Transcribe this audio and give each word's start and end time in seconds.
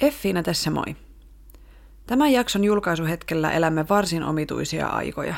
Effiina 0.00 0.42
tässä 0.42 0.70
moi. 0.70 0.96
Tämän 2.06 2.32
jakson 2.32 2.64
julkaisuhetkellä 2.64 3.52
elämme 3.52 3.88
varsin 3.88 4.22
omituisia 4.22 4.86
aikoja. 4.86 5.34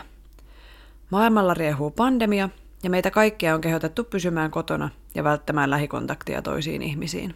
Maailmalla 1.11 1.54
riehuu 1.54 1.91
pandemia 1.91 2.49
ja 2.83 2.90
meitä 2.90 3.10
kaikkia 3.10 3.54
on 3.54 3.60
kehotettu 3.60 4.04
pysymään 4.04 4.50
kotona 4.50 4.90
ja 5.14 5.25
välttämään 5.25 5.70
lähikontaktia 5.70 6.42
toisiin 6.42 6.83
ihmisiin. 6.83 7.34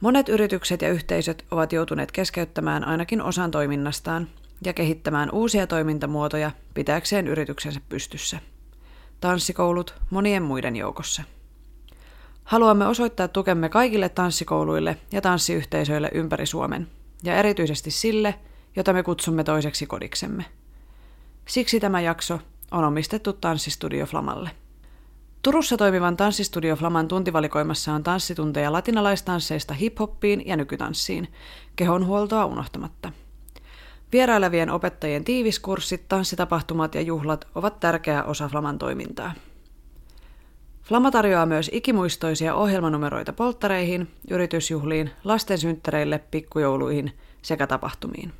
Monet 0.00 0.28
yritykset 0.28 0.82
ja 0.82 0.88
yhteisöt 0.88 1.44
ovat 1.50 1.72
joutuneet 1.72 2.12
keskeyttämään 2.12 2.84
ainakin 2.84 3.22
osan 3.22 3.50
toiminnastaan 3.50 4.28
ja 4.64 4.72
kehittämään 4.72 5.30
uusia 5.30 5.66
toimintamuotoja 5.66 6.50
pitääkseen 6.74 7.28
yrityksensä 7.28 7.80
pystyssä. 7.88 8.38
Tanssikoulut 9.20 9.94
monien 10.10 10.42
muiden 10.42 10.76
joukossa. 10.76 11.22
Haluamme 12.44 12.86
osoittaa 12.86 13.28
tukemme 13.28 13.68
kaikille 13.68 14.08
tanssikouluille 14.08 14.96
ja 15.12 15.20
tanssiyhteisöille 15.20 16.10
ympäri 16.14 16.46
Suomen, 16.46 16.88
ja 17.22 17.36
erityisesti 17.36 17.90
sille, 17.90 18.34
jota 18.76 18.92
me 18.92 19.02
kutsumme 19.02 19.44
toiseksi 19.44 19.86
kodiksemme. 19.86 20.44
Siksi 21.48 21.80
tämä 21.80 22.00
jakso 22.00 22.38
on 22.70 22.84
omistettu 22.84 23.32
Tanssistudio 23.32 24.06
Flamalle. 24.06 24.50
Turussa 25.42 25.76
toimivan 25.76 26.16
Tanssistudio 26.16 26.76
Flaman 26.76 27.08
tuntivalikoimassa 27.08 27.92
on 27.92 28.02
tanssitunteja 28.02 28.72
latinalaistansseista 28.72 29.74
hiphoppiin 29.74 30.42
ja 30.46 30.56
nykytanssiin, 30.56 31.32
kehonhuoltoa 31.76 32.44
unohtamatta. 32.44 33.12
Vierailevien 34.12 34.70
opettajien 34.70 35.24
tiiviskurssit, 35.24 36.08
tanssitapahtumat 36.08 36.94
ja 36.94 37.00
juhlat 37.00 37.48
ovat 37.54 37.80
tärkeä 37.80 38.24
osa 38.24 38.48
Flaman 38.48 38.78
toimintaa. 38.78 39.32
Flama 40.92 41.10
tarjoaa 41.10 41.46
myös 41.46 41.70
ikimuistoisia 41.72 42.54
ohjelmanumeroita 42.54 43.32
polttareihin, 43.32 44.08
yritysjuhliin, 44.30 45.10
lastensynttäreille, 45.24 46.18
pikkujouluihin 46.30 47.12
sekä 47.42 47.66
tapahtumiin. 47.66 48.32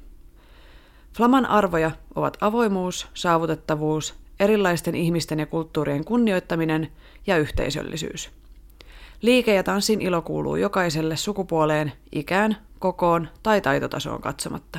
Flaman 1.17 1.47
arvoja 1.47 1.91
ovat 2.15 2.37
avoimuus, 2.41 3.09
saavutettavuus, 3.15 4.15
erilaisten 4.41 4.95
ihmisten 4.95 5.39
ja 5.39 5.47
kulttuurien 5.47 6.05
kunnioittaminen 6.05 6.93
ja 7.27 7.37
yhteisöllisyys. 7.37 8.31
Liike- 9.23 9.55
ja 9.55 9.63
tanssin 9.63 10.01
ilo 10.01 10.23
kuuluu 10.23 10.57
jokaiselle 10.57 11.17
sukupuoleen, 11.17 11.93
ikään, 12.13 12.57
kokoon 12.79 13.29
tai 13.43 13.61
taitotasoon 13.61 14.21
katsomatta. 14.21 14.79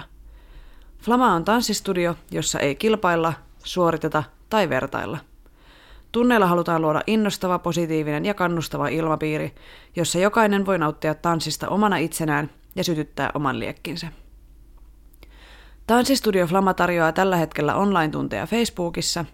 Flama 1.01 1.33
on 1.33 1.45
tanssistudio, 1.45 2.15
jossa 2.31 2.59
ei 2.59 2.75
kilpailla, 2.75 3.33
suoriteta 3.63 4.23
tai 4.49 4.69
vertailla– 4.69 5.17
Tunneilla 6.13 6.47
halutaan 6.47 6.81
luoda 6.81 7.01
innostava, 7.07 7.59
positiivinen 7.59 8.25
ja 8.25 8.33
kannustava 8.33 8.87
ilmapiiri, 8.87 9.55
jossa 9.95 10.19
jokainen 10.19 10.65
voi 10.65 10.79
nauttia 10.79 11.15
tanssista 11.15 11.69
omana 11.69 11.97
itsenään 11.97 12.49
ja 12.75 12.83
sytyttää 12.83 13.31
oman 13.33 13.59
liekkinsä. 13.59 14.07
Tanssistudio 15.87 16.47
Flama 16.47 16.73
tarjoaa 16.73 17.11
tällä 17.11 17.37
hetkellä 17.37 17.75
online-tunteja 17.75 18.47
Facebookissa. 18.47 19.25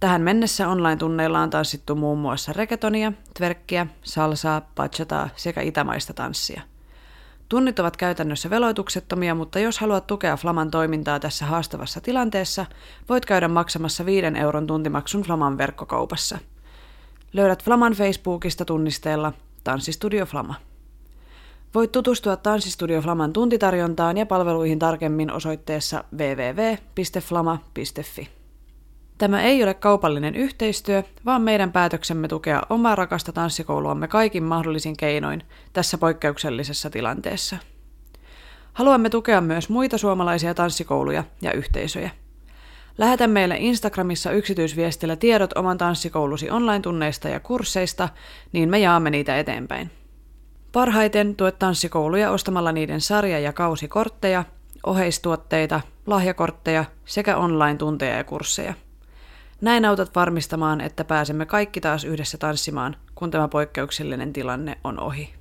Tähän 0.00 0.22
mennessä 0.22 0.68
online-tunneilla 0.68 1.40
on 1.40 1.50
tanssittu 1.50 1.94
muun 1.94 2.18
muassa 2.18 2.52
regetonia, 2.52 3.12
tverkkiä, 3.38 3.86
salsaa, 4.02 4.62
bachataa 4.74 5.28
sekä 5.36 5.60
itämaista 5.60 6.14
tanssia– 6.14 6.62
Tunnit 7.48 7.78
ovat 7.78 7.96
käytännössä 7.96 8.50
veloituksettomia, 8.50 9.34
mutta 9.34 9.58
jos 9.58 9.78
haluat 9.78 10.06
tukea 10.06 10.36
Flaman 10.36 10.70
toimintaa 10.70 11.20
tässä 11.20 11.46
haastavassa 11.46 12.00
tilanteessa, 12.00 12.66
voit 13.08 13.26
käydä 13.26 13.48
maksamassa 13.48 14.06
5 14.06 14.26
euron 14.26 14.66
tuntimaksun 14.66 15.22
Flaman 15.22 15.58
verkkokaupassa. 15.58 16.38
Löydät 17.32 17.64
Flaman 17.64 17.92
Facebookista 17.92 18.64
tunnisteella 18.64 19.32
Tanssistudio 19.64 20.26
Flama. 20.26 20.54
Voit 21.74 21.92
tutustua 21.92 22.36
Tanssistudio 22.36 23.00
Flaman 23.00 23.32
tuntitarjontaan 23.32 24.16
ja 24.16 24.26
palveluihin 24.26 24.78
tarkemmin 24.78 25.32
osoitteessa 25.32 26.04
www.flama.fi. 26.16 27.64
Tämä 29.18 29.42
ei 29.42 29.62
ole 29.62 29.74
kaupallinen 29.74 30.34
yhteistyö, 30.34 31.02
vaan 31.24 31.42
meidän 31.42 31.72
päätöksemme 31.72 32.28
tukea 32.28 32.62
omaa 32.70 32.94
rakasta 32.94 33.32
tanssikouluamme 33.32 34.08
kaikin 34.08 34.42
mahdollisin 34.42 34.96
keinoin 34.96 35.42
tässä 35.72 35.98
poikkeuksellisessa 35.98 36.90
tilanteessa. 36.90 37.56
Haluamme 38.72 39.10
tukea 39.10 39.40
myös 39.40 39.68
muita 39.68 39.98
suomalaisia 39.98 40.54
tanssikouluja 40.54 41.24
ja 41.42 41.52
yhteisöjä. 41.52 42.10
Lähetä 42.98 43.26
meille 43.26 43.56
Instagramissa 43.58 44.30
yksityisviestillä 44.30 45.16
tiedot 45.16 45.52
oman 45.52 45.78
tanssikoulusi 45.78 46.50
online-tunneista 46.50 47.28
ja 47.28 47.40
kursseista, 47.40 48.08
niin 48.52 48.68
me 48.68 48.78
jaamme 48.78 49.10
niitä 49.10 49.38
eteenpäin. 49.38 49.90
Parhaiten 50.72 51.36
tuet 51.36 51.58
tanssikouluja 51.58 52.30
ostamalla 52.30 52.72
niiden 52.72 53.00
sarja- 53.00 53.40
ja 53.40 53.52
kausikortteja, 53.52 54.44
oheistuotteita, 54.86 55.80
lahjakortteja 56.06 56.84
sekä 57.04 57.36
online-tunteja 57.36 58.16
ja 58.16 58.24
kursseja. 58.24 58.74
Näin 59.60 59.84
autat 59.84 60.14
varmistamaan, 60.14 60.80
että 60.80 61.04
pääsemme 61.04 61.46
kaikki 61.46 61.80
taas 61.80 62.04
yhdessä 62.04 62.38
tanssimaan, 62.38 62.96
kun 63.14 63.30
tämä 63.30 63.48
poikkeuksellinen 63.48 64.32
tilanne 64.32 64.78
on 64.84 65.00
ohi. 65.00 65.34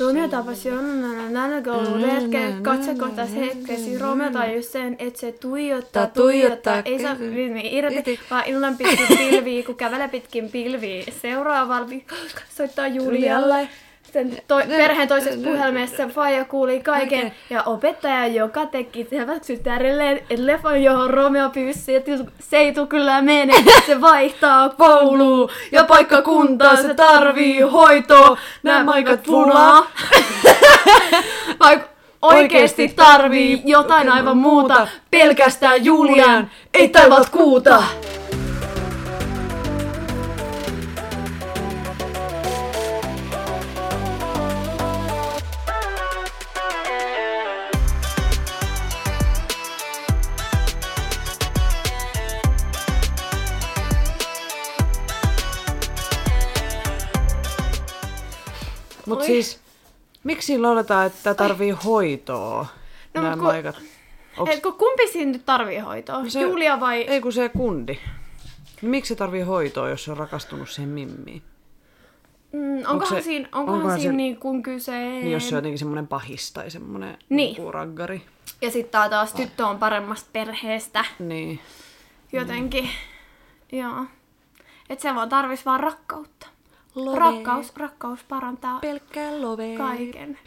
Romeo 0.00 0.28
tapasi 0.28 0.68
Jonnana 0.68 1.30
nänäkoulu 1.30 2.06
hetken 2.06 2.62
katsekohtas 2.62 3.34
hetkesi. 3.34 3.98
Romeo 3.98 4.30
tajus 4.30 4.72
sen, 4.72 4.96
että 4.98 5.20
se 5.20 5.32
tuijottaa, 5.32 6.06
tuijottaa. 6.06 6.82
Ei 6.84 7.02
saa 7.02 7.14
rytmi 7.14 7.76
irti, 7.76 8.20
vaan 8.30 8.44
illan 8.46 8.76
pitkin 8.76 9.18
pilviä, 9.18 9.62
kun 9.62 9.74
kävelee 9.74 10.08
pitkin 10.08 10.50
pilviä. 10.50 11.04
Seuraavalla 11.22 11.88
soittaa 12.56 12.86
Julialle 12.86 13.68
sitten 14.14 14.42
to, 14.48 14.60
perheen 14.68 15.08
toisessa 15.08 15.40
puhelimessa 15.44 16.08
faija 16.08 16.44
kuuli 16.44 16.80
kaiken 16.80 17.32
ja 17.50 17.62
opettaja, 17.62 18.26
joka 18.26 18.66
teki 18.66 19.08
hyväksy 19.10 19.56
tärilleen, 19.56 20.16
että 20.16 20.46
leffan 20.46 20.82
johon 20.82 21.10
Romeo 21.10 21.50
pyysi, 21.50 21.94
että 21.94 22.10
se 22.40 22.56
ei 22.56 22.72
tule 22.72 22.86
kyllä 22.86 23.22
mene, 23.22 23.54
se 23.86 24.00
vaihtaa 24.00 24.68
kouluun 24.68 25.50
ja 25.72 25.84
paikkakuntaa, 25.84 26.76
se 26.76 26.94
tarvii 26.94 27.60
hoitoa, 27.60 28.38
nämä 28.62 28.84
maikat 28.84 29.26
fulaa. 29.26 29.86
Vaikka 31.60 31.88
oikeesti 32.22 32.88
tarvii 32.88 33.62
jotain 33.64 34.12
aivan 34.12 34.36
muuta, 34.36 34.88
pelkästään 35.10 35.84
Julian, 35.84 36.50
ei 36.74 36.88
taivaat 36.88 37.28
kuuta. 37.30 37.82
Mutta 59.06 59.24
siis, 59.24 59.60
miksi 60.24 60.58
lauletaan, 60.58 61.06
että 61.06 61.34
tarvii 61.34 61.70
hoitoa? 61.70 62.66
No, 63.14 63.22
Nämä 63.22 63.34
kun- 63.34 63.44
maikat. 63.44 63.76
Onks... 64.36 64.54
Et, 64.54 64.62
kun 64.62 64.72
kumpi 64.72 65.08
siinä 65.12 65.32
nyt 65.32 65.44
tarvii 65.46 65.78
hoitoa? 65.78 66.28
Se- 66.28 66.40
Julia 66.40 66.80
vai... 66.80 67.02
Ei 67.02 67.20
kun 67.20 67.32
se 67.32 67.48
kundi. 67.48 67.98
Miksi 68.82 69.08
se 69.08 69.14
tarvii 69.14 69.42
hoitoa, 69.42 69.88
jos 69.88 70.04
se 70.04 70.10
on 70.10 70.16
rakastunut 70.16 70.68
siihen 70.70 70.88
mimmiin? 70.90 71.42
Mm, 72.52 72.78
onkohan 72.88 73.06
se- 73.18 73.22
siinä, 73.22 73.48
onkohan 73.52 73.78
onkohan 73.80 74.00
siinä 74.00 74.12
se- 74.12 74.16
niin 74.16 74.36
kuin 74.36 74.62
kyse... 74.62 74.92
Niin 74.98 75.32
jos 75.32 75.48
se 75.48 75.54
on 75.54 75.58
jotenkin 75.58 75.78
semmoinen 75.78 76.06
pahis 76.06 76.52
tai 76.52 76.70
semmoinen 76.70 77.18
Niin. 77.28 77.56
joku 77.56 77.72
raggari. 77.72 78.22
Ja 78.62 78.70
sitten 78.70 79.10
taas 79.10 79.32
tyttö 79.32 79.66
on 79.66 79.78
paremmasta 79.78 80.28
perheestä 80.32 81.04
Niin. 81.18 81.60
jotenkin. 82.32 82.88
Joo. 83.72 84.04
Et 84.90 85.00
se 85.00 85.14
vaan 85.14 85.28
tarvis 85.28 85.66
vaan 85.66 85.80
rakkautta. 85.80 86.46
Rakkaus, 87.14 87.72
rakkaus 87.76 88.24
parantaa 88.28 88.78
Pelkkää 88.80 89.42
love. 89.42 89.76
kaiken. 89.76 90.38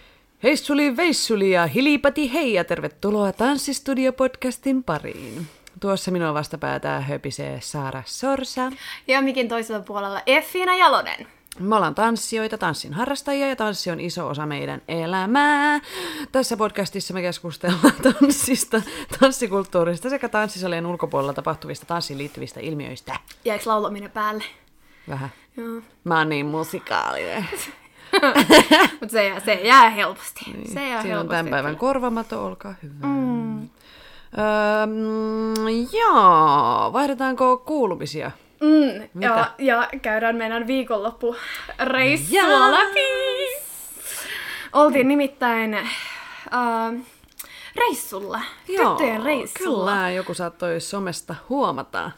Heissuli 0.44 0.98
veissuli 0.98 1.52
ja 1.52 1.68
hilipati 1.68 2.34
hei 2.34 2.54
ja 2.54 2.64
tervetuloa 2.64 3.32
Tanssistudio-podcastin 3.32 4.84
pariin. 4.86 5.48
Tuossa 5.80 6.12
minua 6.12 6.34
vastapäätää 6.34 7.02
höpisee 7.02 7.60
Saara 7.62 8.04
Sorsa. 8.06 8.72
Ja 9.08 9.22
mikin 9.22 9.48
toisella 9.48 9.82
puolella 9.82 10.22
Effiina 10.26 10.76
Jalonen. 10.76 11.28
Me 11.60 11.76
ollaan 11.76 11.96
tanssijoita, 11.96 12.58
tanssin 12.58 12.94
harrastajia 12.94 13.50
ja 13.50 13.56
tanssi 13.56 13.92
on 13.92 14.00
iso 14.00 14.28
osa 14.28 14.46
meidän 14.46 14.82
elämää. 14.88 15.80
Tässä 16.32 16.58
podcastissa 16.58 17.14
me 17.14 17.22
keskustellaan 17.22 17.94
tanssista, 18.22 18.82
tanssikulttuurista 19.20 20.10
sekä 20.10 20.30
tanssisalien 20.30 20.86
ulkopuolella 20.86 21.34
tapahtuvista 21.34 21.86
tanssiin 21.86 22.18
liittyvistä 22.18 22.60
ilmiöistä. 22.60 23.20
Jääks 23.46 23.68
laulaminen 23.68 24.12
päälle? 24.12 24.44
Vähän. 25.10 25.30
Joo. 25.58 25.82
Mä 26.04 26.18
oon 26.18 26.30
niin 26.30 26.46
musikaalinen. 26.46 27.48
Mutta 29.00 29.12
se, 29.12 29.28
jää- 29.28 29.40
se 29.40 29.54
jää 29.54 29.90
helposti. 29.90 30.40
Se 30.46 30.52
jää 30.52 30.58
Niin. 30.58 30.68
Siinä 30.72 30.98
on 30.98 31.04
helposti. 31.06 31.30
tämän 31.30 31.48
päivän 31.50 31.72
kyllä. 31.72 31.80
korvamato, 31.80 32.46
olkaa 32.46 32.74
hyvä. 32.84 32.94
Mm. 33.08 33.62
Öö, 33.64 33.68
joo, 36.00 36.90
vaihdetaanko 36.94 37.58
kuulumisia? 37.58 38.32
Mm, 38.62 39.22
ja, 39.22 39.52
ja 39.58 39.90
käydään 40.02 40.36
meidän 40.36 40.68
viikonloppu 40.68 41.36
reissua 41.84 42.40
Jaa. 42.42 42.72
läpi. 42.72 43.00
Oltiin 44.74 45.08
nimittäin 45.08 45.74
äh, 45.74 45.90
reissulla. 47.76 48.42
Tyttöjen 48.68 49.24
reissulla. 49.24 49.92
Kyllä, 49.92 50.12
joku 50.12 50.34
saattoi 50.34 50.80
somesta 50.80 51.36
huomata. 51.50 52.12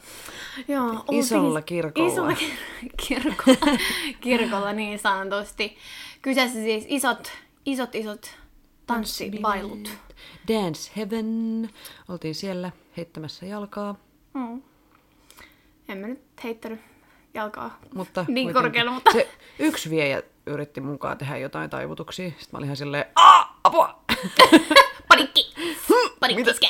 Joo, 0.68 0.90
oltiin 0.90 1.20
Isolla 1.20 1.62
kirkolla. 1.62 2.14
Isolla 2.14 2.32
kir- 2.32 2.90
kirkolla, 3.08 3.78
kirkolla 4.22 4.74
niin 4.74 5.00
sanotusti. 5.00 5.78
Kyseessä 6.22 6.60
siis 6.60 6.86
isot, 6.88 7.32
isot, 7.66 7.96
isot 7.96 8.36
tanssibailut. 8.88 9.90
Dance 10.48 10.92
Heaven. 10.98 11.70
Oltiin 12.10 12.36
siellä 12.36 12.72
heittämässä 12.98 13.46
jalkaa. 13.46 13.96
Mm. 14.34 14.62
En 15.90 15.98
mä 15.98 16.08
nyt 16.08 16.22
heittänyt 16.44 16.80
jalkaa 17.34 17.80
Mutta 17.94 18.26
niin 18.28 18.54
korkealle, 18.54 18.92
mutta... 18.92 19.12
Se 19.12 19.30
yksi 19.60 19.90
viejä 19.90 20.24
yritti 20.46 20.82
mukaan 20.82 21.18
tehdä 21.18 21.38
jotain 21.38 21.70
taivutuksia. 21.70 22.30
Sitten 22.30 22.48
mä 22.52 22.58
olin 22.58 22.66
ihan 22.66 22.78
silleen, 22.78 23.06
apua! 23.64 24.00
Panikki! 25.10 25.54
Panikki 26.20 26.52
iske! 26.52 26.68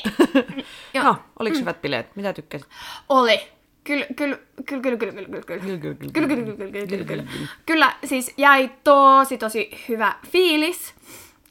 Joo. 0.93 1.03
no, 1.03 1.15
oliko 1.39 1.57
hyvät 1.59 1.81
bileet? 1.81 2.15
Mitä 2.15 2.33
tykkäsit? 2.33 2.67
Oli. 3.09 3.58
Kyllä, 3.89 4.05
kyllä, 4.15 4.37
kyllä, 4.65 4.81
kyllä, 4.81 4.97
kyllä, 4.97 5.11
kyllä, 5.11 5.41
kyllä, 5.41 5.43
kyllä. 5.43 5.61
Kyllä, 5.61 5.79
kyllä, 5.79 5.95
Kyllä, 6.13 6.27
kyllä, 6.27 6.43
kyllä, 6.43 6.71
kyllä, 6.71 6.87
kyllä, 6.87 7.05
kyllä, 7.05 7.23
kyllä. 7.23 7.47
Kyllä, 7.65 7.93
siis 8.05 8.33
jäi 8.37 8.71
tosi, 8.83 9.37
tosi 9.37 9.71
hyvä 9.89 10.15
fiilis. 10.27 10.93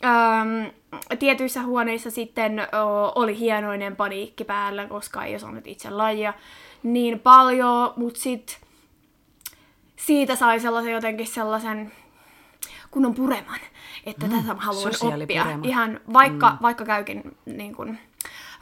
Öm, 0.05 0.70
tietyissä 1.19 1.62
huoneissa 1.62 2.11
sitten 2.11 2.61
o, 2.61 3.12
oli 3.14 3.38
hienoinen 3.38 3.96
paniikki 3.96 4.44
päällä, 4.44 4.87
koska 4.87 5.25
ei 5.25 5.37
osannut 5.37 5.67
itse 5.67 5.90
lajia 5.90 6.35
niin 6.82 7.20
paljon, 7.20 7.93
mutta 7.96 8.20
sitten 8.20 8.56
siitä 9.96 10.37
sai 10.37 10.61
sellaisen 10.61 10.93
jotenkin 10.93 11.26
sellaisen 11.26 11.93
kunnon 12.90 13.14
pureman, 13.14 13.61
että 14.06 14.26
mm, 14.26 14.32
tätä 14.32 14.55
mä 14.55 14.61
haluan 14.61 14.93
oppia. 15.02 15.46
Ihan 15.62 16.00
vaikka, 16.12 16.50
mm. 16.50 16.58
vaikka 16.62 16.85
käykin 16.85 17.37
niin 17.46 17.75
kun, 17.75 17.99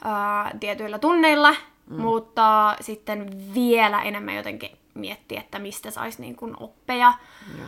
ää, 0.03 0.51
tietyillä 0.59 0.99
tunneilla, 0.99 1.55
mm. 1.89 2.01
mutta 2.01 2.75
sitten 2.81 3.53
vielä 3.53 4.01
enemmän 4.01 4.35
jotenkin 4.35 4.77
miettiä, 4.93 5.39
että 5.39 5.59
mistä 5.59 5.91
saisi 5.91 6.21
niin 6.21 6.35
kun 6.35 6.57
oppeja. 6.59 7.13
Joo. 7.57 7.67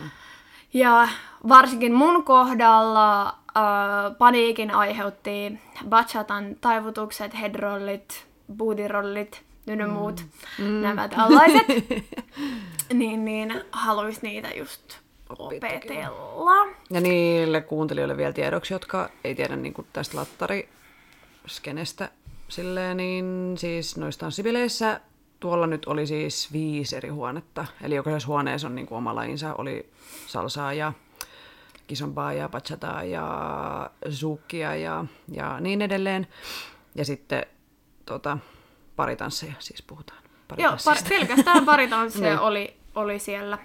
Ja 0.73 1.07
varsinkin 1.49 1.93
mun 1.93 2.23
kohdalla 2.23 3.27
äh, 3.27 3.33
paniikin 4.17 4.71
aiheutti 4.71 5.59
bachatan 5.89 6.55
taivutukset, 6.61 7.39
headrollit, 7.39 8.27
booty-rollit, 8.57 9.41
ynnä 9.67 9.87
muut, 9.87 10.25
mm. 10.57 10.65
nämä 10.65 11.07
tällaiset. 11.07 11.67
niin, 12.93 13.25
niin 13.25 13.63
haluais 13.71 14.21
niitä 14.21 14.49
just 14.55 14.97
opetella. 15.39 16.67
Ja 16.89 17.01
niille 17.01 17.61
kuuntelijoille 17.61 18.17
vielä 18.17 18.33
tiedoksi, 18.33 18.73
jotka 18.73 19.09
ei 19.23 19.35
tiedä 19.35 19.55
niin 19.55 19.73
kuin 19.73 19.87
tästä 19.93 20.17
lattariskenestä 20.17 22.09
silleen, 22.49 22.97
niin 22.97 23.53
siis 23.57 23.97
noissa 23.97 24.19
tanssibileissä 24.19 25.01
tuolla 25.39 25.67
nyt 25.67 25.85
oli 25.85 26.07
siis 26.07 26.53
viisi 26.53 26.95
eri 26.95 27.09
huonetta. 27.09 27.65
Eli 27.83 27.95
jokaisessa 27.95 28.27
huoneessa 28.27 28.67
on 28.67 28.75
niin 28.75 28.85
kuin 28.87 28.97
oma 28.97 29.15
lajinsa. 29.15 29.53
Oli 29.57 29.89
salsaa 30.27 30.73
ja 30.73 30.93
kisompaa 31.87 32.33
ja 32.33 32.49
bachataa 32.49 33.03
ja 33.03 33.89
zuukkia 34.09 34.75
ja, 34.75 35.05
ja 35.31 35.59
niin 35.59 35.81
edelleen. 35.81 36.27
Ja 36.95 37.05
sitten 37.05 37.45
tota, 38.05 38.37
paritansseja 38.95 39.53
siis 39.59 39.81
puhutaan. 39.81 40.19
Joo, 40.23 40.29
Paritanssista. 40.47 40.91
par- 41.09 41.09
pelkästään 41.09 41.65
pari 41.65 41.87
tanssia 41.87 42.29
Niin. 42.29 42.39
oli, 42.39 42.73
oli 42.95 43.19
siellä, 43.19 43.57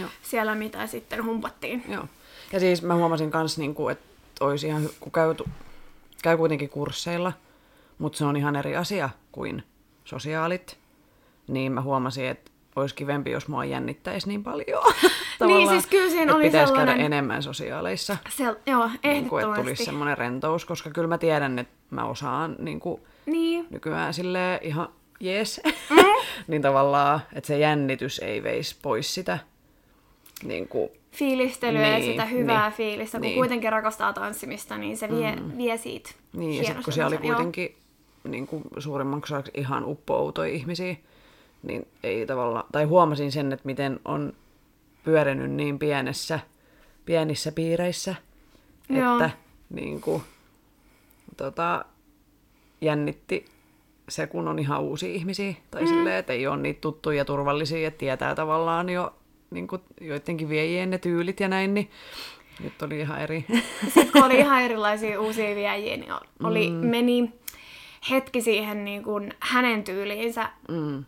Joo. 0.00 0.08
siellä, 0.22 0.54
mitä 0.54 0.86
sitten 0.86 1.24
humpattiin. 1.24 1.84
Joo. 1.88 2.04
Ja 2.52 2.60
siis 2.60 2.82
mä 2.82 2.94
huomasin 2.94 3.30
kans, 3.30 3.58
niin 3.58 3.74
kuin, 3.74 3.92
että 3.92 4.04
olisi 4.40 4.66
ihan, 4.66 4.88
kun 5.00 5.12
käy, 5.12 5.34
käy 6.22 6.36
kuitenkin 6.36 6.68
kursseilla, 6.68 7.32
mutta 7.98 8.18
se 8.18 8.24
on 8.24 8.36
ihan 8.36 8.56
eri 8.56 8.76
asia 8.76 9.10
kuin 9.32 9.62
sosiaalit, 10.04 10.78
niin 11.48 11.72
mä 11.72 11.80
huomasin, 11.80 12.26
että 12.26 12.50
olisi 12.76 12.94
kivempi, 12.94 13.30
jos 13.30 13.48
mua 13.48 13.64
jännittäisi 13.64 14.28
niin 14.28 14.42
paljon. 14.44 14.82
Tavallaan, 15.38 15.68
siis 15.68 15.86
kyllä 15.86 16.10
siinä 16.10 16.34
oli 16.34 16.44
pitäisi 16.44 16.66
sellainen- 16.66 16.94
käydä 16.94 17.06
enemmän 17.06 17.42
sosiaaleissa. 17.42 18.16
Se, 18.30 18.44
joo, 18.66 18.90
Niin 19.04 19.28
kuin, 19.28 19.44
että 19.44 19.56
tulisi 19.56 19.84
semmoinen 19.84 20.18
rentous, 20.18 20.64
koska 20.64 20.90
kyllä 20.90 21.08
mä 21.08 21.18
tiedän, 21.18 21.58
että 21.58 21.74
mä 21.90 22.04
osaan 22.04 22.56
niin 22.58 22.80
kuin, 22.80 23.00
Niin, 23.26 23.66
nykyään 23.70 24.14
sille 24.14 24.60
ihan 24.62 24.88
jees. 25.20 25.60
Mm. 25.90 25.96
niin 26.48 26.62
tavallaan, 26.62 27.20
että 27.32 27.46
se 27.46 27.58
jännitys 27.58 28.18
ei 28.18 28.42
veisi 28.42 28.76
pois 28.82 29.14
sitä 29.14 29.38
niin 30.44 30.68
kuin, 30.68 30.90
fiilistelyä 31.12 31.88
ja 31.88 31.98
Niin, 31.98 32.10
sitä 32.12 32.24
hyvää 32.24 32.68
niin, 32.68 32.76
fiilistä. 32.76 33.18
Kun 33.18 33.22
niin. 33.22 33.36
kuitenkin 33.36 33.72
rakastaa 33.72 34.12
tanssimista, 34.12 34.78
niin 34.78 34.96
se 34.96 35.08
vie, 35.10 35.36
mm. 35.36 35.56
vie 35.56 35.76
siitä 35.76 36.10
Niin, 36.32 36.56
ja 36.58 36.64
sitten 36.64 36.84
kun 36.84 36.92
siellä 36.92 37.08
oli 37.16 37.22
hienostumisen. 37.22 37.62
Joo. 37.62 37.81
Niin 38.24 38.46
kuin 38.46 38.62
suurimmaksi 38.78 39.34
osaksi 39.34 39.52
ihan 39.54 39.84
uppoutoja 39.84 40.52
ihmisiä, 40.52 40.96
niin 41.62 41.88
ei 42.02 42.26
tavallaan, 42.26 42.64
tai 42.72 42.84
huomasin 42.84 43.32
sen, 43.32 43.52
että 43.52 43.66
miten 43.66 44.00
on 44.04 44.32
pyörinyt 45.04 45.50
niin 45.50 45.78
pienessä, 45.78 46.40
pienissä 47.04 47.52
piireissä, 47.52 48.14
Joo. 48.88 49.12
että 49.12 49.30
niin 49.70 50.00
kuin, 50.00 50.22
tota, 51.36 51.84
jännitti 52.80 53.44
se, 54.08 54.26
kun 54.26 54.48
on 54.48 54.58
ihan 54.58 54.80
uusia 54.80 55.14
ihmisiä, 55.14 55.54
tai 55.70 55.82
mm. 55.82 55.88
silleen, 55.88 56.16
että 56.16 56.32
ei 56.32 56.46
ole 56.46 56.56
niitä 56.56 56.80
tuttuja 56.80 57.18
ja 57.18 57.24
turvallisia, 57.24 57.88
että 57.88 57.98
tietää 57.98 58.34
tavallaan 58.34 58.88
jo 58.88 59.14
niin 59.50 59.68
kuin 59.68 59.82
joidenkin 60.00 60.48
viejien 60.48 60.90
ne 60.90 60.98
tyylit 60.98 61.40
ja 61.40 61.48
näin, 61.48 61.74
niin 61.74 61.90
nyt 62.62 62.82
oli 62.82 63.00
ihan 63.00 63.20
eri. 63.20 63.44
Sitten 63.84 64.12
kun 64.12 64.24
oli 64.24 64.38
ihan 64.38 64.62
erilaisia 64.62 65.20
uusia 65.20 65.54
viejiä, 65.54 65.96
niin 65.96 66.12
oli, 66.42 66.70
mm. 66.70 66.76
meni 66.76 67.32
hetki 68.10 68.42
siihen 68.42 68.84
niin 68.84 69.02
kuin 69.04 69.32
hänen 69.40 69.84
tyyliinsä 69.84 70.48
Mm. 70.68 71.04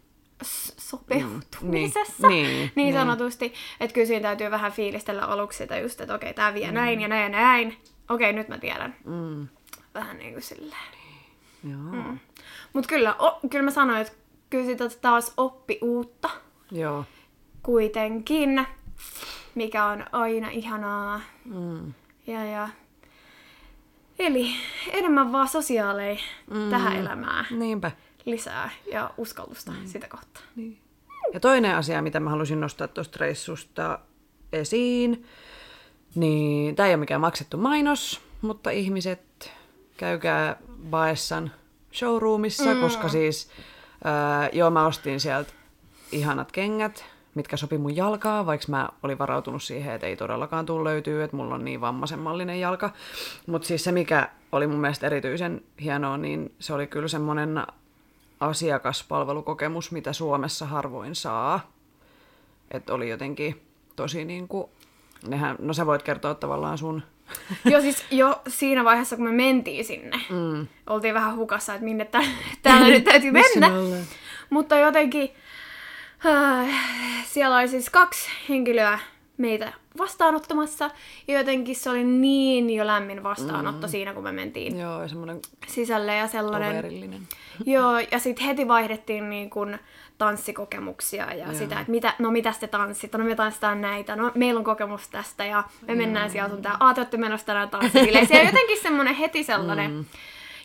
sopeutumisessa, 0.79 2.27
Mm, 2.27 2.29
niin, 2.29 2.47
niin, 2.47 2.59
niin 2.59 2.73
niin. 2.77 2.95
sanotusti. 2.95 3.55
Että 3.81 3.95
kyllä 3.95 4.07
siinä 4.07 4.23
täytyy 4.23 4.51
vähän 4.51 4.73
fiilistellä 4.73 5.25
aluksi 5.27 5.59
sitä 5.59 5.79
just, 5.79 6.01
että 6.01 6.15
okei, 6.15 6.35
tää 6.35 6.55
vie 6.55 6.73
näin 6.73 7.01
ja 7.01 7.09
näin 7.09 7.23
ja 7.33 7.39
näin. 7.39 7.77
Okei, 8.11 8.33
nyt 8.33 8.49
mä 8.49 8.59
tiedän. 8.59 8.97
Mm. 9.05 9.49
Vähän 9.95 10.19
niin 10.19 10.33
kuin 10.33 10.43
silleen. 10.43 10.95
Joo. 11.71 11.81
Mm. 12.05 12.19
Mutta 12.73 12.89
kyllä, 12.89 13.15
o, 13.19 13.41
kyllä 13.51 13.65
mä 13.65 13.71
sanoin, 13.71 14.01
että 14.01 14.13
kyllä 14.51 14.65
sitä 14.67 14.89
taas 15.01 15.33
oppi 15.37 15.79
uutta 15.83 16.31
Joo. 16.71 17.05
kuitenkin, 17.63 18.67
mikä 19.55 19.85
on 19.85 20.05
aina 20.13 20.49
ihanaa. 20.51 21.21
Mm. 21.45 21.93
Ja, 22.27 22.45
ja. 22.45 22.69
Eli 24.19 24.51
enemmän 24.93 25.33
vaan 25.33 25.49
sosiaaleja 25.49 26.19
mm. 26.51 26.71
tähän 26.71 26.97
elämään 26.97 27.47
Niinpä. 27.51 27.91
lisää 28.25 28.71
ja 28.93 29.11
uskallusta 29.17 29.73
mm. 29.73 29.87
sitä 29.87 30.09
kohtaa. 30.09 30.43
Niin. 30.57 30.79
Ja 31.33 31.41
toinen 31.41 31.77
asia, 31.77 32.03
mitä 32.03 32.21
mä 32.21 32.31
halusin 32.31 32.61
nostaa 32.61 32.89
tuosta 32.89 33.17
reissusta 33.21 33.99
esiin, 34.53 35.27
niin 36.15 36.77
tämä 36.77 36.87
ei 36.87 36.95
ole 36.95 37.01
mikään 37.01 37.21
maksettu 37.21 37.57
mainos, 37.57 38.21
mutta 38.43 38.71
ihmiset, 38.71 39.53
käykää 39.97 40.57
Baessan 40.91 41.53
showroomissa, 41.95 42.75
mm. 42.75 42.81
koska 42.81 43.09
siis, 43.09 43.51
ää, 44.05 44.49
joo 44.53 44.71
mä 44.71 44.87
ostin 44.87 45.21
sieltä 45.21 45.53
ihanat 46.13 46.53
kengät, 46.53 47.05
mitkä 47.35 47.57
sopi 47.57 47.79
mun 47.79 47.97
jalkaa, 47.97 48.47
vaikka 48.47 48.67
mä 48.69 48.89
olin 49.03 49.19
varautunut 49.19 49.63
siihen, 49.63 49.95
että 49.95 50.07
ei 50.07 50.17
todellakaan 50.17 50.67
tule 50.67 50.91
löytyy, 50.91 51.23
että 51.23 51.37
mulla 51.37 51.55
on 51.55 51.65
niin 51.65 51.81
vammaisemmallinen 51.81 52.61
jalka. 52.61 52.91
Mutta 53.47 53.69
siis 53.69 53.85
se, 53.85 53.93
mikä 53.93 54.29
oli 54.53 54.67
mun 54.67 54.81
mielestä 54.81 55.07
erityisen 55.07 55.63
hienoa, 55.81 56.17
niin 56.17 56.55
se 56.59 56.75
oli 56.75 56.87
kyllä 56.87 57.09
semmoinen 57.09 57.63
asiakaspalvelukokemus, 58.41 59.93
mitä 59.93 60.13
Suomessa 60.13 60.67
harvoin 60.67 61.15
saa. 61.15 61.73
Että 62.71 62.95
oli 62.95 63.11
jotenkin 63.11 63.63
tosi 63.97 64.25
niin 64.25 64.49
kuin, 64.49 64.69
nehän, 65.29 65.57
no 65.59 65.73
sä 65.73 65.87
voit 65.87 66.03
kertoa 66.03 66.35
tavallaan 66.35 66.79
sun, 66.79 67.03
Joo, 67.71 67.81
siis 67.81 68.05
jo 68.11 68.43
siinä 68.49 68.85
vaiheessa, 68.85 69.17
kun 69.17 69.25
me 69.25 69.33
mentiin 69.33 69.85
sinne, 69.85 70.21
mm. 70.31 70.67
oltiin 70.87 71.15
vähän 71.15 71.37
hukassa, 71.37 71.75
että 71.75 71.85
minne 71.85 72.05
tä- 72.05 72.23
täällä 72.63 72.89
nyt 72.89 73.05
täytyy 73.05 73.31
mennä. 73.31 73.71
Mutta 74.51 74.77
jotenkin 74.77 75.31
siellä 77.25 77.57
oli 77.57 77.69
siis 77.69 77.91
kaksi 77.91 78.29
henkilöä 78.49 78.99
meitä 79.37 79.73
vastaanottamassa. 79.99 80.91
Ja 81.29 81.39
jotenkin 81.39 81.77
se 81.77 81.91
oli 81.91 82.05
niin 82.05 82.71
jo 82.71 82.87
lämmin 82.87 83.23
vastaanotto 83.23 83.87
mm. 83.87 83.91
siinä, 83.91 84.15
kun 84.15 84.23
me 84.23 84.33
mentiin 84.33 84.79
Joo, 84.79 85.09
semmoinen 85.09 85.41
sisälle 85.67 86.17
ja 86.17 86.29
sellainen. 86.29 87.27
Joo, 87.67 87.99
ja 87.99 88.19
sitten 88.19 88.47
heti 88.47 88.69
vaihdettiin 88.69 89.31
niin 89.31 89.51
kun 89.51 89.79
tanssikokemuksia 90.19 91.35
ja 91.35 91.45
Joo. 91.45 91.55
sitä, 91.55 91.81
että 91.81 91.91
mitä, 91.91 92.15
no 92.19 92.31
mitä 92.31 92.55
te 92.61 92.67
tanssitte, 92.67 93.19
no 93.19 93.25
me 93.25 93.35
tanssitaan 93.35 93.81
näitä, 93.81 94.17
no 94.17 94.33
meillä 94.35 94.59
on 94.59 94.65
kokemus 94.65 95.09
tästä 95.09 95.45
ja 95.45 95.65
me 95.89 95.95
mennään 95.95 96.31
siellä 96.31 96.51
sun 96.51 96.63
tää, 96.63 96.77
aah 96.81 96.95
te 96.95 97.01
olette 97.01 97.17
menossa 97.17 97.47
tänään 97.47 97.71
tanssibileisiin. 97.71 98.39
Ja 98.39 98.45
jotenkin 98.45 98.83
semmoinen 98.83 99.15
heti 99.15 99.45
sellainen. 99.45 99.91
Mm. 99.91 100.05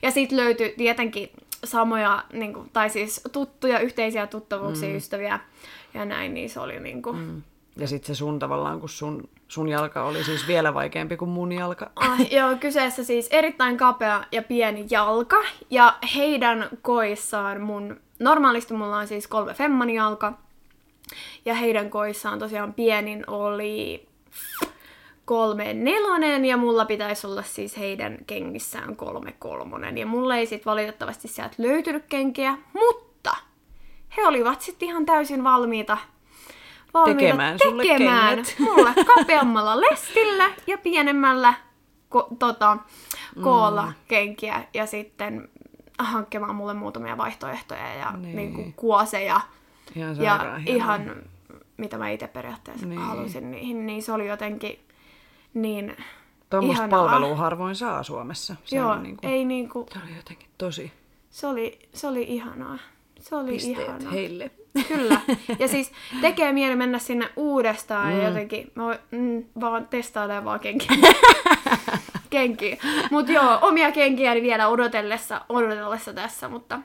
Ja 0.01 0.12
sitten 0.12 0.38
löytyi 0.38 0.74
tietenkin 0.78 1.30
samoja, 1.63 2.24
niin 2.34 2.54
kuin, 2.54 2.70
tai 2.74 2.89
siis 2.89 3.22
tuttuja, 3.32 3.80
yhteisiä 3.80 4.28
tuttavuuksia, 4.28 4.89
mm. 4.89 4.96
ystäviä 4.96 5.39
ja 5.94 6.06
näin, 6.06 6.34
niin 6.34 6.50
se 6.50 6.60
oli 6.60 6.80
niin 6.80 7.01
kuin... 7.01 7.18
Mm. 7.18 7.42
Ja 7.78 7.88
sitten 7.88 8.16
se 8.16 8.18
sun 8.18 8.39
tavallaan, 8.39 8.80
kun 8.80 8.89
sun, 8.89 9.30
sun 9.48 9.70
jalka 9.70 10.04
oli 10.04 10.24
siis 10.24 10.48
vielä 10.48 10.74
vaikeampi 10.74 11.18
kuin 11.18 11.30
mun 11.30 11.51
jalka. 11.51 11.92
Ah, 11.96 12.32
joo, 12.32 12.56
kyseessä 12.56 13.04
siis 13.04 13.28
erittäin 13.32 13.78
kapea 13.78 14.24
ja 14.32 14.42
pieni 14.42 14.88
jalka. 14.89 15.38
Ja 15.70 15.98
heidän 16.16 16.70
koissaan 16.82 17.62
mun, 17.62 18.00
normaalisti 18.20 18.74
mulla 18.74 18.98
on 18.98 19.08
siis 19.08 19.28
kolme 19.28 19.54
femman 19.54 19.89
jalka. 19.89 20.34
Ja 21.46 21.54
heidän 21.54 21.89
koissaan 21.89 22.39
tosiaan 22.39 22.74
pienin 22.74 23.24
oli 23.28 24.08
kolme 25.30 25.74
nelonen 25.74 26.46
ja 26.46 26.58
mulla 26.58 26.86
pitäisi 26.86 27.28
olla 27.28 27.44
siis 27.44 27.78
heidän 27.78 28.18
kengissään 28.28 28.96
kolme 28.96 29.34
kolmonen. 29.40 29.98
Ja 29.98 30.06
mulla 30.06 30.36
ei 30.36 30.46
sit 30.46 30.66
valitettavasti 30.66 31.28
sieltä 31.28 31.56
löytynyt 31.58 32.04
kenkiä, 32.10 32.58
mutta 32.74 33.36
he 34.18 34.28
olivat 34.28 34.62
sitten 34.62 34.90
ihan 34.90 35.06
täysin 35.06 35.44
valmiita, 35.44 35.98
valmiita 36.94 37.20
tekemään, 37.20 37.60
sulle 37.64 37.84
tekemään 37.84 38.36
kengät. 38.36 38.56
mulle 38.76 38.94
kapeammalla 39.16 39.82
lestillä 39.82 40.52
ja 40.68 40.78
pienemmällä 40.78 41.54
ko- 42.16 42.36
tota, 42.40 42.78
koolla 43.44 43.86
mm. 43.86 43.94
kenkiä 44.08 44.64
ja 44.74 44.86
sitten 44.86 45.50
hankkimaan 46.00 46.56
mulle 46.56 46.74
muutamia 46.74 47.18
vaihtoehtoja 47.18 47.94
ja 47.96 48.12
Niin. 48.12 48.36
niin. 48.36 48.54
Niin 48.54 48.74
kuoseja 48.74 49.42
Ihan 49.96 50.18
ja 50.22 50.38
hienoa. 50.38 50.58
ihan 50.66 51.16
mitä 51.78 51.98
mä 51.98 52.10
itse 52.10 52.28
periaatteessa 52.28 52.86
niin. 52.86 53.02
halusin 53.02 53.52
niihin, 53.52 53.86
niin 53.86 54.04
se 54.04 54.12
oli 54.12 54.28
jotenkin 54.28 54.88
niin 55.53 55.98
Tuommoista 56.50 56.88
palvelua 56.88 57.36
harvoin 57.36 57.75
saa 57.75 58.03
Suomessa. 58.03 58.56
Se 58.65 58.75
Joo, 58.75 58.91
on 58.91 59.03
niinku, 59.03 59.27
ei 59.27 59.46
niinku, 59.46 59.86
Se 59.94 60.00
oli 60.06 60.15
jotenkin 60.15 60.50
tosi 60.58 60.91
se 61.29 61.48
oli, 61.48 61.79
se 61.94 62.08
oli 62.08 62.24
ihanaa. 62.24 62.77
Se 63.20 63.36
oli 63.36 63.51
pisteet 63.51 63.79
ihanaa. 63.79 64.12
heille. 64.12 64.51
Kyllä. 64.88 65.22
Ja 65.60 65.68
siis 65.74 65.91
tekee 66.22 66.53
mieli 66.53 66.75
mennä 66.75 67.00
sinne 67.00 67.29
uudestaan 67.36 68.13
mm. 68.13 68.20
ja 68.20 68.27
jotenkin 68.27 68.72
mä 68.75 68.84
voin, 68.84 68.98
mm, 69.12 69.44
vaan 69.62 69.88
testailemaan 69.88 70.46
vaan 70.46 70.60
kenkiä. 70.60 70.98
kenkiä. 72.29 72.77
Mutta 73.12 73.32
joo, 73.32 73.60
omia 73.62 73.91
kenkiäni 73.91 74.41
vielä 74.41 74.68
odotellessa, 74.68 75.41
odotellessa 75.50 76.13
tässä, 76.13 76.50
mutta 76.50 76.82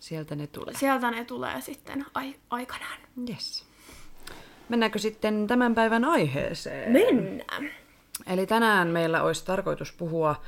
Sieltä 0.00 0.34
ne 0.34 0.46
tulee. 0.46 0.74
sieltä 0.74 1.10
ne 1.10 1.24
tulee 1.24 1.60
sitten 1.60 2.06
ai- 2.14 2.36
aikanaan. 2.50 2.98
Yes. 3.28 3.69
Mennäänkö 4.70 4.98
sitten 4.98 5.46
tämän 5.46 5.74
päivän 5.74 6.04
aiheeseen? 6.04 6.92
Mennään. 6.92 7.70
Eli 8.26 8.46
tänään 8.46 8.88
meillä 8.88 9.22
olisi 9.22 9.44
tarkoitus 9.44 9.92
puhua 9.92 10.42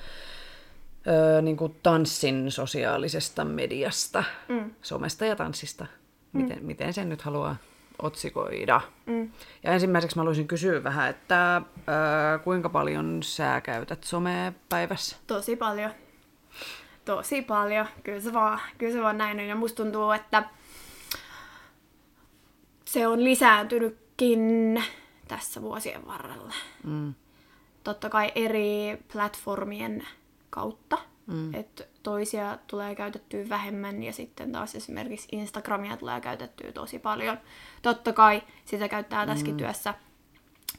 öö, 1.07 1.43
niin 1.43 1.57
kuin 1.57 1.77
tanssin 1.83 2.51
sosiaalisesta 2.51 3.45
mediasta, 3.45 4.25
mm. 4.49 4.71
somesta 4.83 5.25
ja 5.25 5.37
tanssista. 5.37 5.87
Miten, 6.33 6.59
mm. 6.59 6.67
miten 6.67 6.93
sen 6.93 7.09
nyt 7.09 7.23
haluaa 7.23 7.57
otsikoida. 8.03 8.81
Mm. 9.07 9.31
Ja 9.63 9.73
ensimmäiseksi 9.73 10.17
mä 10.17 10.21
haluaisin 10.21 10.49
kysyä 10.49 10.85
vähän, 10.85 11.11
että 11.11 11.63
öö, 11.89 12.39
kuinka 12.39 12.69
paljon 12.69 13.23
sä 13.23 13.61
käytät 13.61 14.05
somea 14.05 14.53
päivässä? 14.69 15.17
Tosi 15.27 15.57
paljon. 15.57 15.91
Tosi 17.05 17.43
paljon. 17.43 17.87
Kyllä 18.03 18.21
se 18.21 18.33
vaan, 18.33 18.61
kyllä 18.79 18.93
se 18.93 19.03
vaan 19.03 19.19
näin 19.19 19.41
on. 19.41 19.47
Ja 19.47 19.55
musta 19.55 19.83
tuntuu, 19.83 20.11
että 20.11 20.43
se 22.85 23.07
on 23.07 23.25
lisääntynytkin 24.21 24.85
tässä 25.29 25.63
vuosien 25.63 26.07
varrella. 26.07 26.55
Mm. 26.85 27.15
Totta 27.85 28.11
kai 28.11 28.33
eri 28.35 28.99
platformien 29.13 30.07
kautta. 30.51 30.99
Mm. 31.27 31.55
Että 31.55 31.85
toisia 32.03 32.59
tulee 32.67 32.95
käytettyä 32.95 33.49
vähemmän 33.49 34.03
ja 34.03 34.13
sitten 34.13 34.53
taas 34.53 34.75
esimerkiksi 34.75 35.29
Instagramia 35.33 35.97
tulee 35.97 36.21
käytettyä 36.21 36.73
tosi 36.73 36.99
paljon. 36.99 37.39
Totta 37.83 38.13
kai 38.13 38.43
sitä 38.65 38.89
käyttää 38.89 39.27
tässäkin 39.27 39.55
mm. 39.55 39.59
työssä. 39.59 39.95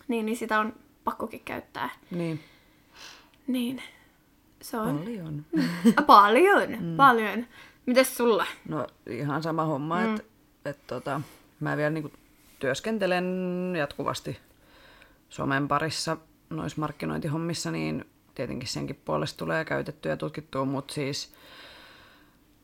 Niin, 0.08 0.26
niin 0.26 0.38
sitä 0.38 0.60
on 0.60 0.74
pakkokin 1.04 1.42
käyttää. 1.46 1.90
Niin, 2.12 2.40
Niin, 3.48 3.82
se 4.62 4.78
on 4.78 5.00
paljon. 5.00 5.46
Paljon, 6.06 6.70
mm. 6.80 6.96
paljon. 6.98 7.46
Mites 7.86 8.18
sulla? 8.18 8.46
No 8.68 8.88
ihan 9.08 9.44
sama 9.44 9.66
homma, 9.66 10.00
mm. 10.00 10.16
että 10.16 10.24
et, 10.66 10.88
tota, 10.88 11.22
mä 11.60 11.78
vielä 11.78 11.90
niinku 11.90 12.12
työskentelen 12.64 13.26
jatkuvasti 13.78 14.40
somen 15.30 15.68
parissa 15.68 16.18
noissa 16.50 16.82
markkinointihommissa, 16.82 17.72
niin 17.72 18.06
tietenkin 18.36 18.70
senkin 18.70 19.02
puolesta 19.06 19.38
tulee 19.38 19.66
käytettyä 19.66 20.12
ja 20.12 20.18
tutkittua, 20.18 20.66
mutta 20.66 20.94
siis 20.94 21.34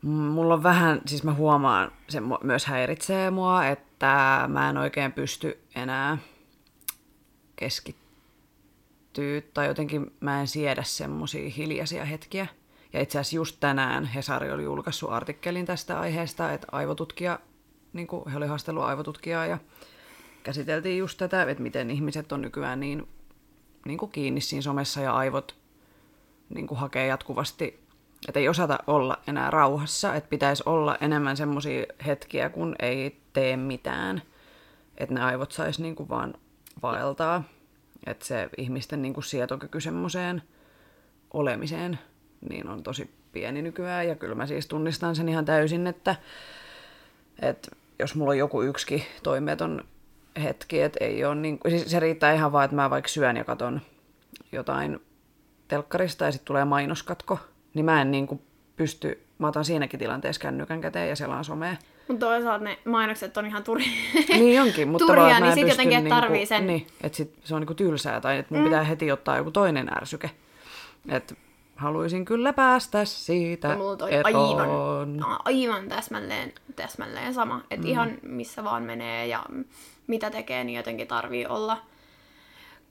mulla 0.02 0.54
on 0.54 0.62
vähän, 0.62 1.00
siis 1.06 1.24
mä 1.24 1.34
huomaan, 1.34 1.92
se 2.08 2.20
myös 2.42 2.66
häiritsee 2.66 3.30
mua, 3.30 3.66
että 3.66 4.44
mä 4.48 4.70
en 4.70 4.76
oikein 4.76 5.12
pysty 5.12 5.58
enää 5.74 6.18
keskittyä 7.56 9.40
tai 9.54 9.66
jotenkin 9.66 10.12
mä 10.20 10.40
en 10.40 10.48
siedä 10.48 10.82
semmosia 10.82 11.50
hiljaisia 11.50 12.04
hetkiä. 12.04 12.46
Ja 12.92 13.00
itse 13.00 13.18
asiassa 13.18 13.36
just 13.36 13.56
tänään 13.60 14.04
Hesari 14.04 14.52
oli 14.52 14.64
julkaissut 14.64 15.12
artikkelin 15.12 15.66
tästä 15.66 16.00
aiheesta, 16.00 16.52
että 16.52 16.66
aivotutkija, 16.72 17.38
niin 17.92 18.06
kuin 18.06 18.30
he 18.30 18.36
oli 18.36 18.46
haastellut 18.46 18.84
aivotutkijaa 18.84 19.46
ja 19.46 19.58
käsiteltiin 20.42 20.98
just 20.98 21.18
tätä, 21.18 21.42
että 21.42 21.62
miten 21.62 21.90
ihmiset 21.90 22.32
on 22.32 22.42
nykyään 22.42 22.80
niin, 22.80 23.08
niin 23.86 23.98
kuin 23.98 24.10
kiinni 24.10 24.40
siinä 24.40 24.62
somessa 24.62 25.00
ja 25.00 25.12
aivot 25.12 25.56
niin 26.54 26.66
kuin 26.66 26.78
hakee 26.78 27.06
jatkuvasti, 27.06 27.80
että 28.28 28.40
ei 28.40 28.48
osata 28.48 28.78
olla 28.86 29.18
enää 29.26 29.50
rauhassa, 29.50 30.14
että 30.14 30.30
pitäisi 30.30 30.62
olla 30.66 30.96
enemmän 31.00 31.36
semmoisia 31.36 31.86
hetkiä, 32.06 32.48
kun 32.48 32.76
ei 32.78 33.20
tee 33.32 33.56
mitään, 33.56 34.22
että 34.98 35.14
ne 35.14 35.22
aivot 35.22 35.52
sais 35.52 35.78
niin 35.78 35.96
kuin 35.96 36.08
vaan 36.08 36.34
vaeltaa, 36.82 37.42
että 38.06 38.26
se 38.26 38.48
ihmisten 38.56 39.02
niin 39.02 39.14
kuin 39.14 39.24
sietokyky 39.24 39.80
semmoiseen 39.80 40.42
olemiseen 41.32 41.98
niin 42.48 42.68
on 42.68 42.82
tosi 42.82 43.10
pieni 43.32 43.62
nykyään. 43.62 44.08
Ja 44.08 44.14
kyllä 44.14 44.34
mä 44.34 44.46
siis 44.46 44.66
tunnistan 44.66 45.16
sen 45.16 45.28
ihan 45.28 45.44
täysin, 45.44 45.86
että, 45.86 46.16
että 47.42 47.70
jos 47.98 48.14
mulla 48.14 48.30
on 48.30 48.38
joku 48.38 48.62
yksikin 48.62 49.02
toimeton 49.22 49.84
hetki, 50.42 50.82
että 50.82 51.04
ei 51.04 51.24
ole 51.24 51.34
niin, 51.34 51.58
siis 51.68 51.90
se 51.90 52.00
riittää 52.00 52.32
ihan 52.32 52.52
vaan, 52.52 52.64
että 52.64 52.76
mä 52.76 52.90
vaikka 52.90 53.08
syön 53.08 53.36
ja 53.36 53.44
katon 53.44 53.80
jotain 54.52 55.00
telkkarista 55.68 56.24
ja 56.24 56.32
sitten 56.32 56.46
tulee 56.46 56.64
mainoskatko, 56.64 57.38
niin 57.74 57.84
mä 57.84 58.02
en 58.02 58.10
niin 58.10 58.26
kuin 58.26 58.40
pysty, 58.76 59.22
mä 59.38 59.48
otan 59.48 59.64
siinäkin 59.64 60.00
tilanteessa 60.00 60.42
kännykän 60.42 60.80
käteen 60.80 61.08
ja 61.08 61.16
selaan 61.16 61.44
somea. 61.44 61.76
Mutta 62.08 62.26
toisaalta 62.26 62.64
ne 62.64 62.78
mainokset 62.84 63.36
on 63.36 63.46
ihan 63.46 63.64
turhia. 63.64 63.92
Niin 64.28 64.62
onkin, 64.62 64.88
mutta 64.88 65.06
Turhia, 65.06 65.24
vaan, 65.24 65.42
niin 65.42 65.44
en 65.44 65.54
sit 65.54 65.64
pysty 65.64 65.72
jotenkin, 65.72 66.04
niinku- 66.04 66.20
tarvii 66.20 66.46
sen. 66.46 66.66
Niin, 66.66 66.86
että 67.00 67.16
sit 67.16 67.34
se 67.44 67.54
on 67.54 67.60
niinku 67.60 67.74
tylsää 67.74 68.20
tai 68.20 68.38
että 68.38 68.54
mun 68.54 68.62
mm. 68.62 68.64
pitää 68.64 68.84
heti 68.84 69.12
ottaa 69.12 69.36
joku 69.36 69.50
toinen 69.50 69.96
ärsyke. 69.96 70.30
Että 71.08 71.34
haluaisin 71.76 72.24
kyllä 72.24 72.52
päästä 72.52 73.04
siitä 73.04 73.76
mulla 73.76 73.96
toi 73.96 74.10
aivan, 74.24 75.24
aivan 75.44 75.88
täsmälleen, 75.88 76.52
täsmälleen 76.76 77.34
sama. 77.34 77.60
Että 77.70 77.86
mm. 77.86 77.90
ihan 77.90 78.10
missä 78.22 78.64
vaan 78.64 78.82
menee 78.82 79.26
ja 79.26 79.44
mitä 80.10 80.30
tekee, 80.30 80.64
niin 80.64 80.76
jotenkin 80.76 81.08
tarvii 81.08 81.46
olla 81.46 81.78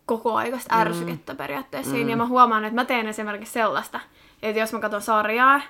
koko 0.05 0.35
aikaista 0.35 0.75
ärsykettä 0.75 1.35
periaatteessa 1.35 1.91
siinä. 1.91 2.09
Ja 2.09 2.17
mä 2.17 2.25
huomaan, 2.25 2.65
että 2.65 2.75
mä 2.75 2.85
teen 2.85 3.07
esimerkiksi 3.07 3.53
sellaista, 3.53 3.99
että 4.41 4.59
jos 4.59 4.73
mä 4.73 4.79
katson 4.79 5.01
sarjaa, 5.01 5.61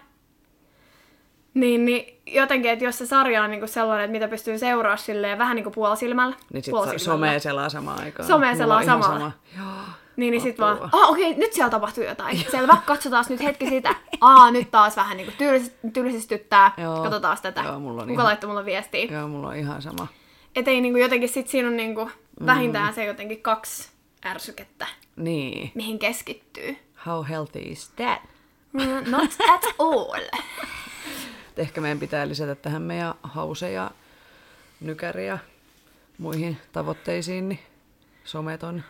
niin, 1.53 1.85
niin 1.85 2.21
jotenkin, 2.25 2.71
että 2.71 2.85
jos 2.85 2.97
se 2.97 3.05
sarja 3.05 3.43
on 3.43 3.51
niinku 3.51 3.67
sellainen, 3.67 4.05
että 4.05 4.11
mitä 4.11 4.27
pystyy 4.27 4.57
seuraamaan 4.57 4.97
silleen 4.97 5.37
vähän 5.37 5.55
niin 5.55 5.63
kuin 5.63 5.73
puolisilmällä. 5.73 6.35
Niin 6.53 6.63
sit 6.63 6.71
puolisilmällä. 6.71 7.03
somea 7.05 7.39
selaa 7.39 7.69
samaan 7.69 8.01
aikaan. 8.03 8.27
Somea 8.27 8.55
selaa 8.55 8.83
samalla. 8.83 9.17
sama. 9.19 9.31
Joo. 9.57 9.67
Niin, 10.15 10.31
niin 10.31 10.41
sit 10.41 10.59
Apua. 10.59 10.79
vaan, 10.79 10.89
ah 11.03 11.09
okei, 11.09 11.33
nyt 11.35 11.53
siellä 11.53 11.69
tapahtuu 11.69 12.03
jotain. 12.03 12.45
Selvä, 12.51 12.77
katsotaan 12.85 13.25
nyt 13.29 13.43
hetki 13.43 13.69
sitä. 13.69 13.95
Aa, 14.21 14.51
nyt 14.51 14.71
taas 14.71 14.95
vähän 14.97 15.17
niinku 15.17 15.33
tylsis, 15.37 15.75
tylsistyttää. 15.93 16.71
Joo. 16.77 17.03
Katsotaan 17.03 17.37
tätä. 17.41 17.61
Joo, 17.61 17.79
mulla 17.79 18.01
on 18.01 18.07
Kuka 18.07 18.13
ihan- 18.13 18.25
laittoi 18.25 18.47
mulle 18.47 18.65
viestiä? 18.65 19.05
Joo, 19.11 19.27
mulla 19.27 19.47
on 19.47 19.55
ihan 19.55 19.81
sama. 19.81 20.07
Et 20.59 20.67
ei 20.67 20.81
niinku 20.81 20.97
jotenkin 20.99 21.29
sit 21.29 21.47
siinä 21.47 21.67
on 21.67 21.77
niinku 21.77 22.11
vähintään 22.45 22.93
se 22.93 23.05
jotenkin 23.05 23.41
kaksi 23.41 23.89
ärsykettä, 24.25 24.87
Niin. 25.15 25.71
mihin 25.75 25.99
keskittyy. 25.99 26.77
How 27.05 27.23
healthy 27.29 27.59
is 27.59 27.89
that? 27.95 28.21
Mm, 28.73 29.11
Not 29.11 29.31
at 29.53 29.63
all. 29.79 30.21
Ehkä 31.57 31.81
meidän 31.81 31.99
pitää 31.99 32.27
lisätä 32.27 32.55
tähän 32.55 32.81
meidän 32.81 33.13
hause 33.23 33.71
ja 33.71 33.91
nykäri 34.81 35.27
ja 35.27 35.37
muihin 36.17 36.57
tavoitteisiin, 36.71 37.49
niin 37.49 37.59
someton. 38.23 38.83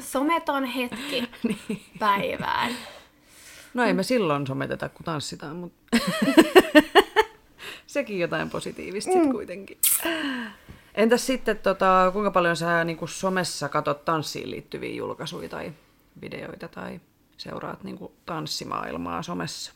Someton 0.00 0.64
hetki 0.64 1.28
päivään. 1.98 2.72
No 3.74 3.84
ei 3.84 3.92
me 3.92 4.02
silloin 4.02 4.46
someteta, 4.46 4.88
kun 4.88 5.04
tanssitaan, 5.04 5.56
mutta 5.56 5.96
sekin 7.90 8.18
jotain 8.18 8.50
positiivista 8.50 9.12
sit 9.12 9.30
kuitenkin. 9.32 9.78
Entäs 10.94 11.26
sitten, 11.26 11.58
tota, 11.58 12.10
kuinka 12.12 12.30
paljon 12.30 12.56
sä 12.56 12.84
niin 12.84 12.98
somessa 13.04 13.68
katot 13.68 14.04
tanssiin 14.04 14.50
liittyviä 14.50 14.94
julkaisuja 14.94 15.48
tai 15.48 15.72
videoita 16.20 16.68
tai 16.68 17.00
seuraat 17.36 17.84
niin 17.84 17.98
kuin, 17.98 18.12
tanssimaailmaa 18.26 19.22
somessa? 19.22 19.72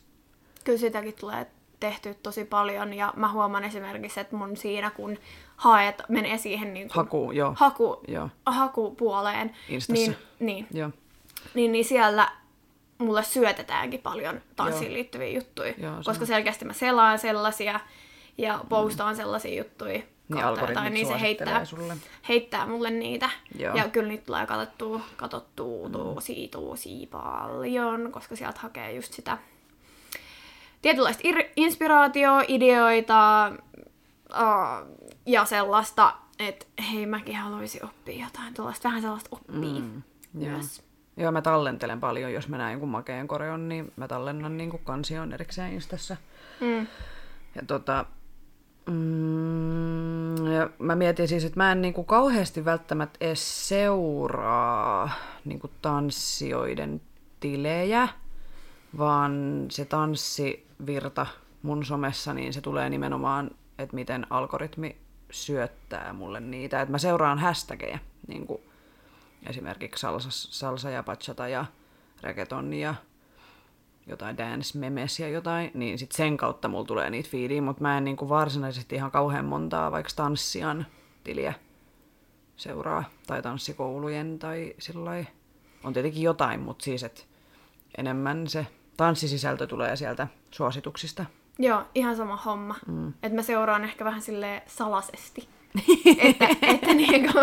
Kyllä 0.63 0.79
sitäkin 0.79 1.13
tulee 1.19 1.47
tehty 1.79 2.15
tosi 2.23 2.45
paljon 2.45 2.93
ja 2.93 3.13
mä 3.15 3.31
huomaan 3.31 3.63
esimerkiksi, 3.63 4.19
että 4.19 4.35
mun 4.35 4.57
siinä 4.57 4.89
kun 4.89 5.17
haet, 5.55 6.01
menee 6.09 6.37
siihen 6.37 6.73
niin 6.73 6.87
kuin 6.87 6.95
Haku, 6.95 7.31
joo. 7.31 7.53
haku, 7.57 8.01
Joo. 8.07 8.29
hakupuoleen, 8.45 9.55
Instassa. 9.69 9.93
niin, 9.93 10.15
niin, 10.39 10.67
Joo. 10.71 10.89
niin, 11.53 11.71
niin 11.71 11.85
siellä 11.85 12.31
mulle 12.97 13.23
syötetäänkin 13.23 14.01
paljon 14.01 14.41
tanssiin 14.55 14.91
Joo. 14.91 14.93
liittyviä 14.93 15.29
juttuja, 15.29 15.73
Joo, 15.77 15.95
koska 16.05 16.23
on. 16.23 16.27
selkeästi 16.27 16.65
mä 16.65 16.73
selaan 16.73 17.19
sellaisia 17.19 17.79
ja 18.37 18.59
postaan 18.69 19.15
sellaisia 19.15 19.57
juttuja 19.57 19.91
Niin 19.93 20.05
kautta 20.29 20.47
algoritmit 20.47 20.69
jotain, 20.69 20.93
niin 20.93 21.07
se 21.07 21.19
heittää, 21.19 21.65
sulle. 21.65 21.97
heittää 22.27 22.65
mulle 22.65 22.91
niitä. 22.91 23.29
Joo. 23.59 23.75
Ja 23.75 23.87
kyllä 23.89 24.07
niitä 24.07 24.25
tulee 24.25 24.45
katsottua, 24.45 25.01
katsottua 25.15 25.89
tosi, 25.89 26.47
tosi 26.47 27.07
paljon, 27.11 28.11
koska 28.11 28.35
sieltä 28.35 28.59
hakee 28.59 28.93
just 28.93 29.13
sitä 29.13 29.37
tietynlaista 30.81 31.23
ir- 31.27 31.51
inspiraatioa, 31.55 32.43
ideoita 32.47 33.51
uh, 34.31 35.07
ja 35.25 35.45
sellaista, 35.45 36.13
että 36.39 36.65
hei 36.91 37.05
mäkin 37.05 37.35
haluaisin 37.35 37.85
oppia 37.85 38.25
jotain 38.25 38.53
tuollaista, 38.53 38.87
vähän 38.87 39.01
sellaista 39.01 39.29
oppia 39.31 39.81
mm, 39.81 40.01
joo. 40.39 40.51
myös. 40.51 40.83
Joo, 41.17 41.31
mä 41.31 41.41
tallentelen 41.41 41.99
paljon, 41.99 42.33
jos 42.33 42.47
mä 42.47 42.57
näen 42.57 42.71
jonkun 42.71 42.89
makeen 42.89 43.27
koreon, 43.27 43.69
niin 43.69 43.93
mä 43.95 44.07
tallennan 44.07 44.57
niin 44.57 44.79
kansion 44.83 45.33
erikseen 45.33 45.73
Instassa. 45.73 46.17
Mm. 46.59 46.87
Ja 47.55 47.61
tota, 47.67 48.05
mm, 48.89 50.47
ja 50.47 50.69
mä 50.79 50.95
mietin 50.95 51.27
siis, 51.27 51.45
että 51.45 51.59
mä 51.59 51.71
en 51.71 51.81
niinku 51.81 52.03
kauheasti 52.03 52.65
välttämättä 52.65 53.17
edes 53.21 53.67
seuraa 53.67 55.09
niinku 55.45 55.69
tanssijoiden 55.81 57.01
tilejä, 57.39 58.07
vaan 58.97 59.65
se 59.71 59.85
tanssivirta 59.85 61.25
mun 61.61 61.85
somessa, 61.85 62.33
niin 62.33 62.53
se 62.53 62.61
tulee 62.61 62.89
nimenomaan, 62.89 63.51
että 63.77 63.95
miten 63.95 64.27
algoritmi 64.29 64.95
syöttää 65.31 66.13
mulle 66.13 66.39
niitä. 66.39 66.81
Että 66.81 66.91
mä 66.91 66.97
seuraan 66.97 67.39
hashtageja, 67.39 67.99
niin 68.27 68.47
esimerkiksi 69.49 70.01
salsa, 70.01 70.29
salsa 70.31 70.89
ja 70.89 71.03
bachata 71.03 71.47
ja 71.47 71.65
reggaeton 72.21 72.73
ja 72.73 72.95
jotain 74.07 74.37
dance 74.37 75.23
ja 75.23 75.29
jotain, 75.29 75.71
niin 75.73 75.99
sit 75.99 76.11
sen 76.11 76.37
kautta 76.37 76.67
mulla 76.67 76.85
tulee 76.85 77.09
niitä 77.09 77.29
fiidiä, 77.29 77.61
mutta 77.61 77.81
mä 77.81 77.97
en 77.97 78.03
niinku 78.03 78.29
varsinaisesti 78.29 78.95
ihan 78.95 79.11
kauhean 79.11 79.45
montaa 79.45 79.91
vaikka 79.91 80.11
tanssian 80.15 80.85
tiliä 81.23 81.53
seuraa, 82.55 83.03
tai 83.27 83.41
tanssikoulujen, 83.41 84.39
tai 84.39 84.73
sillä. 84.79 85.25
On 85.83 85.93
tietenkin 85.93 86.23
jotain, 86.23 86.59
mutta 86.59 86.83
siis, 86.83 87.03
että 87.03 87.21
enemmän 87.97 88.47
se 88.47 88.67
tanssisisältö 88.97 89.67
tulee 89.67 89.95
sieltä 89.95 90.27
suosituksista. 90.51 91.25
Joo, 91.59 91.81
ihan 91.95 92.15
sama 92.15 92.35
homma. 92.35 92.75
Mm. 92.87 93.07
Että 93.07 93.35
mä 93.35 93.41
seuraan 93.41 93.83
ehkä 93.83 94.05
vähän 94.05 94.21
sille 94.21 94.63
salasesti. 94.67 95.49
että, 96.17 96.47
että 96.61 96.93
niinku, 96.93 97.39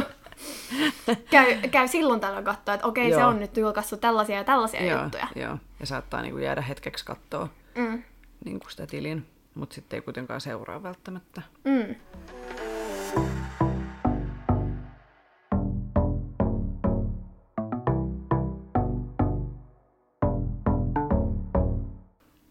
käy, 1.30 1.54
käy 1.70 1.88
silloin 1.88 2.20
tällöin 2.20 2.44
katsoa, 2.44 2.74
että 2.74 2.86
okei, 2.86 3.10
se 3.12 3.18
Joo. 3.20 3.28
on 3.28 3.40
nyt 3.40 3.56
julkaissut 3.56 4.00
tällaisia 4.00 4.36
ja 4.36 4.44
tällaisia 4.44 4.84
Joo, 4.84 5.02
juttuja. 5.02 5.26
joo. 5.36 5.58
Ja 5.80 5.86
saattaa 5.86 6.22
niinku 6.22 6.38
jäädä 6.38 6.60
hetkeksi 6.60 7.04
katsoa 7.04 7.48
Mm. 7.74 8.02
niinku 8.44 8.68
sitä 8.70 8.86
tilin, 8.86 9.26
mutta 9.54 9.74
sitten 9.74 9.96
ei 9.96 10.00
kuitenkaan 10.00 10.40
seuraa 10.40 10.82
välttämättä. 10.82 11.42
Mm. 11.64 11.94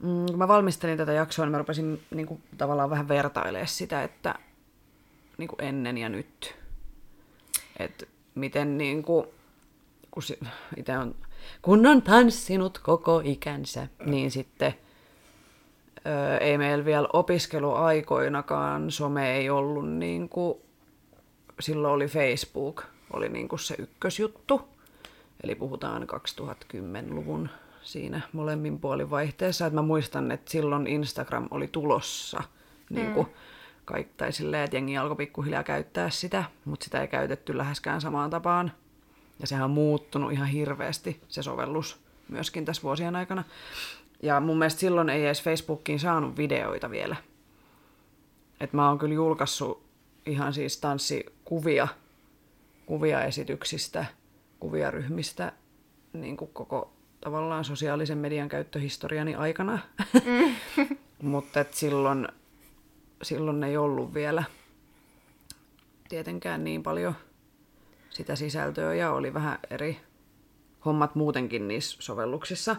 Mm, 0.04 0.26
kun 0.26 0.38
mä 0.38 0.48
valmistelin 0.48 0.98
tätä 0.98 1.14
jaksoa, 1.14 1.46
niin 1.46 1.52
mä 1.52 1.58
rupesin 1.58 2.02
niin 2.16 2.28
kuin, 2.28 2.44
tavallaan 2.58 2.90
vähän 2.90 3.08
vertailemaan 3.08 3.68
sitä, 3.68 4.04
että 4.04 4.36
niin 5.38 5.48
kuin 5.48 5.62
ennen 5.64 5.98
ja 5.98 6.10
nyt. 6.10 6.61
Et 7.80 8.08
miten 8.36 8.78
niin 8.78 9.04
kuin, 9.04 9.28
kun 10.12 10.24
itse 10.78 10.98
on, 10.98 11.16
kun 11.62 11.88
on 11.88 12.02
tanssinut 12.02 12.80
koko 12.80 13.22
ikänsä, 13.24 13.88
niin 14.06 14.32
sitten 14.32 14.74
ö, 16.08 16.38
ei 16.38 16.58
meillä 16.58 16.86
vielä 16.86 17.08
opiskeluaikoinakaan 17.14 18.92
some 18.92 19.36
ei 19.36 19.50
ollut 19.50 19.90
niin 19.90 20.30
kuin, 20.30 20.58
silloin 21.60 21.94
oli 21.94 22.08
Facebook, 22.08 22.84
oli 23.14 23.30
niin 23.30 23.48
kuin 23.48 23.60
se 23.60 23.76
ykkösjuttu. 23.78 24.62
Eli 25.44 25.56
puhutaan 25.56 26.04
2010-luvun 26.04 27.50
siinä 27.82 28.22
molemmin 28.34 28.80
puolin 28.80 29.10
vaihteessa. 29.10 29.66
Et 29.66 29.74
mä 29.74 29.82
muistan, 29.82 30.32
että 30.32 30.52
silloin 30.52 30.88
Instagram 30.88 31.48
oli 31.52 31.68
tulossa. 31.68 32.44
Niin 32.90 33.14
kuin 33.14 33.28
kaik, 33.92 34.08
tai 34.18 34.32
silleen, 34.32 34.64
että 34.64 34.78
jengi 34.78 34.98
alkoi 34.98 35.16
pikkuhiljaa 35.16 35.64
käyttää 35.64 36.10
sitä, 36.10 36.44
mutta 36.66 36.84
sitä 36.84 37.02
ei 37.02 37.08
käytetty 37.08 37.58
läheskään 37.58 38.02
samaan 38.02 38.30
tapaan. 38.30 38.72
Ja 39.40 39.48
sehän 39.48 39.66
on 39.66 39.72
muuttunut 39.72 40.32
ihan 40.32 40.48
hirveästi, 40.48 41.22
se 41.28 41.44
sovellus, 41.44 42.00
myöskin 42.30 42.66
tässä 42.66 42.84
vuosien 42.84 43.16
aikana. 43.16 43.44
Ja 44.24 44.40
mun 44.40 44.58
mielestä 44.58 44.80
silloin 44.80 45.10
ei 45.10 45.26
edes 45.26 45.44
Facebookiin 45.44 46.00
saanut 46.00 46.38
videoita 46.38 46.90
vielä. 46.90 47.16
Et 48.60 48.74
mä 48.74 48.90
oon 48.90 48.98
kyllä 48.98 49.14
julkaissut 49.14 49.84
ihan 50.26 50.54
siis 50.54 50.78
tanssikuvia, 50.78 51.88
kuvia 52.86 53.24
esityksistä, 53.24 54.06
kuvia 54.60 54.92
ryhmistä, 54.92 55.52
niin 56.14 56.38
kuin 56.38 56.52
koko 56.54 56.94
tavallaan 57.22 57.66
sosiaalisen 57.66 58.18
median 58.18 58.50
käyttöhistoriani 58.50 59.36
aikana. 59.36 59.80
Mm. 60.26 60.56
Mutta 61.32 61.66
silloin, 61.72 62.28
silloin 63.22 63.64
ei 63.64 63.78
ollut 63.78 64.14
vielä 64.14 64.44
tietenkään 66.10 66.64
niin 66.64 66.84
paljon 66.84 67.16
sitä 68.10 68.36
sisältöä 68.36 68.94
ja 68.94 69.12
oli 69.12 69.34
vähän 69.34 69.60
eri 69.70 70.00
hommat 70.86 71.16
muutenkin 71.16 71.68
niissä 71.68 71.98
sovelluksissa. 72.00 72.76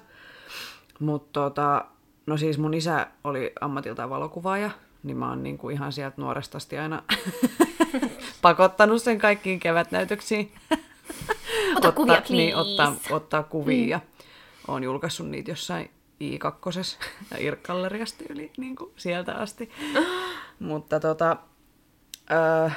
Mutta 1.00 1.40
tota, 1.40 1.85
no 2.26 2.37
siis 2.37 2.59
mun 2.59 2.74
isä 2.74 3.07
oli 3.24 3.52
ammatiltaan 3.61 4.11
valokuvaaja, 4.11 4.70
niin 5.02 5.16
mä 5.16 5.28
oon 5.28 5.42
niinku 5.42 5.70
ihan 5.70 5.92
sieltä 5.92 6.20
nuoresta 6.20 6.57
asti 6.57 6.78
aina 6.78 7.02
pakottanut 8.42 9.02
sen 9.02 9.18
kaikkiin 9.18 9.61
kevätnäytöksiin. 9.61 10.52
Ota 11.76 11.92
kuvia, 11.92 12.22
niin, 12.28 12.55
please. 12.55 12.57
ottaa, 12.57 12.94
ottaa 13.11 13.42
kuvia. 13.42 13.87
Ja 13.87 14.00
oon 14.68 14.83
julkaissut 14.83 15.28
niitä 15.28 15.50
jossain 15.50 15.90
i2 16.22 16.96
ja 17.30 17.38
Irkkalleriasta 17.46 18.24
yli 18.28 18.50
niin 18.56 18.76
kuin 18.76 18.92
sieltä 18.96 19.35
asti. 19.35 19.70
Mutta 20.58 21.00
tota, 21.00 21.37
äh, 22.64 22.76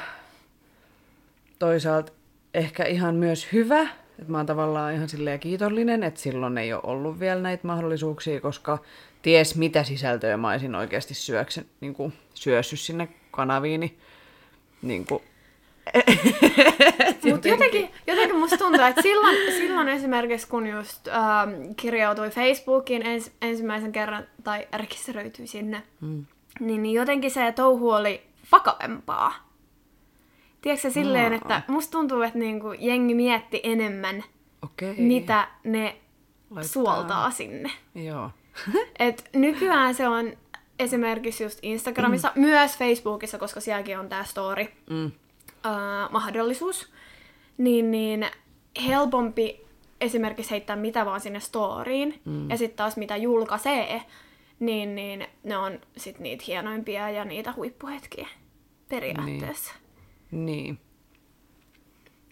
toisaalta 1.59 2.11
ehkä 2.53 2.83
ihan 2.83 3.15
myös 3.15 3.47
hyvä, 3.53 3.81
että 4.19 4.31
mä 4.31 4.37
oon 4.37 4.45
tavallaan 4.45 4.93
ihan 4.93 5.09
silleen 5.09 5.39
kiitollinen, 5.39 6.03
että 6.03 6.19
silloin 6.19 6.57
ei 6.57 6.73
ole 6.73 6.81
ollut 6.83 7.19
vielä 7.19 7.41
näitä 7.41 7.67
mahdollisuuksia, 7.67 8.41
koska 8.41 8.77
ties 9.21 9.55
mitä 9.55 9.83
sisältöä 9.83 10.37
mä 10.37 10.51
olisin 10.51 10.75
oikeasti 10.75 11.13
syöksy, 11.13 11.67
niin 11.81 11.93
kuin 11.93 12.13
syössyt 12.33 12.79
sinne 12.79 13.07
kanaviini. 13.31 13.97
Niin 14.81 15.05
kuin, 15.05 15.23
Mutta 17.31 17.47
jotenkin, 17.47 17.89
jotenkin 18.07 18.39
musta 18.39 18.57
tuntuu, 18.57 18.83
että 18.83 19.01
silloin, 19.01 19.35
silloin 19.51 19.87
esimerkiksi 19.87 20.47
kun 20.47 20.67
just 20.67 21.07
ähm, 21.07 21.51
kirjautui 21.77 22.29
Facebookiin 22.29 23.01
ens, 23.05 23.31
ensimmäisen 23.41 23.91
kerran 23.91 24.23
tai 24.43 24.67
rekisteröityi 24.73 25.47
sinne, 25.47 25.83
mm. 26.01 26.25
niin, 26.59 26.83
niin 26.83 26.95
jotenkin 26.95 27.31
se 27.31 27.51
touhu 27.51 27.89
oli 27.89 28.21
vakavempaa. 28.51 29.33
Tiedätkö 30.61 30.91
silleen, 30.91 31.31
Aa. 31.31 31.37
että 31.37 31.61
musta 31.67 31.91
tuntuu, 31.91 32.21
että 32.21 32.39
niinku 32.39 32.73
jengi 32.79 33.15
mietti 33.15 33.59
enemmän, 33.63 34.23
okei. 34.61 34.95
mitä 34.97 35.47
ne 35.63 35.95
Laittaa. 36.49 36.63
suoltaa 36.73 37.31
sinne. 37.31 37.71
Joo. 37.95 38.31
Et 38.99 39.29
nykyään 39.35 39.95
se 39.95 40.07
on 40.07 40.33
esimerkiksi 40.79 41.43
just 41.43 41.59
Instagramissa, 41.61 42.31
mm. 42.35 42.41
myös 42.41 42.77
Facebookissa, 42.77 43.37
koska 43.37 43.59
sielläkin 43.59 43.99
on 43.99 44.09
tämä 44.09 44.23
story 44.23 44.65
Mm. 44.89 45.11
Ää, 45.65 46.09
mahdollisuus, 46.11 46.93
niin, 47.57 47.91
niin 47.91 48.25
helpompi 48.87 49.65
esimerkiksi 50.01 50.51
heittää 50.51 50.75
mitä 50.75 51.05
vaan 51.05 51.21
sinne 51.21 51.39
storyin, 51.39 52.21
mm. 52.25 52.49
ja 52.49 52.57
sitten 52.57 52.77
taas 52.77 52.97
mitä 52.97 53.17
julkaisee, 53.17 54.01
niin, 54.59 54.95
niin 54.95 55.27
ne 55.43 55.57
on 55.57 55.79
sit 55.97 56.19
niitä 56.19 56.43
hienoimpia 56.47 57.09
ja 57.09 57.25
niitä 57.25 57.53
huippuhetkiä 57.55 58.27
periaatteessa. 58.89 59.73
Niin. 60.31 60.45
Niin. 60.45 60.79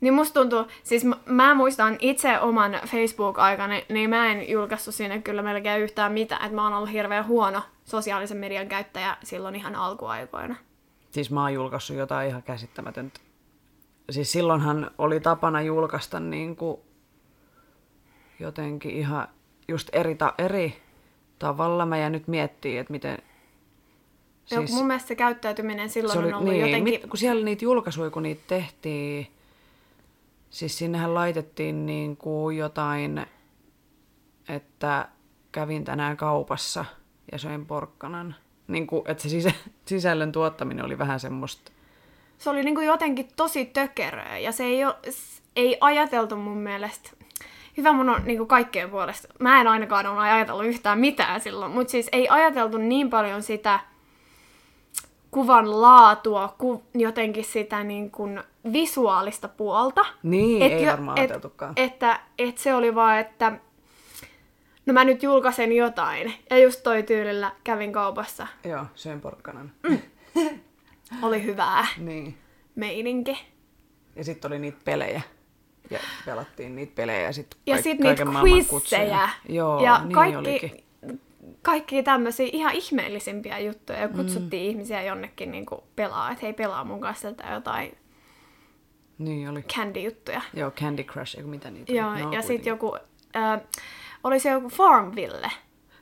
Niin 0.01 0.13
musta 0.13 0.39
tuntuu, 0.39 0.65
siis 0.83 1.05
mä, 1.05 1.15
mä 1.25 1.53
muistan 1.53 1.97
itse 1.99 2.39
oman 2.39 2.79
Facebook-aikani, 2.87 3.85
niin 3.89 4.09
mä 4.09 4.31
en 4.31 4.49
julkaissut 4.49 4.95
sinne 4.95 5.21
kyllä 5.21 5.41
melkein 5.41 5.81
yhtään 5.81 6.11
mitään, 6.11 6.45
että 6.45 6.55
mä 6.55 6.63
oon 6.63 6.73
ollut 6.73 6.91
hirveän 6.91 7.27
huono 7.27 7.61
sosiaalisen 7.83 8.37
median 8.37 8.67
käyttäjä 8.67 9.17
silloin 9.23 9.55
ihan 9.55 9.75
alkuaikoina. 9.75 10.55
Siis 11.11 11.31
mä 11.31 11.41
oon 11.41 11.53
julkaissut 11.53 11.97
jotain 11.97 12.29
ihan 12.29 12.43
käsittämätöntä. 12.43 13.19
Siis 14.09 14.31
silloinhan 14.31 14.91
oli 14.97 15.19
tapana 15.19 15.61
julkaista 15.61 16.19
niin 16.19 16.55
kuin 16.55 16.81
jotenkin 18.39 18.91
ihan 18.91 19.27
just 19.67 19.89
eri, 19.93 20.15
ta- 20.15 20.33
eri 20.37 20.81
tavalla. 21.39 21.85
Mä 21.85 21.97
jään 21.97 22.11
nyt 22.11 22.27
miettimään, 22.27 22.81
että 22.81 22.91
miten, 22.91 23.17
Siis, 24.45 24.71
Joo, 24.71 24.77
mun 24.77 24.87
mielestä 24.87 25.07
se 25.07 25.15
käyttäytyminen 25.15 25.89
silloin 25.89 26.13
se 26.13 26.19
oli, 26.19 26.27
on 26.27 26.33
ollut 26.33 26.49
niin, 26.49 26.61
jotenkin... 26.61 26.93
Mit, 26.93 27.09
kun 27.09 27.17
siellä 27.17 27.45
niitä 27.45 27.65
julkaisuja, 27.65 28.09
kun 28.09 28.23
niitä 28.23 28.41
tehtiin, 28.47 29.27
siis 30.49 30.77
sinnehän 30.77 31.13
laitettiin 31.13 31.85
niin 31.85 32.17
kuin 32.17 32.57
jotain, 32.57 33.25
että 34.49 35.07
kävin 35.51 35.83
tänään 35.83 36.17
kaupassa 36.17 36.85
ja 37.31 37.37
söin 37.37 37.65
porkkanan. 37.65 38.35
Niin 38.67 38.87
kuin, 38.87 39.03
että 39.07 39.29
se 39.29 39.53
sisällön 39.85 40.31
tuottaminen 40.31 40.85
oli 40.85 40.97
vähän 40.97 41.19
semmoista... 41.19 41.71
Se 42.43 42.49
oli 42.49 42.63
niin 42.63 42.75
kuin 42.75 42.87
jotenkin 42.87 43.27
tosi 43.35 43.65
tökeröä 43.65 44.37
ja 44.37 44.51
se 44.51 44.63
ei, 44.63 44.85
ole, 44.85 44.95
ei 45.55 45.77
ajateltu 45.81 46.35
mun 46.35 46.57
mielestä 46.57 47.09
hyvä 47.77 47.93
mun 47.93 48.09
on 48.09 48.21
niin 48.25 48.37
kuin 48.37 48.47
kaikkien 48.47 48.89
puolesta. 48.89 49.27
Mä 49.39 49.61
en 49.61 49.67
ainakaan 49.67 50.05
ole 50.07 50.19
ajatellut 50.19 50.65
yhtään 50.65 50.99
mitään 50.99 51.41
silloin, 51.41 51.71
mutta 51.71 51.91
siis 51.91 52.09
ei 52.11 52.29
ajateltu 52.29 52.77
niin 52.77 53.09
paljon 53.09 53.43
sitä 53.43 53.79
kuvan 55.31 55.81
laatua, 55.81 56.55
ku, 56.57 56.83
jotenkin 56.93 57.45
sitä 57.45 57.83
niin 57.83 58.11
kuin 58.11 58.43
visuaalista 58.73 59.47
puolta. 59.47 60.05
Niin, 60.23 60.61
et 60.61 60.71
ei 60.71 60.83
jo, 60.83 60.91
varmaan 60.91 61.17
et, 61.17 61.21
ajateltukaan. 61.21 61.73
Että, 61.75 62.19
että 62.39 62.61
se 62.61 62.73
oli 62.73 62.95
vaan, 62.95 63.19
että 63.19 63.51
no 64.85 64.93
mä 64.93 65.03
nyt 65.03 65.23
julkaisen 65.23 65.71
jotain. 65.71 66.33
Ja 66.49 66.57
just 66.57 66.83
toi 66.83 67.03
tyylillä 67.03 67.51
kävin 67.63 67.93
kaupassa. 67.93 68.47
Joo, 68.63 68.85
söin 68.95 69.21
porkkanan. 69.21 69.71
Mm. 69.83 69.99
Oli 71.21 71.43
hyvää 71.43 71.87
niin. 71.97 72.37
meininki. 72.75 73.45
Ja 74.15 74.23
sitten 74.23 74.51
oli 74.51 74.59
niitä 74.59 74.77
pelejä 74.85 75.21
ja 75.89 75.99
pelattiin 76.25 76.75
niitä 76.75 76.95
pelejä 76.95 77.21
ja 77.21 77.33
sitten 77.33 77.59
Ja 77.65 77.81
sitten 77.81 78.07
niitä 78.07 78.25
quizsejä. 78.25 79.29
Joo, 79.49 79.83
ja 79.83 80.03
niin 80.03 80.13
kaikki, 80.13 80.37
olikin. 80.37 80.83
kaikki 81.61 82.03
tämmöisiä 82.03 82.49
ihan 82.51 82.73
ihmeellisimpiä 82.73 83.59
juttuja 83.59 83.99
ja 83.99 84.07
kutsuttiin 84.07 84.63
mm. 84.63 84.69
ihmisiä 84.69 85.03
jonnekin 85.03 85.51
niin 85.51 85.65
pelaa, 85.95 86.31
että 86.31 86.45
hei 86.45 86.53
pelaa 86.53 86.83
mun 86.83 87.01
kanssa 87.01 87.31
tätä 87.31 87.53
jotain 87.53 87.97
niin 89.17 89.49
oli. 89.49 89.61
candy-juttuja. 89.61 90.41
Joo, 90.53 90.71
Candy 90.71 91.03
Crush, 91.03 91.37
eikö 91.37 91.49
mitä 91.49 91.71
niitä 91.71 91.93
Joo, 91.93 92.17
no, 92.17 92.31
ja 92.31 92.41
sitten 92.41 92.71
joku, 92.71 92.95
äh, 93.35 93.61
oli 94.23 94.39
se 94.39 94.49
joku 94.49 94.69
Farmville. 94.69 95.51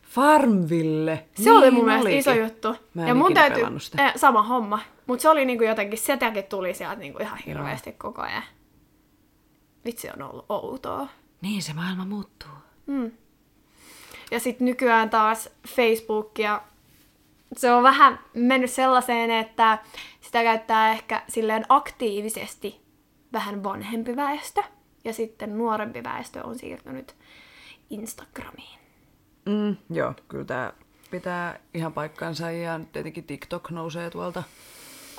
Farmville? 0.04 1.26
Se 1.36 1.44
niin 1.44 1.54
oli 1.54 1.72
mun 1.72 1.86
mielestä 1.86 2.08
olikin. 2.08 2.20
iso 2.20 2.34
juttu. 2.34 2.76
Mä 2.94 3.02
en 3.02 3.08
ja 3.08 3.16
mun 3.16 3.34
täytyy, 3.34 3.64
äh, 4.00 4.14
sama 4.16 4.44
homma. 4.44 4.80
Mutta 5.08 5.22
se 5.22 5.30
oli 5.30 5.46
niinku 5.46 5.64
jotenkin, 5.64 6.00
setäkin 6.00 6.44
tuli 6.44 6.74
sieltä 6.74 6.96
niinku 6.96 7.20
ihan 7.22 7.38
hirveästi 7.38 7.90
Joo. 7.90 7.98
koko 7.98 8.22
ajan. 8.22 8.44
Vitsi 9.86 10.10
on 10.10 10.22
ollut 10.22 10.46
outoa. 10.50 11.08
Niin, 11.42 11.64
se 11.64 11.74
maailma 11.74 12.06
muuttuu. 12.06 12.50
Mm. 12.86 13.12
Ja 14.32 14.40
sitten 14.40 14.66
nykyään 14.66 15.10
taas 15.10 15.50
Facebook 15.68 16.40
ja 16.40 16.62
se 17.58 17.72
on 17.72 17.84
vähän 17.84 18.20
mennyt 18.34 18.72
sellaiseen, 18.72 19.32
että 19.32 19.78
sitä 20.22 20.44
käyttää 20.44 20.92
ehkä 20.92 21.24
silleen 21.30 21.66
aktiivisesti 21.70 22.82
vähän 23.34 23.64
vanhempi 23.64 24.16
väestö. 24.16 24.64
Ja 25.04 25.14
sitten 25.14 25.58
nuorempi 25.58 26.04
väestö 26.04 26.44
on 26.44 26.60
siirtynyt 26.60 27.16
Instagramiin. 27.90 28.80
Mm, 29.46 29.78
joo, 29.90 30.14
kyllä 30.28 30.46
tämä 30.46 30.74
pitää 31.12 31.60
ihan 31.74 31.94
paikkansa 31.94 32.52
ja 32.52 32.80
tietenkin 32.94 33.24
TikTok 33.24 33.70
nousee 33.70 34.10
tuolta 34.10 34.44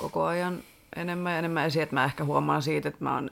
koko 0.03 0.23
ajan 0.23 0.63
enemmän 0.95 1.31
ja 1.31 1.39
enemmän 1.39 1.65
esiin, 1.65 1.83
että 1.83 1.95
mä 1.95 2.05
ehkä 2.05 2.23
huomaan 2.23 2.61
siitä, 2.61 2.89
että 2.89 3.03
mä 3.03 3.13
oon 3.13 3.29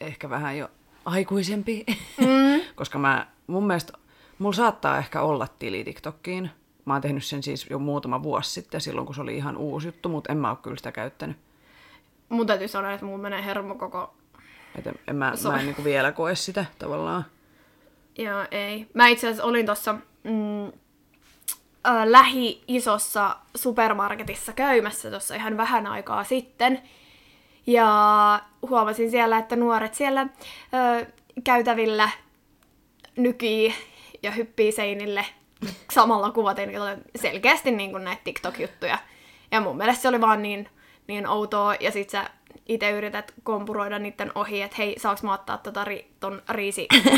ehkä 0.00 0.30
vähän 0.30 0.58
jo 0.58 0.70
aikuisempi, 1.04 1.84
mm. 2.20 2.60
koska 2.76 2.98
mä, 2.98 3.26
mun 3.46 3.66
mielestä 3.66 3.92
mulla 4.38 4.56
saattaa 4.56 4.98
ehkä 4.98 5.22
olla 5.22 5.48
tili 5.58 5.84
TikTokkiin. 5.84 6.50
Mä 6.84 6.94
oon 6.94 7.02
tehnyt 7.02 7.24
sen 7.24 7.42
siis 7.42 7.66
jo 7.70 7.78
muutama 7.78 8.22
vuosi 8.22 8.50
sitten, 8.50 8.80
silloin 8.80 9.06
kun 9.06 9.14
se 9.14 9.20
oli 9.20 9.36
ihan 9.36 9.56
uusi 9.56 9.88
juttu, 9.88 10.08
mutta 10.08 10.32
en 10.32 10.38
mä 10.38 10.50
ole 10.50 10.58
kyllä 10.62 10.76
sitä 10.76 10.92
käyttänyt. 10.92 11.36
Mun 12.28 12.46
täytyy 12.46 12.68
sanoa, 12.68 12.92
että 12.92 13.06
mun 13.06 13.20
menee 13.20 13.44
hermo 13.44 13.74
koko... 13.74 14.14
Et 14.78 14.86
en, 14.86 14.94
en 15.06 15.16
mä, 15.16 15.32
mä 15.48 15.58
en 15.58 15.66
niinku 15.66 15.84
vielä 15.84 16.12
koe 16.12 16.34
sitä 16.34 16.64
tavallaan. 16.78 17.24
Joo, 18.18 18.46
ei. 18.50 18.86
Mä 18.94 19.08
itse 19.08 19.26
asiassa 19.26 19.44
olin 19.44 19.66
tuossa 19.66 19.92
mm, 20.24 20.72
äh, 21.88 22.06
lähi-isossa 22.06 23.36
supermarketissa 23.56 24.52
käymässä 24.52 25.10
tuossa 25.10 25.34
ihan 25.34 25.56
vähän 25.56 25.86
aikaa 25.86 26.24
sitten. 26.24 26.82
Ja 27.66 28.40
huomasin 28.68 29.10
siellä, 29.10 29.38
että 29.38 29.56
nuoret 29.56 29.94
siellä 29.94 30.22
ö, 30.22 31.06
käytävillä 31.44 32.10
nykii 33.16 33.74
ja 34.22 34.30
hyppii 34.30 34.72
seinille 34.72 35.26
samalla 35.90 36.30
kuvaten 36.30 36.70
selkeästi 37.16 37.70
niin 37.70 37.90
kuin 37.90 38.04
näitä 38.04 38.22
TikTok-juttuja. 38.24 38.98
Ja 39.50 39.60
mun 39.60 39.76
mielestä 39.76 40.02
se 40.02 40.08
oli 40.08 40.20
vaan 40.20 40.42
niin, 40.42 40.68
niin 41.06 41.26
outoa. 41.26 41.74
Ja 41.80 41.90
sit 41.90 42.10
sä 42.10 42.30
itse 42.68 42.90
yrität 42.90 43.34
kompuroida 43.42 43.98
niiden 43.98 44.32
ohi, 44.34 44.62
että 44.62 44.76
hei, 44.78 44.98
saaks 44.98 45.22
mä 45.22 45.34
ottaa 45.34 45.58
tota 45.58 45.84
ri, 45.84 46.10
ton 46.20 46.42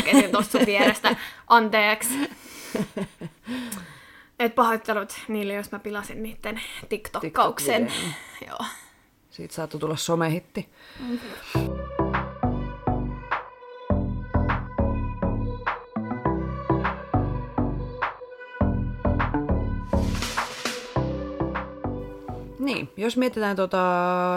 tosta 0.31 0.57
sun 0.57 0.65
vierestä, 0.65 1.15
anteeksi. 1.47 2.13
Et 4.41 4.55
pahoittelut 4.55 5.13
niille, 5.27 5.53
jos 5.53 5.71
mä 5.71 5.79
pilasin 5.79 6.23
niiden 6.23 6.61
TikTok-kauksen. 6.89 7.87
TikTok 7.87 8.47
Joo. 8.47 8.65
Siitä 9.29 9.53
saattoi 9.53 9.79
tulla 9.79 9.95
somehitti. 9.95 10.69
Mm-hmm. 10.99 11.71
Niin, 22.59 22.89
jos 22.97 23.17
mietitään 23.17 23.55
tota 23.55 23.77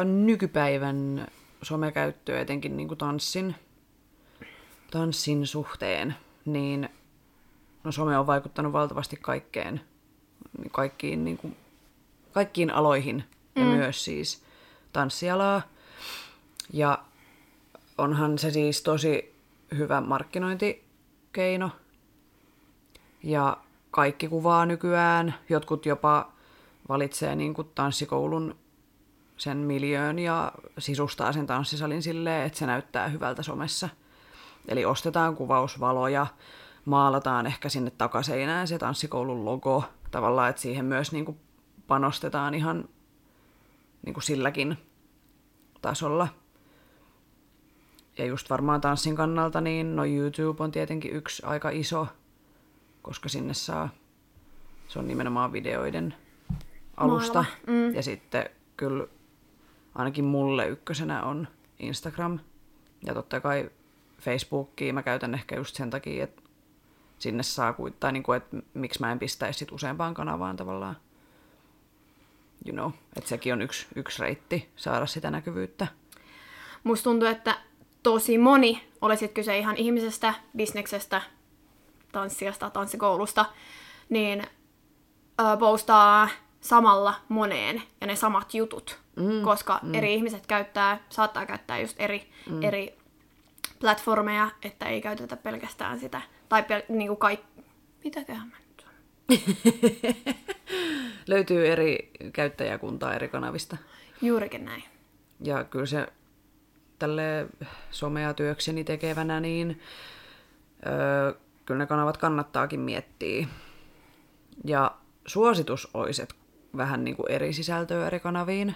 nykypäivän 0.05 1.27
somekäyttöä, 1.63 2.41
etenkin 2.41 2.77
niin 2.77 2.89
kuin 2.89 2.99
tanssin, 2.99 3.55
tanssin 4.91 5.47
suhteen, 5.47 6.15
niin 6.45 6.89
no 7.85 7.93
some 7.93 8.19
on 8.19 8.27
vaikuttanut 8.27 8.73
valtavasti 8.73 9.17
kaikkeen, 9.17 9.81
kaikkiin, 10.73 11.25
niin 11.25 11.37
kuin, 11.37 11.57
kaikkiin 12.33 12.71
aloihin 12.71 13.25
ja 13.57 13.63
mm. 13.63 13.69
myös 13.69 14.05
siis 14.05 14.43
tanssialaa. 14.93 15.63
Ja 16.73 16.99
onhan 17.99 18.39
se 18.39 18.51
siis 18.51 18.83
tosi 18.83 19.35
hyvä 19.79 20.01
markkinointikeino. 20.01 21.71
Ja 23.23 23.57
kaikki 23.91 24.29
kuvaa 24.29 24.67
nykyään. 24.67 25.35
Jotkut 25.49 25.87
jopa 25.87 26.33
valitsee 26.89 27.37
niin 27.37 27.55
kuin 27.55 27.71
tanssikoulun 27.75 28.57
sen 29.37 29.57
miljöön 29.57 30.19
ja 30.19 30.53
sisustaa 30.79 31.33
sen 31.33 31.47
tanssisalin 31.47 32.03
silleen, 32.03 32.47
että 32.47 32.59
se 32.59 32.67
näyttää 32.67 33.09
hyvältä 33.09 33.43
somessa. 33.43 33.89
Eli 34.69 34.85
ostetaan 34.85 35.37
kuvausvaloja, 35.37 36.27
maalataan 36.85 37.47
ehkä 37.47 37.69
sinne 37.69 37.91
takaseinään 37.91 38.69
se 38.69 38.79
tanssikoulun 38.79 39.45
logo. 39.45 39.85
Tavallaan, 40.15 40.51
että 40.51 40.63
siihen 40.63 40.85
myös 40.85 41.13
niin 41.13 41.25
kuin 41.25 41.41
panostetaan 41.87 42.55
ihan 42.55 42.89
niin 44.07 44.15
kuin 44.15 44.25
silläkin 44.25 44.77
tasolla. 45.83 46.29
Ja 48.19 48.25
just 48.25 48.51
varmaan 48.51 48.81
tanssin 48.81 49.17
kannalta, 49.17 49.61
niin 49.61 49.97
no 49.97 50.05
YouTube 50.05 50.65
on 50.65 50.71
tietenkin 50.71 51.13
yksi 51.13 51.43
aika 51.47 51.71
iso, 51.71 52.07
koska 53.03 53.29
sinne 53.29 53.55
saa, 53.55 53.89
se 54.89 54.99
on 54.99 55.09
nimenomaan 55.09 55.53
videoiden 55.53 56.15
alusta. 56.97 57.45
Mm. 57.67 57.95
Ja 57.95 58.03
sitten 58.03 58.51
kyllä 58.77 59.07
ainakin 59.95 60.25
mulle 60.25 60.69
ykkösenä 60.69 61.23
on 61.23 61.49
Instagram. 61.79 62.39
Ja 63.07 63.15
totta 63.15 63.41
kai 63.41 63.71
Facebookia 64.21 64.93
mä 64.93 65.03
käytän 65.03 65.35
ehkä 65.35 65.57
just 65.57 65.77
sen 65.77 65.91
takia, 65.91 66.25
että 66.25 66.43
sinne 67.25 67.43
saa, 67.43 67.75
tai 68.01 68.13
niin 68.13 68.23
kuin, 68.23 68.37
että 68.37 68.57
miksi 68.75 69.01
mä 69.01 69.13
en 69.13 69.19
pistäisi 69.19 69.59
sit 69.59 69.73
useampaan 69.73 70.15
kanavaan 70.15 70.57
tavallaan 70.57 70.97
you 72.67 72.73
know, 72.73 72.91
että 73.17 73.29
sekin 73.29 73.53
on 73.53 73.63
yksi, 73.63 73.87
yksi 73.97 74.23
reitti 74.23 74.69
saada 74.77 75.07
sitä 75.07 75.31
näkyvyyttä. 75.31 75.87
Musta 76.85 77.05
tuntuu, 77.05 77.29
että 77.29 77.59
tosi 78.03 78.39
moni, 78.39 78.89
olisit 79.01 79.33
kyse 79.33 79.59
ihan 79.59 79.77
ihmisestä, 79.77 80.35
bisneksestä, 80.57 81.23
tanssijasta, 82.13 82.71
tanssikoulusta, 82.71 83.45
niin 84.09 84.43
ö, 85.41 85.57
postaa 85.59 86.29
samalla 86.61 87.15
moneen 87.29 87.83
ja 88.01 88.07
ne 88.07 88.17
samat 88.17 88.55
jutut, 88.55 88.99
mm, 89.17 89.43
koska 89.43 89.81
mm. 89.83 89.95
eri 89.95 90.15
ihmiset 90.15 90.47
käyttää, 90.47 90.99
saattaa 91.09 91.47
käyttää 91.47 91.79
just 91.79 91.97
eri, 92.01 92.31
mm. 92.51 92.63
eri 92.63 92.99
platformeja, 93.81 94.51
että 94.63 94.87
ei 94.87 95.01
käytetä 95.01 95.37
pelkästään 95.37 96.01
sitä, 96.01 96.23
tai 96.49 96.63
pel- 96.63 96.85
niinku 96.89 97.17
kaikki, 97.17 97.65
mitäköhän 98.05 98.49
mä 98.49 98.57
nyt 98.59 98.87
Löytyy 101.27 101.67
eri 101.67 102.11
käyttäjäkuntaa 102.33 103.15
eri 103.15 103.29
kanavista. 103.29 103.77
Juurikin 104.23 104.65
näin. 104.65 104.85
Ja 105.41 105.65
kyllä 105.65 105.87
se 105.87 106.07
tälle 106.99 107.47
somea 107.91 108.35
työkseni 108.35 108.85
tekevänä, 108.85 109.41
niin 109.41 109.81
öö, 110.87 111.33
kyllä 111.67 111.79
ne 111.79 111.87
kanavat 111.87 112.17
kannattaakin 112.17 112.81
miettiä. 112.81 113.47
Ja 114.65 114.95
suositus 115.27 115.89
olisi, 115.95 116.23
että 116.23 116.35
vähän 116.77 117.05
niin 117.05 117.17
kuin 117.17 117.31
eri 117.31 117.53
sisältöä 117.53 118.07
eri 118.07 118.21
kanaviin. 118.21 118.75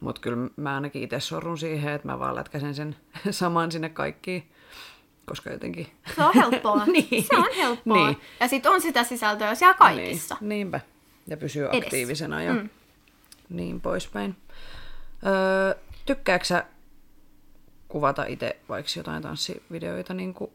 Mutta 0.00 0.20
kyllä 0.20 0.50
mä 0.56 0.74
ainakin 0.74 1.02
itse 1.02 1.20
sorrun 1.20 1.58
siihen, 1.58 1.92
että 1.92 2.08
mä 2.08 2.18
vaan 2.18 2.34
lätkäsen 2.34 2.74
sen 2.74 2.96
saman 3.30 3.72
sinne 3.72 3.88
kaikkiin. 3.88 4.52
Koska 5.30 5.50
jotenkin... 5.50 5.86
Se 6.16 6.24
on 6.24 6.34
helppoa. 6.34 6.84
Niin. 6.86 7.24
Se 7.28 7.36
on 7.36 7.48
helppoa. 7.56 8.06
Niin. 8.06 8.20
Ja 8.40 8.48
sitten 8.48 8.72
on 8.72 8.80
sitä 8.80 9.04
sisältöä 9.04 9.54
siellä 9.54 9.74
kaikissa. 9.74 10.36
Niin, 10.40 10.48
niinpä. 10.48 10.80
Ja 11.26 11.36
pysyy 11.36 11.66
Edes. 11.68 11.84
aktiivisena 11.84 12.42
ja 12.42 12.52
Mm. 12.54 12.68
niin 13.48 13.80
poispäin. 13.80 14.36
Öö, 15.26 15.74
tykkääksä 16.06 16.54
sä 16.54 16.64
kuvata 17.88 18.24
itse 18.24 18.56
vaikka 18.68 18.90
jotain 18.96 19.22
tanssivideoita, 19.22 20.14
niin 20.14 20.34
kuin, 20.34 20.50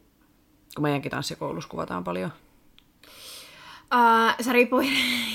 kun 0.76 0.82
meidänkin 0.84 1.12
tanssikoulussa 1.12 1.70
kuvataan 1.70 2.04
paljon? 2.04 2.32
Uh, 3.94 4.34
se 4.42 4.54
riippuu 4.54 4.80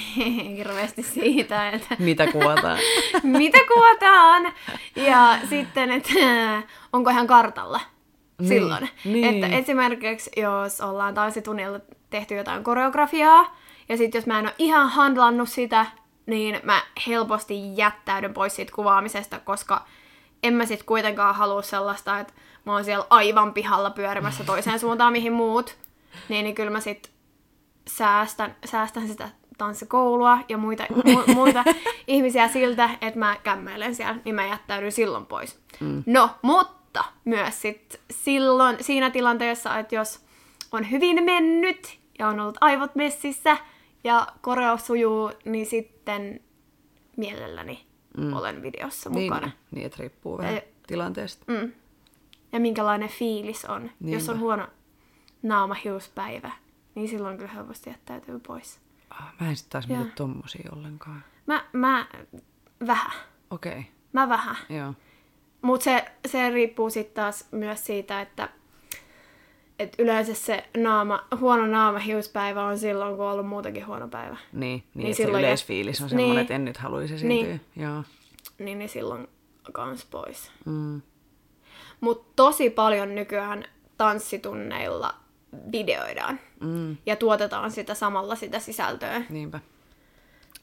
hirveästi 0.57 1.03
siitä, 1.03 1.69
että 1.71 1.97
Mitä 1.99 2.27
kuvataan? 2.33 2.79
mitä 3.23 3.59
kuvataan 3.75 4.53
ja 4.97 5.39
sitten, 5.49 5.91
että 5.91 6.13
onko 6.93 7.11
ihan 7.11 7.27
kartalla 7.27 7.81
Niin, 8.41 8.49
silloin. 8.49 8.89
niin. 9.05 9.45
Että 9.45 9.57
esimerkiksi 9.57 10.31
jos 10.37 10.81
ollaan 10.81 11.15
tanssitunnilla 11.15 11.81
tehty 12.11 12.35
jotain 12.35 12.65
koreografiaa 12.65 13.57
ja 13.89 13.97
sitten 13.97 14.19
jos 14.19 14.27
mä 14.27 14.39
en 14.39 14.45
ole 14.45 14.55
ihan 14.59 14.89
handlannut 14.89 15.49
sitä, 15.49 15.87
niin 16.27 16.61
mä 16.63 16.83
helposti 17.07 17.77
jättäydyn 17.77 18.35
pois 18.35 18.57
siitä 18.57 18.73
kuvaamisesta, 18.75 19.39
koska 19.39 19.85
en 20.43 20.55
mä 20.55 20.67
sit 20.67 20.83
kuitenkaan 20.83 21.35
halua 21.35 21.63
sellaista, 21.63 22.19
että 22.19 22.33
mä 22.65 22.73
oon 22.73 22.85
siellä 22.85 23.07
aivan 23.11 23.55
pihalla 23.55 23.91
pyörimässä 23.91 24.45
toiseen 24.45 24.79
suuntaan 24.89 25.13
mihin 25.13 25.33
muut. 25.33 25.77
Niin, 26.29 26.45
niin 26.45 26.55
kyllä 26.55 26.71
mä 26.71 26.81
sit 26.81 27.11
säästän, 27.89 28.57
säästän 28.65 29.09
sitä 29.09 29.29
tanssikoulua 29.59 30.39
ja 30.49 30.59
muita, 30.59 30.87
mu, 31.05 31.35
muita 31.35 31.65
ihmisiä 32.07 32.49
siltä, 32.49 32.91
että 33.01 33.19
mä 33.19 33.37
kämmäilen 33.43 33.95
siellä, 33.95 34.17
niin 34.25 34.35
mä 34.35 34.47
jättäydyn 34.47 34.93
silloin 34.93 35.27
pois. 35.27 35.61
Mm. 35.81 36.03
No, 36.07 36.31
mutta 36.43 36.80
myös 37.25 37.63
sit 37.63 38.01
silloin 38.11 38.77
siinä 38.81 39.11
tilanteessa, 39.11 39.79
että 39.79 39.95
jos 39.95 40.25
on 40.73 40.91
hyvin 40.91 41.25
mennyt 41.25 41.99
ja 42.19 42.29
on 42.29 42.41
ollut 42.41 42.59
aivot 42.61 42.95
messissä 42.95 43.57
ja 44.05 44.27
koreo 44.41 44.77
sujuu, 44.77 45.33
niin 45.45 45.67
sitten 45.67 46.41
mielelläni 47.17 47.87
mm. 48.17 48.33
olen 48.33 48.63
videossa 48.63 49.11
niin, 49.11 49.33
mukana. 49.33 49.51
niin, 49.71 49.87
että 49.87 49.99
riippuu 50.01 50.39
vähän 50.39 50.55
Ei- 50.55 50.75
tilanteesta. 50.87 51.53
Mm. 51.53 51.73
Ja 52.53 52.61
minkälainen 52.61 53.09
fiilis 53.09 53.65
on. 53.65 53.83
Niinpä. 53.83 54.17
Jos 54.17 54.29
on 54.29 54.39
huono 54.39 54.67
naamahiuspäivä, 55.43 56.51
niin 56.95 57.09
silloin 57.09 57.37
kyllä 57.37 57.53
helposti 57.53 57.91
jättäytyy 57.91 58.39
pois. 58.39 58.81
Ah, 59.11 59.35
mä 59.41 59.49
en 59.49 59.57
sit 59.57 59.69
taas 59.71 59.89
mieti 59.89 60.13
tommosia 60.15 60.71
ollenkaan. 60.73 61.25
Mä, 61.47 61.65
mä 61.73 62.07
vähän. 62.87 63.13
Okei, 63.51 63.73
okay. 63.73 63.83
Mä 64.13 64.29
vähän. 64.29 64.57
joo. 64.69 64.95
Mutta 65.63 65.85
se, 65.85 66.05
se 66.27 66.51
riippuu 66.51 66.91
sitten 66.91 67.15
taas 67.15 67.49
myös 67.51 67.87
siitä, 67.87 68.21
että 68.21 68.49
et 69.79 69.93
yleensä 69.99 70.35
se 70.35 70.65
naama, 70.77 71.27
huono 71.41 71.67
naamahiuspäivä 71.67 72.65
on 72.65 72.79
silloin, 72.79 73.17
kun 73.17 73.27
on 73.27 73.33
ollut 73.33 73.47
muutenkin 73.49 73.87
huono 73.87 74.09
päivä. 74.09 74.37
Niin, 74.53 74.61
niin, 74.95 75.05
Niin 75.05 75.15
se 75.15 75.23
silloin 75.23 75.43
jä- 75.43 75.49
yleisfiilis 75.49 76.01
on 76.03 76.09
semmoinen, 76.09 76.31
Niin. 76.35 76.41
että 76.43 76.55
en 76.55 76.65
nyt 76.65 76.77
haluaisi 76.77 77.15
esiintyä. 77.15 77.49
Niin. 77.49 77.61
Joo. 77.77 78.03
Niin, 78.59 78.79
niin 78.79 78.89
silloin 78.89 79.29
kans 79.73 80.05
pois. 80.05 80.51
Mm. 80.65 81.03
Mutta 82.01 82.33
tosi 82.37 82.71
paljon 82.71 83.15
nykyään 83.15 83.65
tanssitunneilla 83.97 85.15
videoidaan. 85.73 86.41
Mm. 86.61 86.97
Ja 87.07 87.17
tuotetaan 87.17 87.71
sitä 87.71 87.95
samalla 87.95 88.35
sitä 88.35 88.59
sisältöä. 88.59 89.23
Niinpä. 89.29 89.61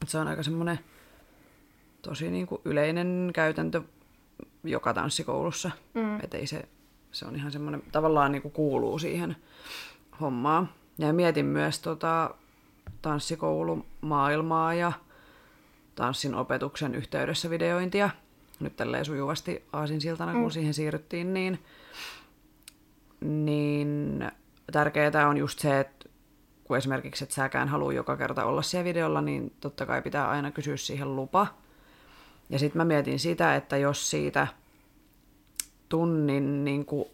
Et 0.02 0.10
se 0.10 0.18
on 0.18 0.28
aika 0.28 0.44
semmoinen 0.44 0.80
tosi 2.02 2.32
niinku 2.32 2.62
yleinen 2.66 3.32
käytäntö 3.34 3.82
joka 4.63 4.93
tanssikoulussa. 4.93 5.72
Mm. 5.93 6.20
Et 6.24 6.34
ei 6.34 6.48
se, 6.48 6.67
se 7.12 7.26
on 7.26 7.36
ihan 7.36 7.52
semmoinen, 7.52 7.84
tavallaan 7.91 8.32
niinku 8.32 8.50
kuuluu 8.50 9.00
siihen 9.00 9.36
hommaan. 10.22 10.70
Ja 10.98 11.13
mietin 11.13 11.46
myös 11.46 11.80
tota 11.80 12.36
tanssikoulumaailmaa 13.02 14.74
ja 14.74 14.91
tanssin 15.96 16.36
opetuksen 16.36 16.96
yhteydessä 16.96 17.50
videointia. 17.50 18.10
Nyt 18.60 18.76
tälleen 18.76 19.06
sujuvasti 19.06 19.63
aasinsiltana, 19.74 20.34
kun 20.34 20.52
siihen 20.52 20.74
siirryttiin, 20.74 21.34
niin, 21.34 21.60
niin 23.22 24.32
tärkeää 24.72 25.28
on 25.30 25.38
just 25.38 25.60
se, 25.60 25.80
että 25.80 26.10
kun 26.63 26.78
esimerkiksi 26.78 27.24
et 27.24 27.32
säkään 27.32 27.67
halua 27.67 27.93
joka 27.93 28.17
kerta 28.17 28.46
olla 28.46 28.62
siellä 28.62 28.84
videolla, 28.86 29.22
niin 29.22 29.54
totta 29.60 29.86
kai 29.86 30.02
pitää 30.02 30.30
aina 30.30 30.52
kysyä 30.52 30.78
siihen 30.78 31.15
lupa. 31.15 31.48
Ja 32.50 32.60
sitten 32.60 32.80
mä 32.80 32.86
mietin 32.86 33.20
sitä, 33.20 33.56
että 33.56 33.78
jos 33.78 34.10
siitä 34.10 34.48
tunnin 35.90 36.66
niin 36.66 36.86
kuin 36.86 37.06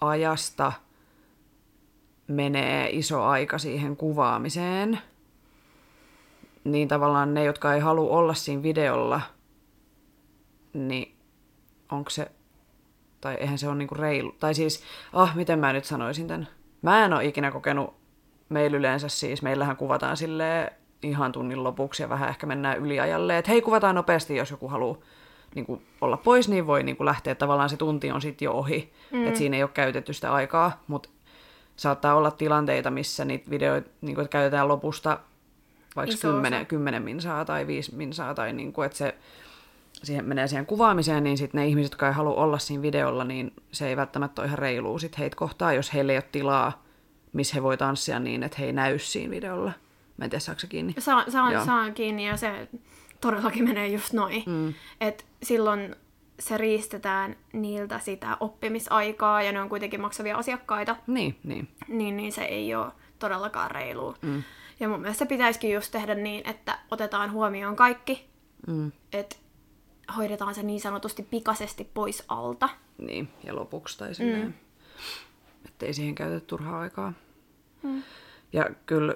ajasta 0.00 0.72
menee 2.26 2.90
iso 2.90 3.22
aika 3.22 3.58
siihen 3.58 3.96
kuvaamiseen, 3.96 4.98
niin 6.64 6.88
tavallaan 6.88 7.34
ne, 7.34 7.44
jotka 7.44 7.74
ei 7.74 7.80
halua 7.80 8.16
olla 8.16 8.34
siinä 8.34 8.62
videolla, 8.62 9.20
niin 10.72 11.16
onko 11.92 12.10
se, 12.10 12.30
tai 13.20 13.34
eihän 13.34 13.58
se 13.58 13.68
ole 13.68 13.76
niinku 13.76 13.94
reilu, 13.94 14.32
tai 14.32 14.54
siis, 14.54 14.82
ah, 15.12 15.36
miten 15.36 15.58
mä 15.58 15.72
nyt 15.72 15.84
sanoisin 15.84 16.28
tämän. 16.28 16.48
Mä 16.82 17.04
en 17.04 17.12
ole 17.12 17.24
ikinä 17.24 17.50
kokenut, 17.50 17.94
meillä 18.48 18.76
yleensä 18.76 19.08
siis, 19.08 19.42
meillähän 19.42 19.76
kuvataan 19.76 20.16
sille 20.16 20.72
ihan 21.02 21.32
tunnin 21.32 21.64
lopuksi 21.64 22.02
ja 22.02 22.08
vähän 22.08 22.28
ehkä 22.28 22.46
mennään 22.46 22.78
yliajalle, 22.78 23.38
että 23.38 23.50
hei, 23.50 23.62
kuvataan 23.62 23.94
nopeasti, 23.94 24.36
jos 24.36 24.50
joku 24.50 24.68
haluaa 24.68 24.98
niin 25.54 25.66
kuin 25.66 25.82
olla 26.00 26.16
pois, 26.16 26.48
niin 26.48 26.66
voi 26.66 26.82
niin 26.82 26.96
kuin 26.96 27.04
lähteä. 27.04 27.34
Tavallaan 27.34 27.70
se 27.70 27.76
tunti 27.76 28.10
on 28.10 28.20
sitten 28.20 28.46
jo 28.46 28.52
ohi, 28.52 28.92
mm. 29.12 29.26
että 29.26 29.38
siinä 29.38 29.56
ei 29.56 29.62
ole 29.62 29.70
käytetty 29.74 30.12
sitä 30.12 30.32
aikaa, 30.32 30.82
mutta 30.86 31.08
saattaa 31.76 32.14
olla 32.14 32.30
tilanteita, 32.30 32.90
missä 32.90 33.24
niitä 33.24 33.50
videoita 33.50 33.90
niin 34.00 34.14
kuin, 34.14 34.28
käytetään 34.28 34.68
lopusta 34.68 35.18
vaikka 35.96 36.14
Iso 36.14 36.28
kymmenen, 36.28 36.66
kymmenen 36.66 37.02
minsaa 37.02 37.44
tai 37.44 37.66
viisi 37.66 37.94
minsaa, 37.94 38.34
tai 38.34 38.52
niin 38.52 38.72
kuin, 38.72 38.86
että 38.86 38.98
se 38.98 39.14
siihen 40.02 40.24
menee 40.24 40.48
siihen 40.48 40.66
kuvaamiseen, 40.66 41.24
niin 41.24 41.38
sitten 41.38 41.60
ne 41.60 41.66
ihmiset, 41.66 41.92
jotka 41.92 42.06
ei 42.06 42.12
halua 42.12 42.34
olla 42.34 42.58
siinä 42.58 42.82
videolla, 42.82 43.24
niin 43.24 43.52
se 43.72 43.88
ei 43.88 43.96
välttämättä 43.96 44.42
ole 44.42 44.46
ihan 44.46 44.58
reilua 44.58 44.98
sit 44.98 45.18
heitä 45.18 45.36
kohtaa, 45.36 45.72
jos 45.72 45.94
heille 45.94 46.12
ei 46.12 46.18
ole 46.18 46.24
tilaa, 46.32 46.82
missä 47.32 47.54
he 47.54 47.62
voi 47.62 47.76
tanssia 47.76 48.18
niin, 48.18 48.42
että 48.42 48.56
he 48.60 48.66
ei 48.66 48.72
näy 48.72 48.98
siinä 48.98 49.30
videolla. 49.30 49.72
Mä 50.20 50.24
en 50.24 50.30
tiedä, 50.30 50.40
saako 50.40 50.58
se 50.60 50.66
kiinni? 50.66 50.94
Saan, 50.98 51.30
saan, 51.32 51.64
saan 51.64 51.94
kiinni 51.94 52.26
ja 52.26 52.36
se 52.36 52.68
todellakin 53.20 53.64
menee 53.64 53.88
just 53.88 54.12
noin. 54.12 54.42
Mm. 54.46 54.74
Et 55.00 55.26
silloin 55.42 55.96
se 56.38 56.56
riistetään 56.58 57.36
niiltä 57.52 57.98
sitä 57.98 58.36
oppimisaikaa 58.40 59.42
ja 59.42 59.52
ne 59.52 59.60
on 59.60 59.68
kuitenkin 59.68 60.00
maksavia 60.00 60.36
asiakkaita, 60.36 60.96
Niin, 61.06 61.38
niin. 61.44 61.68
niin, 61.88 62.16
niin 62.16 62.32
se 62.32 62.44
ei 62.44 62.74
ole 62.74 62.92
todellakaan 63.18 63.70
reilua. 63.70 64.14
Mm. 64.22 64.42
Ja 64.80 64.88
mun 64.88 65.00
mielestä 65.00 65.26
pitäisikin 65.26 65.72
just 65.74 65.92
tehdä 65.92 66.14
niin, 66.14 66.48
että 66.48 66.78
otetaan 66.90 67.32
huomioon 67.32 67.76
kaikki, 67.76 68.30
Mm. 68.66 68.92
että 69.12 69.36
hoidetaan 70.16 70.54
se 70.54 70.62
niin 70.62 70.80
sanotusti 70.80 71.22
pikaisesti 71.22 71.90
pois 71.94 72.24
alta. 72.28 72.68
Niin, 72.98 73.28
ja 73.44 73.54
lopuksi 73.54 73.98
tai 73.98 74.14
silleen. 74.14 74.46
Mm. 74.46 74.52
Ettei 75.66 75.94
siihen 75.94 76.14
käytetä 76.14 76.46
turhaa 76.46 76.80
aikaa. 76.80 77.12
Mm. 77.82 78.02
Ja 78.52 78.66
kyllä, 78.86 79.14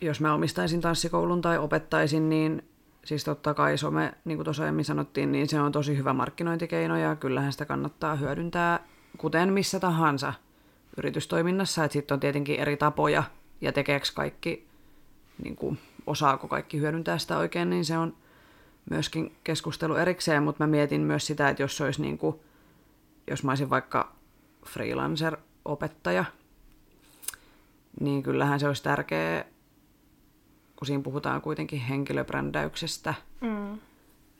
jos 0.00 0.20
mä 0.20 0.34
omistaisin 0.34 0.80
tanssikoulun 0.80 1.40
tai 1.40 1.58
opettaisin, 1.58 2.28
niin 2.28 2.62
siis 3.04 3.24
totta 3.24 3.54
kai 3.54 3.78
some, 3.78 4.12
niin 4.24 4.38
kuin 4.38 4.44
tuossa 4.44 4.62
aiemmin 4.62 4.84
sanottiin, 4.84 5.32
niin 5.32 5.48
se 5.48 5.60
on 5.60 5.72
tosi 5.72 5.96
hyvä 5.96 6.12
markkinointikeino 6.12 6.96
ja 6.96 7.16
kyllähän 7.16 7.52
sitä 7.52 7.64
kannattaa 7.64 8.16
hyödyntää, 8.16 8.84
kuten 9.18 9.52
missä 9.52 9.80
tahansa 9.80 10.32
yritystoiminnassa. 10.96 11.84
Että 11.84 11.92
sitten 11.92 12.14
on 12.14 12.20
tietenkin 12.20 12.60
eri 12.60 12.76
tapoja 12.76 13.22
ja 13.60 13.72
tekeekö 13.72 14.06
kaikki, 14.14 14.66
niin 15.42 15.56
kuin, 15.56 15.78
osaako 16.06 16.48
kaikki 16.48 16.78
hyödyntää 16.78 17.18
sitä 17.18 17.38
oikein, 17.38 17.70
niin 17.70 17.84
se 17.84 17.98
on 17.98 18.16
myöskin 18.90 19.36
keskustelu 19.44 19.94
erikseen, 19.94 20.42
mutta 20.42 20.64
mä 20.64 20.70
mietin 20.70 21.00
myös 21.00 21.26
sitä, 21.26 21.48
että 21.48 21.62
jos 21.62 21.80
olisi 21.80 22.02
niin 22.02 22.18
kuin, 22.18 22.36
jos 23.30 23.44
mä 23.44 23.50
olisin 23.50 23.70
vaikka 23.70 24.12
freelancer-opettaja, 24.66 26.24
niin 28.00 28.22
kyllähän 28.22 28.60
se 28.60 28.66
olisi 28.66 28.82
tärkeää, 28.82 29.44
kun 30.80 30.86
siinä 30.86 31.02
puhutaan 31.02 31.40
kuitenkin 31.40 31.80
henkilöbrändäyksestä, 31.80 33.14
Mm. 33.40 33.78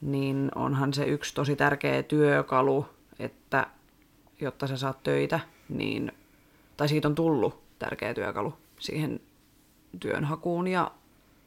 niin 0.01 0.51
onhan 0.55 0.95
se 0.95 1.05
yksi 1.05 1.35
tosi 1.35 1.57
tärkeä 1.57 2.03
työkalu, 2.03 2.87
että 3.19 3.67
jotta 4.41 4.67
sä 4.67 4.77
saat 4.77 5.03
töitä, 5.03 5.41
niin, 5.69 6.13
tai 6.77 6.89
siitä 6.89 7.09
on 7.09 7.15
tullut 7.15 7.63
tärkeä 7.79 8.15
työkalu 8.15 8.55
siihen 8.79 9.21
työnhakuun 10.01 10.69
ja 10.69 10.91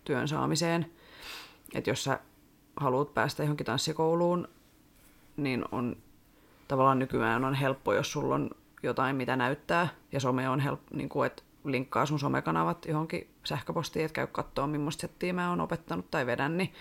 työn 0.05 0.27
saamiseen. 0.27 0.91
Että 1.73 1.89
jos 1.89 2.03
sä 2.03 2.19
haluat 2.75 3.13
päästä 3.13 3.43
johonkin 3.43 3.65
tanssikouluun, 3.65 4.47
niin 5.37 5.65
on 5.71 5.97
tavallaan 6.67 6.99
nykyään 6.99 7.45
on 7.45 7.53
helppo, 7.53 7.93
jos 7.93 8.11
sulla 8.11 8.35
on 8.35 8.49
jotain, 8.83 9.15
mitä 9.15 9.35
näyttää. 9.35 9.87
Ja 10.11 10.19
some 10.19 10.49
on 10.49 10.59
helppo, 10.59 10.95
niin 10.95 11.09
kuin, 11.09 11.27
että 11.27 11.43
linkkaa 11.63 12.05
sun 12.05 12.19
somekanavat 12.19 12.85
johonkin 12.85 13.32
sähköpostiin, 13.43 14.05
että 14.05 14.15
käy 14.15 14.27
katsoa, 14.27 14.67
millaista 14.67 15.01
settiä 15.01 15.33
mä 15.33 15.49
oon 15.49 15.61
opettanut 15.61 16.11
tai 16.11 16.25
vedän, 16.25 16.57
niin, 16.57 16.73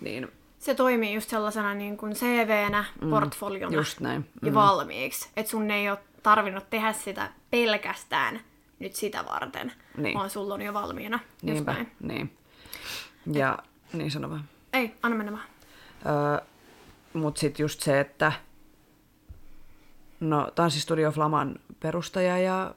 niin 0.00 0.28
Se 0.58 0.74
toimii 0.74 1.14
just 1.14 1.30
sellaisena 1.30 1.74
niin 1.74 1.96
kuin 1.96 2.14
CV-nä, 2.14 2.84
mm, 3.02 3.10
portfoliona 3.10 3.74
just 3.76 4.00
näin. 4.00 4.28
ja 4.42 4.54
valmiiksi. 4.54 5.28
Että 5.36 5.50
sun 5.50 5.70
ei 5.70 5.90
ole 5.90 5.98
tarvinnut 6.22 6.70
tehdä 6.70 6.92
sitä 6.92 7.30
pelkästään 7.50 8.40
nyt 8.78 8.94
sitä 8.94 9.24
varten, 9.24 9.72
Niin. 9.96 10.18
vaan 10.18 10.30
sulla 10.30 10.54
on 10.54 10.62
jo 10.62 10.74
valmiina. 10.74 11.18
Niinpä, 11.42 11.72
näin. 11.72 11.92
niin. 12.00 12.36
Ja 13.32 13.58
niin 13.92 14.10
sano 14.10 14.30
vaan. 14.30 14.44
Ei, 14.72 14.94
anna 15.02 15.16
mennä 15.16 15.32
vaan. 15.32 15.44
Öö, 16.06 16.46
Mutta 17.12 17.40
sitten 17.40 17.64
just 17.64 17.80
se, 17.80 18.00
että 18.00 18.32
no, 20.20 20.50
Tanssistudio 20.54 21.10
Flaman 21.10 21.56
perustaja 21.80 22.38
ja 22.38 22.74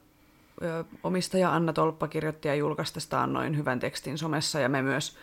omistaja 1.03 1.53
Anna 1.53 1.73
Tolppa 1.73 2.07
kirjoitti 2.07 2.47
ja 2.47 2.55
julkaisi 2.55 2.93
tästä 2.93 3.27
noin 3.27 3.57
hyvän 3.57 3.79
tekstin 3.79 4.17
somessa 4.17 4.59
ja 4.59 4.69
me 4.69 4.81
myös 4.81 5.17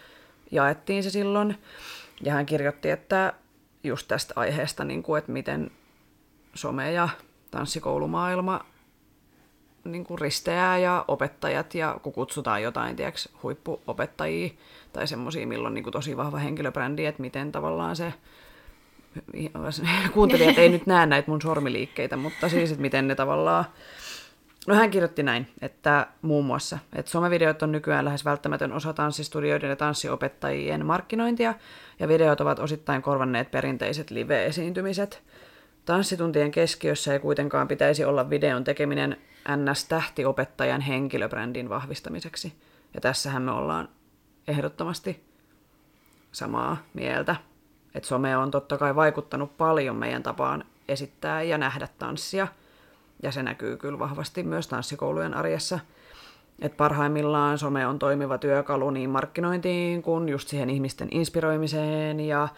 jaettiin 0.50 1.02
se 1.02 1.10
silloin. 1.10 1.58
Ja 2.22 2.32
hän 2.32 2.46
kirjoitti, 2.46 2.90
että 2.90 3.32
just 3.84 4.08
tästä 4.08 4.34
aiheesta, 4.36 4.84
niin 4.84 5.02
kuin, 5.02 5.18
että 5.18 5.32
miten 5.32 5.70
some 6.54 6.92
ja 6.92 7.08
tanssikoulumaailma 7.50 8.64
niin 9.84 10.04
kuin 10.04 10.18
risteää 10.18 10.78
ja 10.78 11.04
opettajat 11.08 11.74
ja 11.74 12.00
kun 12.02 12.12
kutsutaan 12.12 12.62
jotain 12.62 12.96
tiedätkö, 12.96 13.20
huippuopettajia 13.42 14.50
tai 14.92 15.06
semmoisia, 15.06 15.46
milloin 15.46 15.74
niin 15.74 15.84
kuin 15.84 15.92
tosi 15.92 16.16
vahva 16.16 16.38
henkilöbrändi, 16.38 17.06
että 17.06 17.22
miten 17.22 17.52
tavallaan 17.52 17.96
se 17.96 18.14
kuuntelijat 20.14 20.58
ei 20.58 20.68
nyt 20.68 20.86
näe 20.86 21.06
näitä 21.06 21.30
mun 21.30 21.42
sormiliikkeitä, 21.42 22.16
mutta 22.16 22.48
siis, 22.48 22.70
että 22.70 22.82
miten 22.82 23.08
ne 23.08 23.14
tavallaan... 23.14 23.64
No 24.66 24.74
hän 24.74 24.90
kirjoitti 24.90 25.22
näin, 25.22 25.48
että 25.62 26.06
muun 26.22 26.44
muassa, 26.44 26.78
että 26.92 27.10
somevideot 27.10 27.62
on 27.62 27.72
nykyään 27.72 28.04
lähes 28.04 28.24
välttämätön 28.24 28.72
osa 28.72 28.92
tanssistudioiden 28.92 29.70
ja 29.70 29.76
tanssiopettajien 29.76 30.86
markkinointia, 30.86 31.54
ja 31.98 32.08
videot 32.08 32.40
ovat 32.40 32.58
osittain 32.58 33.02
korvanneet 33.02 33.50
perinteiset 33.50 34.10
live-esiintymiset. 34.10 35.22
Tanssituntien 35.84 36.50
keskiössä 36.50 37.12
ei 37.12 37.18
kuitenkaan 37.18 37.68
pitäisi 37.68 38.04
olla 38.04 38.30
videon 38.30 38.64
tekeminen 38.64 39.16
NS-tähtiopettajan 39.48 40.80
henkilöbrändin 40.80 41.68
vahvistamiseksi. 41.68 42.52
Ja 42.94 43.00
tässähän 43.00 43.42
me 43.42 43.50
ollaan 43.50 43.88
ehdottomasti 44.48 45.24
samaa 46.32 46.76
mieltä. 46.94 47.36
että 47.94 48.08
some 48.08 48.36
on 48.36 48.50
totta 48.50 48.78
kai 48.78 48.94
vaikuttanut 48.94 49.56
paljon 49.56 49.96
meidän 49.96 50.22
tapaan 50.22 50.64
esittää 50.88 51.42
ja 51.42 51.58
nähdä 51.58 51.88
tanssia. 51.98 52.48
Ja 53.22 53.32
se 53.32 53.42
näkyy 53.42 53.76
kyllä 53.76 53.98
vahvasti 53.98 54.42
myös 54.42 54.68
tanssikoulujen 54.68 55.34
arjessa. 55.34 55.78
Et 56.58 56.76
parhaimmillaan 56.76 57.58
some 57.58 57.86
on 57.86 57.98
toimiva 57.98 58.38
työkalu 58.38 58.90
niin 58.90 59.10
markkinointiin 59.10 60.02
kuin 60.02 60.28
just 60.28 60.48
siihen 60.48 60.70
ihmisten 60.70 61.08
inspiroimiseen 61.10 62.20
ja 62.20 62.48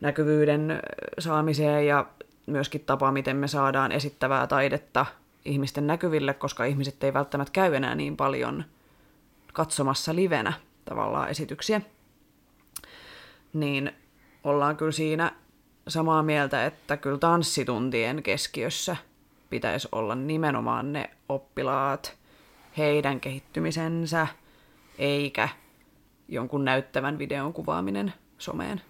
näkyvyyden 0.00 0.82
saamiseen 1.18 1.86
ja 1.86 2.06
myöskin 2.46 2.80
tapa, 2.80 3.12
miten 3.12 3.36
me 3.36 3.48
saadaan 3.48 3.92
esittävää 3.92 4.46
taidetta 4.46 5.06
ihmisten 5.44 5.86
näkyville, 5.86 6.34
koska 6.34 6.64
ihmiset 6.64 7.04
ei 7.04 7.14
välttämättä 7.14 7.52
käy 7.52 7.74
enää 7.74 7.94
niin 7.94 8.16
paljon 8.16 8.64
katsomassa 9.52 10.14
livenä 10.14 10.52
tavallaan 10.84 11.28
esityksiä. 11.28 11.80
Niin 13.52 13.92
ollaan 14.44 14.76
kyllä 14.76 14.92
siinä 14.92 15.32
samaa 15.88 16.22
mieltä, 16.22 16.66
että 16.66 16.96
kyllä 16.96 17.18
tanssituntien 17.18 18.22
keskiössä 18.22 18.96
pitäisi 19.50 19.88
olla 19.92 20.14
nimenomaan 20.14 20.92
ne 20.92 21.10
oppilaat, 21.28 22.16
heidän 22.78 23.20
kehittymisensä, 23.20 24.26
eikä 24.98 25.48
jonkun 26.28 26.64
näyttävän 26.64 27.18
videon 27.18 27.52
kuvaaminen 27.52 28.12
someen. 28.38 28.82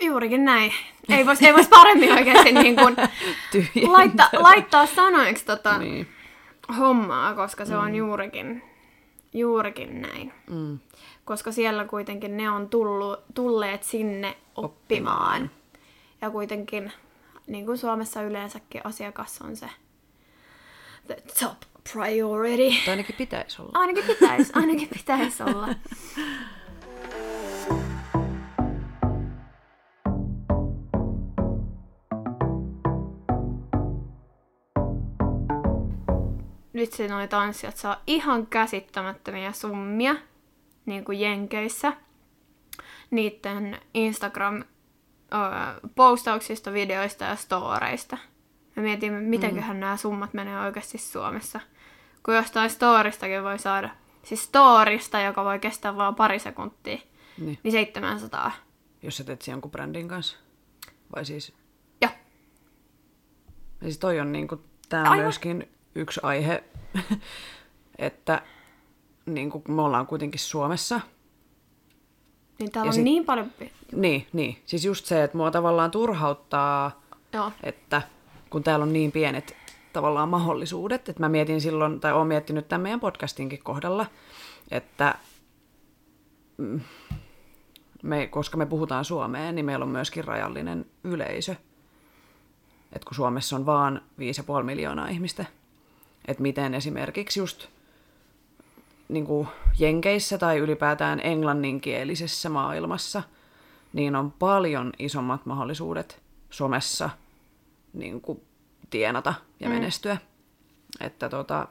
Juurikin 0.00 0.44
näin. 0.44 0.72
Ei 1.08 1.26
voisi 1.26 1.46
ei 1.46 1.54
vois 1.54 1.68
paremmin 1.68 2.12
oikeasti 2.12 2.52
niin 2.52 2.76
kuin 2.76 2.96
laittaa, 3.92 4.28
laittaa 4.32 4.86
sanoiksi 4.86 5.44
tota 5.44 5.78
Niin. 5.78 6.08
hommaa, 6.78 7.34
koska 7.34 7.64
se 7.64 7.76
on 7.76 7.94
juurikin, 7.94 8.62
juurikin 9.34 10.02
näin. 10.02 10.32
Mm. 10.50 10.78
Koska 11.24 11.52
siellä 11.52 11.84
kuitenkin 11.84 12.36
ne 12.36 12.50
on 12.50 12.68
tullu, 12.68 13.16
tulleet 13.34 13.82
sinne 13.82 14.36
oppimaan. 14.56 15.50
Ja 16.20 16.30
kuitenkin, 16.30 16.92
niin 17.50 17.66
kuin 17.66 17.78
Suomessa 17.78 18.22
yleensäkin, 18.22 18.80
asiakas 18.84 19.42
on 19.42 19.56
se 19.56 19.70
the 21.06 21.16
top 21.40 21.58
priority. 21.92 22.70
Tai 22.84 22.90
ainakin 22.90 23.16
pitäisi 23.16 23.62
olla. 23.62 23.70
Ainakin 23.74 24.04
pitäisi, 24.04 24.52
ainakin 24.54 24.88
pitäisi 24.88 25.42
olla. 25.42 25.68
Nyt 36.72 36.92
se 36.92 37.08
noi 37.08 37.28
tanssijat 37.28 37.76
saa 37.76 38.02
ihan 38.06 38.46
käsittämättömiä 38.46 39.52
summia, 39.52 40.16
niin 40.86 41.04
kuin 41.04 41.20
Jenkeissä, 41.20 41.92
niiden 43.10 43.78
Instagram-postauksista, 45.34 46.72
videoista 46.72 47.24
ja 47.24 47.36
storeista. 47.36 48.18
Mä 48.76 48.82
mietin, 48.82 49.12
mitenköhän 49.12 49.76
mm. 49.76 49.80
nämä 49.80 49.96
summat 49.96 50.34
menee 50.34 50.60
oikeasti 50.60 50.98
Suomessa. 50.98 51.60
Kun 52.22 52.34
jostain 52.34 52.70
storistakin 52.70 53.42
voi 53.42 53.58
saada, 53.58 53.90
siis 54.22 54.44
storista, 54.44 55.20
joka 55.20 55.44
voi 55.44 55.58
kestää 55.58 55.96
vain 55.96 56.14
pari 56.14 56.38
sekuntia, 56.38 56.98
Niin. 57.38 57.58
niin 57.62 57.72
700. 57.72 58.52
Jos 59.02 59.16
sä 59.16 59.24
teet 59.24 59.46
jonkun 59.46 59.70
brändin 59.70 60.08
kanssa. 60.08 60.36
Vai 61.16 61.24
siis... 61.24 61.52
Joo. 62.02 62.10
Ja 63.80 63.84
siis 63.84 63.98
toi 63.98 64.20
on 64.20 64.32
niinku, 64.32 64.64
tää 64.88 65.00
on 65.00 65.06
Aivan. 65.06 65.24
myöskin 65.24 65.68
yksi 65.94 66.20
aihe, 66.22 66.64
että 67.98 68.42
niinku, 69.26 69.62
me 69.68 69.82
ollaan 69.82 70.06
kuitenkin 70.06 70.40
Suomessa. 70.40 71.00
Niin 72.58 72.70
täällä 72.72 72.86
Ja 72.86 72.90
on 72.90 72.94
sit- 72.94 73.04
niin 73.04 73.24
paljon... 73.24 73.52
Niin, 73.92 74.26
niin. 74.32 74.62
Siis 74.66 74.84
just 74.84 75.06
se, 75.06 75.24
että 75.24 75.36
mua 75.36 75.50
tavallaan 75.50 75.90
turhauttaa, 75.90 77.00
Joo. 77.32 77.52
että 77.62 78.02
kun 78.50 78.62
täällä 78.62 78.82
on 78.82 78.92
niin 78.92 79.12
pienet 79.12 79.56
tavallaan 79.92 80.28
mahdollisuudet, 80.28 81.08
että 81.08 81.22
mä 81.22 81.28
mietin 81.28 81.60
silloin, 81.60 82.00
tai 82.00 82.12
oon 82.12 82.26
miettinyt 82.26 82.68
tämän 82.68 82.82
meidän 82.82 83.00
podcastinkin 83.00 83.62
kohdalla, 83.62 84.06
että 84.70 85.14
mm, 86.56 86.80
me, 88.02 88.26
koska 88.26 88.56
me 88.56 88.66
puhutaan 88.66 89.04
suomeen, 89.04 89.54
niin 89.54 89.64
meillä 89.64 89.82
on 89.82 89.90
myöskin 89.90 90.24
rajallinen 90.24 90.86
yleisö. 91.04 91.52
että 92.92 93.06
kun 93.06 93.14
Suomessa 93.14 93.56
on 93.56 93.66
vaan 93.66 94.02
5,5 94.58 94.62
miljoonaa 94.62 95.08
ihmistä, 95.08 95.44
että 96.28 96.42
miten 96.42 96.74
esimerkiksi 96.74 97.40
just 97.40 97.66
niin 99.08 99.26
kuin 99.26 99.48
Jenkeissä 99.78 100.38
tai 100.38 100.58
ylipäätään 100.58 101.20
englanninkielisessä 101.24 102.48
maailmassa, 102.48 103.22
niin 103.92 104.16
on 104.16 104.32
paljon 104.32 104.92
isommat 104.98 105.46
mahdollisuudet 105.46 106.22
somessa 106.50 107.10
niin 107.92 108.20
kuin 108.20 108.40
tienata 108.90 109.34
ja 109.60 109.68
Mm. 109.68 109.74
menestyä. 109.74 110.16
Että 111.00 111.28
tota, 111.28 111.68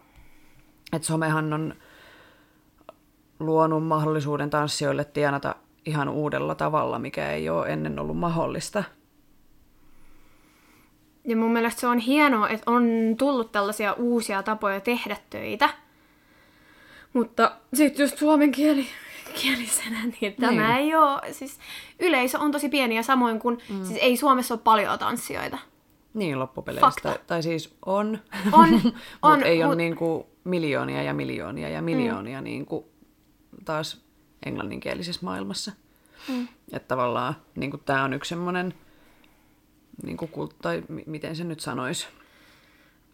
et 0.94 1.04
somehan 1.04 1.54
on 1.54 1.76
luonut 3.40 3.88
mahdollisuuden 3.88 4.50
tanssijoille 4.50 5.06
tienata 5.06 5.56
ihan 5.86 6.10
uudella 6.10 6.56
tavalla, 6.56 7.00
mikä 7.00 7.32
ei 7.32 7.50
ole 7.50 7.68
ennen 7.68 8.00
ollut 8.00 8.18
mahdollista. 8.18 8.84
Ja 11.26 11.36
mun 11.38 11.52
mielestä 11.54 11.82
se 11.82 11.88
on 11.88 11.98
hienoa, 12.00 12.50
että 12.50 12.72
on 12.72 12.84
tullut 13.18 13.52
tällaisia 13.52 13.94
uusia 13.94 14.44
tapoja 14.44 14.82
tehdä 14.82 15.18
töitä. 15.30 15.70
Mutta 17.14 17.52
sitten 17.74 18.04
just 18.04 18.18
suomen 18.18 18.52
kieli, 18.52 18.88
kielisenä, 19.42 20.00
niin 20.22 20.34
tämä 20.40 20.52
Niin. 20.52 20.62
ei 20.78 20.96
ole, 20.96 21.34
siis 21.34 21.60
yleisö 22.00 22.40
on 22.40 22.52
tosi 22.52 22.70
pieni 22.70 22.96
ja 22.96 23.04
samoin 23.04 23.40
kuin, 23.40 23.58
mm. 23.70 23.86
siis 23.86 24.00
ei 24.02 24.18
Suomessa 24.18 24.54
ole 24.54 24.62
paljon 24.64 25.00
tanssijoita. 25.00 25.58
Niin 26.14 26.40
loppupeleissä. 26.40 26.88
Fakta. 26.88 27.10
Tai, 27.10 27.20
tai 27.28 27.44
siis 27.44 27.78
on, 27.86 28.20
On, 28.52 28.70
mutta 28.84 28.92
on, 29.22 29.44
ei 29.44 29.64
ole 29.64 29.72
mut- 29.72 29.78
niinku 29.78 30.28
miljoonia 30.44 31.04
ja 31.04 31.14
miljoonia 31.14 31.70
ja 31.70 31.82
miljoonia 31.82 32.40
mm. 32.42 32.44
niinku 32.44 32.90
taas 33.66 34.02
englanninkielisessä 34.46 35.26
maailmassa. 35.26 35.72
Mm. 36.28 36.48
Että 36.74 36.88
tavallaan 36.88 37.36
niinku 37.56 37.78
tämä 37.78 38.04
on 38.04 38.14
yksi 38.14 38.30
semmoinen, 38.30 38.74
niinku, 40.04 40.26
kult- 40.26 40.56
tai 40.62 40.84
mi- 40.88 41.04
miten 41.06 41.36
se 41.36 41.44
nyt 41.44 41.60
sanoisi, 41.60 42.08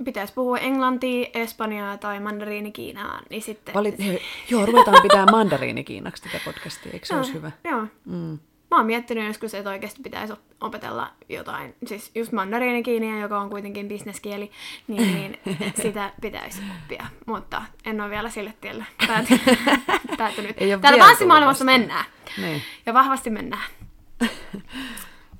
Pitäisi 0.04 0.34
puhua 0.34 0.58
englantia, 0.58 1.28
espanjaa 1.34 1.98
tai 1.98 2.20
mandariinikiinaa, 2.20 3.22
niin 3.30 3.42
sitten... 3.42 3.74
Valit, 3.74 3.96
joo, 4.52 4.66
ruvetaan 4.66 5.02
pitää 5.02 5.26
mandariini 5.26 5.84
kiinaksi 5.84 6.24
tätä 6.24 6.40
podcastia, 6.46 6.92
eikö 6.94 7.06
se 7.06 7.14
Joo, 7.14 7.20
olisi 7.20 7.34
hyvä? 7.34 7.52
Joo. 7.64 7.82
Mm. 8.06 8.40
mä 8.72 8.78
oon 8.78 8.86
miettinyt 8.86 9.28
joskus, 9.28 9.54
että 9.54 9.70
oikeasti 9.70 10.02
pitäisi 10.04 10.34
op- 10.34 10.40
opetella 10.62 11.12
jotain, 11.30 11.76
siis 11.86 12.12
just 12.16 12.32
mandariinikiiniä, 12.32 13.20
joka 13.20 13.40
on 13.40 13.50
kuitenkin 13.50 13.88
bisneskieli, 13.88 14.52
niin, 14.88 15.14
niin 15.14 15.74
sitä 15.84 16.12
pitäisi 16.22 16.62
oppia. 16.82 17.06
Mutta 17.26 17.62
en 17.86 18.02
ole 18.02 18.10
vielä 18.10 18.30
sille 18.30 18.54
tielle 18.62 18.86
pääty- 19.08 19.40
päätynyt. 20.18 20.56
Ei 20.62 20.78
Täällä 20.82 21.16
tullut 21.20 21.64
mennään. 21.64 22.06
Niin. 22.38 22.62
Ja 22.86 22.94
vahvasti 22.94 23.30
mennään. 23.30 23.64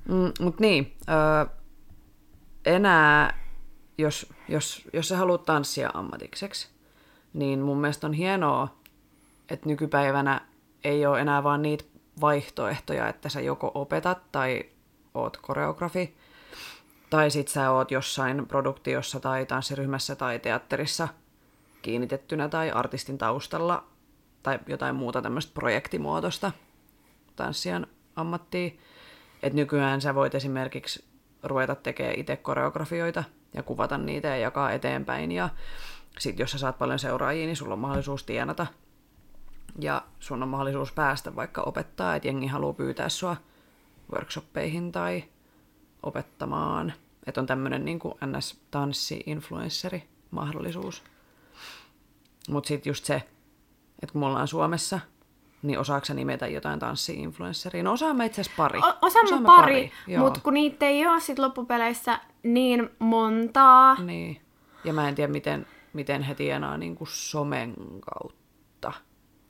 Mm, 0.08 0.32
Mutta 0.40 0.60
niin, 0.60 0.96
öö, 1.08 1.46
enää, 2.66 3.38
jos, 3.98 4.32
jos, 4.48 4.88
jos 4.92 5.08
sä 5.08 5.16
haluat 5.16 5.42
tanssia 5.42 5.90
ammatikseksi, 5.94 6.68
niin 7.34 7.60
mun 7.60 7.80
mielestä 7.80 8.06
on 8.06 8.12
hienoa, 8.12 8.76
että 9.48 9.68
nykypäivänä 9.68 10.40
ei 10.84 11.06
ole 11.06 11.20
enää 11.20 11.42
vaan 11.42 11.62
niitä 11.62 11.84
vaihtoehtoja, 12.20 13.08
että 13.08 13.28
sä 13.28 13.40
joko 13.40 13.70
opetat 13.74 14.32
tai 14.32 14.64
oot 15.14 15.36
koreografi, 15.36 16.16
tai 17.10 17.30
sit 17.30 17.48
sä 17.48 17.70
oot 17.70 17.90
jossain 17.90 18.46
produktiossa 18.48 19.20
tai 19.20 19.46
tanssiryhmässä 19.46 20.16
tai 20.16 20.38
teatterissa 20.38 21.08
kiinnitettynä 21.82 22.48
tai 22.48 22.70
artistin 22.70 23.18
taustalla 23.18 23.84
tai 24.42 24.58
jotain 24.66 24.94
muuta 24.94 25.22
tämmöistä 25.22 25.52
projektimuotoista 25.54 26.52
tanssijan 27.36 27.86
ammattia. 28.16 28.70
Et 29.42 29.52
nykyään 29.52 30.00
sä 30.00 30.14
voit 30.14 30.34
esimerkiksi 30.34 31.04
ruveta 31.42 31.74
tekemään 31.74 32.18
itse 32.18 32.36
koreografioita 32.36 33.24
ja 33.54 33.62
kuvata 33.62 33.98
niitä 33.98 34.28
ja 34.28 34.36
jakaa 34.36 34.72
eteenpäin. 34.72 35.32
Ja 35.32 35.48
sit 36.18 36.38
jos 36.38 36.50
sä 36.50 36.58
saat 36.58 36.78
paljon 36.78 36.98
seuraajia, 36.98 37.46
niin 37.46 37.56
sulla 37.56 37.72
on 37.72 37.78
mahdollisuus 37.78 38.24
tienata. 38.24 38.66
Ja 39.80 40.02
sun 40.20 40.42
on 40.42 40.48
mahdollisuus 40.48 40.92
päästä 40.92 41.36
vaikka 41.36 41.62
opettaa, 41.62 42.16
että 42.16 42.28
jengi 42.28 42.46
haluaa 42.46 42.72
pyytää 42.72 43.08
sua 43.08 43.36
workshoppeihin 44.12 44.92
tai 44.92 45.24
opettamaan. 46.02 46.92
Että 47.26 47.40
on 47.40 47.46
tämmöinen 47.46 47.84
niin 47.84 48.00
NS-tanssi-influensseri 48.24 50.02
mahdollisuus. 50.30 51.02
Mutta 52.48 52.68
sitten 52.68 52.90
just 52.90 53.04
se, 53.04 53.14
että 54.02 54.12
kun 54.12 54.20
me 54.20 54.26
ollaan 54.26 54.48
Suomessa, 54.48 55.00
niin 55.66 55.78
osaako 55.78 56.06
nimetä 56.14 56.46
jotain 56.46 56.80
tanssi-influenceria? 56.80 57.82
No 57.82 57.92
osaan 57.92 58.16
mä 58.16 58.24
itse 58.24 58.40
asiassa 58.40 58.56
pari. 58.56 58.78
O- 58.78 58.98
osaan 59.02 59.42
mä 59.42 59.46
pari, 59.46 59.92
mutta 60.18 60.40
kun 60.40 60.54
niitä 60.54 60.86
ei 60.86 61.06
ole 61.06 61.20
sit 61.20 61.38
loppupeleissä 61.38 62.20
niin 62.42 62.90
montaa. 62.98 63.94
Niin. 64.02 64.40
Ja 64.84 64.92
mä 64.92 65.08
en 65.08 65.14
tiedä, 65.14 65.32
miten, 65.32 65.66
miten 65.92 66.22
he 66.22 66.34
tienaa 66.34 66.78
niin 66.78 66.96
kuin 66.96 67.08
somen 67.08 67.74
kautta. 68.00 68.92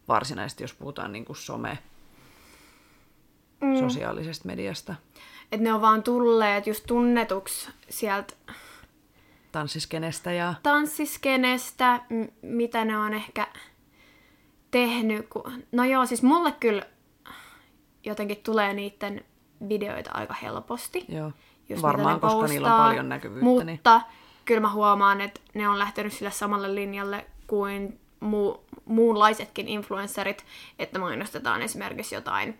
Varsinaisesti, 0.08 0.64
jos 0.64 0.74
puhutaan 0.74 1.12
niin 1.12 1.24
kuin 1.24 1.36
some 1.36 1.78
mm. 3.60 3.78
sosiaalisesta 3.78 4.46
mediasta. 4.46 4.94
Että 5.52 5.64
ne 5.64 5.72
on 5.72 5.80
vaan 5.80 6.02
tulleet 6.02 6.66
just 6.66 6.84
tunnetuksi 6.86 7.70
sieltä 7.88 8.34
Tanssiskenestä 9.52 10.32
ja... 10.32 10.54
tanssiskenestä, 10.62 12.00
m- 12.10 12.24
mitä 12.42 12.84
ne 12.84 12.98
on 12.98 13.14
ehkä 13.14 13.46
tehnyt. 14.76 15.28
Ku... 15.28 15.42
No 15.72 15.84
joo, 15.84 16.06
siis 16.06 16.22
mulle 16.22 16.52
kyllä 16.52 16.82
jotenkin 18.04 18.36
tulee 18.36 18.74
niiden 18.74 19.24
videoita 19.68 20.10
aika 20.14 20.34
helposti. 20.34 21.04
Joo. 21.08 21.32
Just 21.68 21.82
Varmaan, 21.82 22.20
koska 22.20 22.46
niillä 22.46 22.66
on 22.66 22.72
postaa. 22.72 22.88
paljon 22.88 23.08
näkyvyyttä. 23.08 23.64
Niin... 23.64 23.76
Mutta 23.76 24.00
kyllä 24.44 24.60
mä 24.60 24.72
huomaan, 24.72 25.20
että 25.20 25.40
ne 25.54 25.68
on 25.68 25.78
lähtenyt 25.78 26.12
sille 26.12 26.30
samalle 26.30 26.74
linjalle 26.74 27.26
kuin 27.46 28.00
muu, 28.20 28.64
muunlaisetkin 28.84 29.68
influencerit, 29.68 30.44
että 30.78 30.98
mainostetaan 30.98 31.62
esimerkiksi 31.62 32.14
jotain 32.14 32.58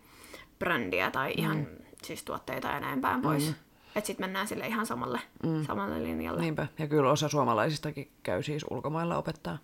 brändiä 0.58 1.10
tai 1.10 1.34
ihan 1.36 1.56
mm. 1.56 1.66
siis 2.02 2.24
tuotteita 2.24 2.68
ja 2.68 2.80
näin 2.80 3.00
päin 3.00 3.22
pois. 3.22 3.46
Mm. 3.46 3.54
Että 3.96 4.06
sitten 4.06 4.24
mennään 4.24 4.46
sille 4.46 4.66
ihan 4.66 4.86
samalle, 4.86 5.20
mm. 5.42 5.64
samalle 5.64 6.02
linjalle. 6.02 6.40
Niin. 6.40 6.44
Niinpä. 6.44 6.66
Ja 6.78 6.86
kyllä 6.86 7.10
osa 7.10 7.28
suomalaisistakin 7.28 8.10
käy 8.22 8.42
siis 8.42 8.64
ulkomailla 8.70 9.16
opettaa. 9.16 9.58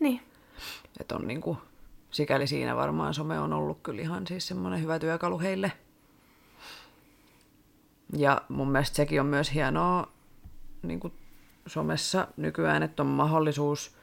niin. 0.00 0.20
Että 1.00 1.16
on 1.16 1.26
niinku, 1.26 1.58
sikäli 2.10 2.46
siinä 2.46 2.76
varmaan 2.76 3.14
some 3.14 3.38
on 3.38 3.52
ollut 3.52 3.78
kyllä 3.82 4.02
ihan 4.02 4.26
siis 4.26 4.48
semmoinen 4.48 4.82
hyvä 4.82 4.98
työkalu 4.98 5.38
heille. 5.40 5.72
Ja 8.16 8.42
mun 8.48 8.70
mielestä 8.70 8.96
sekin 8.96 9.20
on 9.20 9.26
myös 9.26 9.54
hienoa 9.54 10.08
niinku 10.82 11.12
somessa 11.66 12.28
nykyään, 12.36 12.82
että 12.82 13.02
on 13.02 13.06
mahdollisuus 13.06 13.96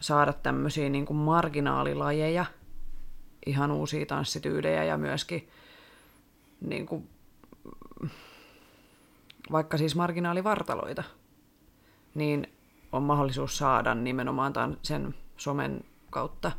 saada 0.00 0.32
tämmöisiä 0.32 0.88
niinku 0.88 1.14
marginaalilajeja, 1.14 2.44
ihan 3.46 3.70
uusia 3.70 4.06
tanssityylejä 4.06 4.84
ja 4.84 4.98
myöskin 4.98 5.48
niinku, 6.60 7.06
vaikka 9.52 9.78
siis 9.78 9.96
marginaalivartaloita, 9.96 11.02
niin 12.14 12.46
on 12.92 13.02
mahdollisuus 13.02 13.58
saada 13.58 13.94
nimenomaan 13.94 14.52
tämän, 14.52 14.76
sen 14.82 15.14
somen 15.36 15.84
kautta 16.10 16.52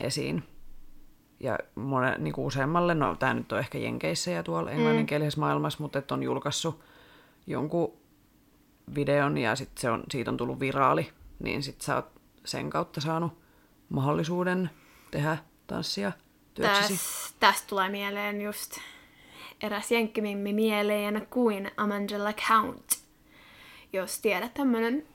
esiin. 0.00 0.42
Ja 1.40 1.58
monen, 1.74 2.24
niin 2.24 2.34
kuin 2.34 2.46
useammalle, 2.46 2.94
no 2.94 3.16
tämä 3.16 3.34
nyt 3.34 3.52
on 3.52 3.58
ehkä 3.58 3.78
Jenkeissä 3.78 4.30
ja 4.30 4.42
tuolla 4.42 4.70
englanninkielisessä 4.70 5.40
maailmassa, 5.40 5.82
mutta 5.82 5.98
että 5.98 6.14
on 6.14 6.22
julkaissut 6.22 6.80
jonkun 7.46 7.92
videon 8.94 9.38
ja 9.38 9.56
sit 9.56 9.78
se 9.78 9.90
on, 9.90 10.02
siitä 10.10 10.30
on 10.30 10.36
tullut 10.36 10.60
viraali, 10.60 11.10
niin 11.38 11.62
sit 11.62 11.80
sä 11.80 11.96
oot 11.96 12.06
sen 12.44 12.70
kautta 12.70 13.00
saanut 13.00 13.32
mahdollisuuden 13.88 14.70
tehdä 15.10 15.36
tanssia 15.66 16.12
työksesi. 16.54 16.92
Täs, 16.92 17.34
tästä 17.40 17.68
tulee 17.68 17.88
mieleen 17.88 18.40
just 18.40 18.78
eräs 19.62 19.92
jenkkimimmi 19.92 20.52
mieleen 20.52 21.26
kuin 21.30 21.70
Amangela 21.76 22.32
Count. 22.32 22.98
Jos 23.92 24.18
tiedät 24.20 24.54
tämmönen 24.54 25.06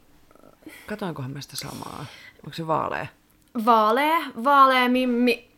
Katoinkohan 0.88 1.32
mä 1.32 1.42
sitä 1.42 1.56
samaa? 1.56 2.06
Onko 2.36 2.54
se 2.54 2.68
vaalea? 2.68 3.08
Vaalea, 3.66 4.20
vaalea 4.44 4.90
mimmi. 4.90 5.52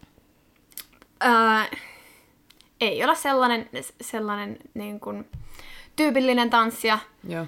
Ää, 1.19 1.67
ei 2.81 3.03
ole 3.03 3.15
sellainen, 3.15 3.69
sellainen 4.01 4.57
niin 4.73 4.99
kuin, 4.99 5.29
tyypillinen 5.95 6.49
tanssija. 6.49 6.99
Joo. 7.27 7.45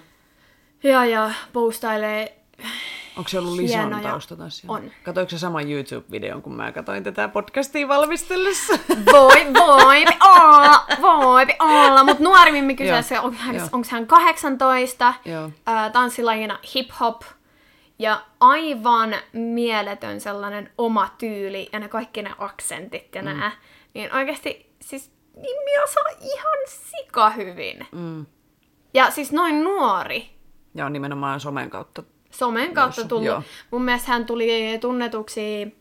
Ja, 0.84 1.06
ja 1.06 1.32
postailee 1.54 2.38
Onko 3.18 3.30
se 3.30 3.40
ollut 3.40 3.58
Hienoja. 3.58 4.04
taustatanssija? 4.10 4.74
On. 4.74 4.92
Katoinko 5.04 5.30
se 5.30 5.38
saman 5.40 5.64
YouTube-videon, 5.72 6.42
kun 6.42 6.56
mä 6.56 6.72
katoin 6.72 7.04
tätä 7.04 7.28
podcastia 7.28 7.88
valmistellessa? 7.88 8.74
Voi, 9.12 9.54
voi 9.54 10.06
olla, 10.36 10.86
voi 11.02 11.46
olla, 11.60 12.04
mutta 12.04 12.24
nuori 12.24 12.52
mimmi 12.52 12.76
kyseessä, 12.76 13.16
Joo, 13.16 13.24
onko 13.26 13.38
hän, 13.40 13.56
onko 13.72 13.88
hän 13.92 14.08
18, 14.08 15.14
Joo. 15.26 15.52
ää, 15.66 15.90
tanssilajina 15.90 16.60
hip-hop, 16.76 17.22
ja 18.00 18.22
aivan 18.40 19.16
mieletön 19.34 20.22
sellainen 20.22 20.72
oma 20.78 21.10
tyyli, 21.18 21.70
ja 21.74 21.80
ne 21.80 21.88
kaikki 21.88 22.22
ne 22.22 22.32
aksentit 22.38 23.16
ja 23.16 23.22
mm. 23.22 23.26
nää, 23.26 23.52
niin 23.94 24.16
oikeasti 24.16 24.74
siis 24.82 25.12
Mimmi 25.36 25.80
osaa 25.84 26.04
ihan 26.22 26.58
sika 26.68 27.30
hyvin. 27.30 27.88
Mm. 27.92 28.26
Ja 28.94 29.12
siis 29.12 29.32
noin 29.32 29.64
nuori, 29.64 30.30
Ja 30.76 30.86
on 30.86 30.94
nimenomaan 30.94 31.40
somen 31.40 31.70
kautta. 31.70 32.04
somen 32.32 32.66
kautta 32.66 32.82
Noussut, 32.82 33.08
tullut. 33.08 33.26
joo. 33.26 33.44
Mun 33.72 33.82
mielestä 33.82 34.12
hän 34.12 34.26
tuli 34.26 34.78
tunnetuksi, 34.82 35.76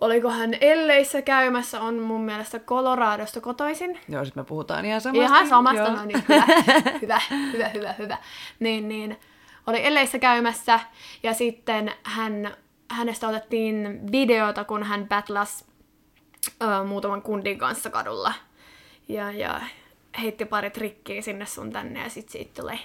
oliko 0.00 0.30
hän 0.30 0.54
Elleissä 0.60 1.22
käymässä, 1.22 1.80
on 1.80 1.98
mun 1.98 2.20
mielestä 2.20 2.58
Coloradosta 2.58 3.40
kotoisin. 3.40 3.98
Joo, 4.08 4.24
sit 4.24 4.36
me 4.36 4.44
puhutaan 4.44 4.84
ihan 4.84 5.00
samasta. 5.00 5.24
Ihan 5.24 5.48
samasta, 5.48 5.82
Joo. 5.82 5.96
no 5.96 6.04
niin, 6.04 6.24
hyvä, 6.28 6.46
hyvä, 7.02 7.20
hyvä, 7.52 7.68
hyvä, 7.68 7.92
hyvä. 7.98 8.18
Niin, 8.60 8.88
niin, 8.88 9.20
oli 9.66 9.86
Elleissä 9.86 10.18
käymässä 10.18 10.80
ja 11.22 11.34
sitten 11.34 11.92
hän, 12.02 12.56
hänestä 12.90 13.28
otettiin 13.28 14.12
videota, 14.12 14.64
kun 14.64 14.82
hän 14.82 15.08
battlas 15.08 15.64
ö, 16.62 16.84
muutaman 16.84 17.22
kundin 17.22 17.58
kanssa 17.58 17.90
kadulla. 17.90 18.34
Ja, 19.08 19.32
ja 19.32 19.60
heitti 20.22 20.44
pari 20.44 20.70
trikkiä 20.70 21.22
sinne 21.22 21.46
sun 21.46 21.72
tänne 21.72 22.02
ja 22.02 22.10
sitten 22.10 22.32
siitä 22.32 22.62
tuli 22.62 22.80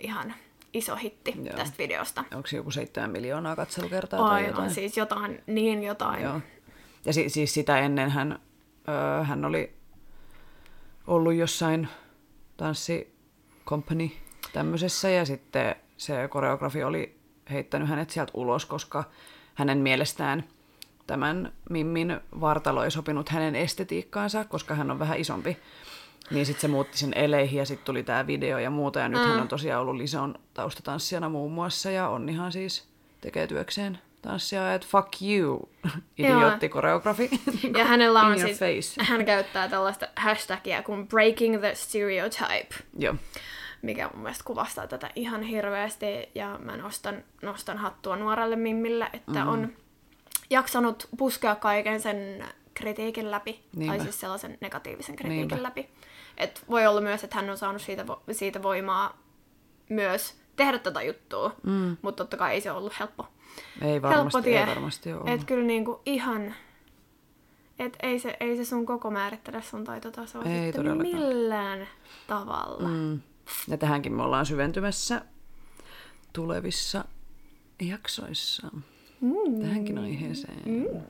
ihan 0.00 0.34
iso 0.72 0.96
hitti 0.96 1.34
Joo. 1.44 1.56
tästä 1.56 1.78
videosta. 1.78 2.24
Onko 2.34 2.46
se 2.46 2.56
joku 2.56 2.70
7 2.70 3.10
miljoonaa 3.10 3.56
katselukertaa 3.56 4.20
tai 4.20 4.30
Aivan, 4.34 4.48
jotain? 4.50 4.70
siis 4.70 4.96
jotain, 4.96 5.42
niin 5.46 5.82
jotain. 5.84 6.22
Joo. 6.22 6.40
Ja 7.04 7.12
si- 7.12 7.28
siis 7.28 7.54
sitä 7.54 7.78
ennen 7.78 8.10
hän, 8.10 8.38
öö, 8.88 9.24
hän 9.24 9.44
oli 9.44 9.74
ollut 11.06 11.34
jossain 11.34 11.88
tanssi 12.56 13.14
company 13.66 14.10
tämmöisessä 14.52 15.10
ja 15.10 15.24
sitten 15.24 15.76
se 16.00 16.28
koreografi 16.28 16.84
oli 16.84 17.16
heittänyt 17.50 17.88
hänet 17.88 18.10
sieltä 18.10 18.32
ulos, 18.34 18.66
koska 18.66 19.04
hänen 19.54 19.78
mielestään 19.78 20.44
tämän 21.06 21.52
Mimmin 21.70 22.20
vartalo 22.40 22.84
ei 22.84 22.90
sopinut 22.90 23.28
hänen 23.28 23.56
estetiikkaansa, 23.56 24.44
koska 24.44 24.74
hän 24.74 24.90
on 24.90 24.98
vähän 24.98 25.18
isompi. 25.18 25.56
Niin 26.30 26.46
sitten 26.46 26.60
se 26.60 26.68
muutti 26.68 26.98
sen 26.98 27.12
eleihin 27.14 27.58
ja 27.58 27.66
sitten 27.66 27.84
tuli 27.84 28.02
tämä 28.02 28.26
video 28.26 28.58
ja 28.58 28.70
muuta. 28.70 29.00
Ja 29.00 29.08
nyt 29.08 29.20
mm. 29.20 29.28
hän 29.28 29.40
on 29.40 29.48
tosiaan 29.48 29.82
ollut 29.82 29.96
Lison 29.96 30.34
taustatanssijana 30.54 31.28
muun 31.28 31.52
muassa 31.52 31.90
ja 31.90 32.08
on 32.08 32.28
ihan 32.28 32.52
siis 32.52 32.88
tekee 33.20 33.46
työkseen 33.46 33.98
tanssia, 34.22 34.74
että 34.74 34.86
fuck 34.90 35.08
you, 35.22 35.68
idiottikoreografi. 36.18 37.30
Ja 37.78 37.84
hänellä 37.84 38.20
on 38.20 38.38
siis, 38.38 38.58
face. 38.58 39.04
hän 39.04 39.24
käyttää 39.24 39.68
tällaista 39.68 40.08
hashtagia 40.16 40.82
kuin 40.82 41.08
breaking 41.08 41.58
the 41.58 41.74
stereotype, 41.74 42.74
Joo. 42.98 43.14
Mikä 43.82 44.10
mun 44.12 44.22
mielestä 44.22 44.44
kuvastaa 44.44 44.86
tätä 44.86 45.10
ihan 45.14 45.42
hirveästi. 45.42 46.06
Ja 46.34 46.58
mä 46.62 46.76
nostan, 46.76 47.24
nostan 47.42 47.78
hattua 47.78 48.16
nuorelle 48.16 48.56
Mimmille, 48.56 49.10
että 49.12 49.44
mm. 49.44 49.48
on 49.48 49.72
jaksanut 50.50 51.08
puskea 51.16 51.54
kaiken 51.54 52.00
sen 52.00 52.44
kritiikin 52.74 53.30
läpi, 53.30 53.64
Niinpä. 53.76 53.96
tai 53.96 54.04
siis 54.04 54.20
sellaisen 54.20 54.58
negatiivisen 54.60 55.16
kritiikin 55.16 55.48
Niinpä. 55.48 55.62
läpi. 55.62 55.88
Et 56.36 56.64
voi 56.70 56.86
olla 56.86 57.00
myös, 57.00 57.24
että 57.24 57.36
hän 57.36 57.50
on 57.50 57.58
saanut 57.58 57.82
siitä, 57.82 58.02
vo- 58.02 58.32
siitä 58.32 58.62
voimaa 58.62 59.18
myös 59.88 60.40
tehdä 60.56 60.78
tätä 60.78 61.02
juttua, 61.02 61.54
mm. 61.62 61.96
mutta 62.02 62.24
totta 62.24 62.36
kai 62.36 62.54
ei 62.54 62.60
se 62.60 62.72
ollut 62.72 62.98
helppo. 63.00 63.26
Ei 63.82 63.90
helppo 63.90 64.08
varmasti, 64.08 64.42
tie. 64.42 64.60
ei 64.60 64.66
varmasti 64.66 65.12
ole. 65.12 65.32
Et 65.32 65.44
kyllä 65.44 65.66
niinku 65.66 66.00
ihan, 66.06 66.54
et 67.78 67.96
ei 68.02 68.18
se, 68.18 68.36
ei 68.40 68.56
se 68.56 68.64
sun 68.64 68.86
koko 68.86 69.10
määrittele 69.10 69.62
sun 69.62 69.84
taitotasoa 69.84 70.44
Ei 70.44 70.72
sitten 70.72 70.98
millään 70.98 71.88
tavalla. 72.26 72.88
Mm. 72.88 73.20
Ja 73.68 73.78
tähänkin 73.78 74.12
me 74.12 74.22
ollaan 74.22 74.46
syventymässä 74.46 75.22
tulevissa 76.32 77.04
jaksoissa. 77.80 78.70
Mm. 79.20 79.60
Tähänkin 79.60 79.98
aiheeseen. 79.98 80.62
Mm. 80.64 81.00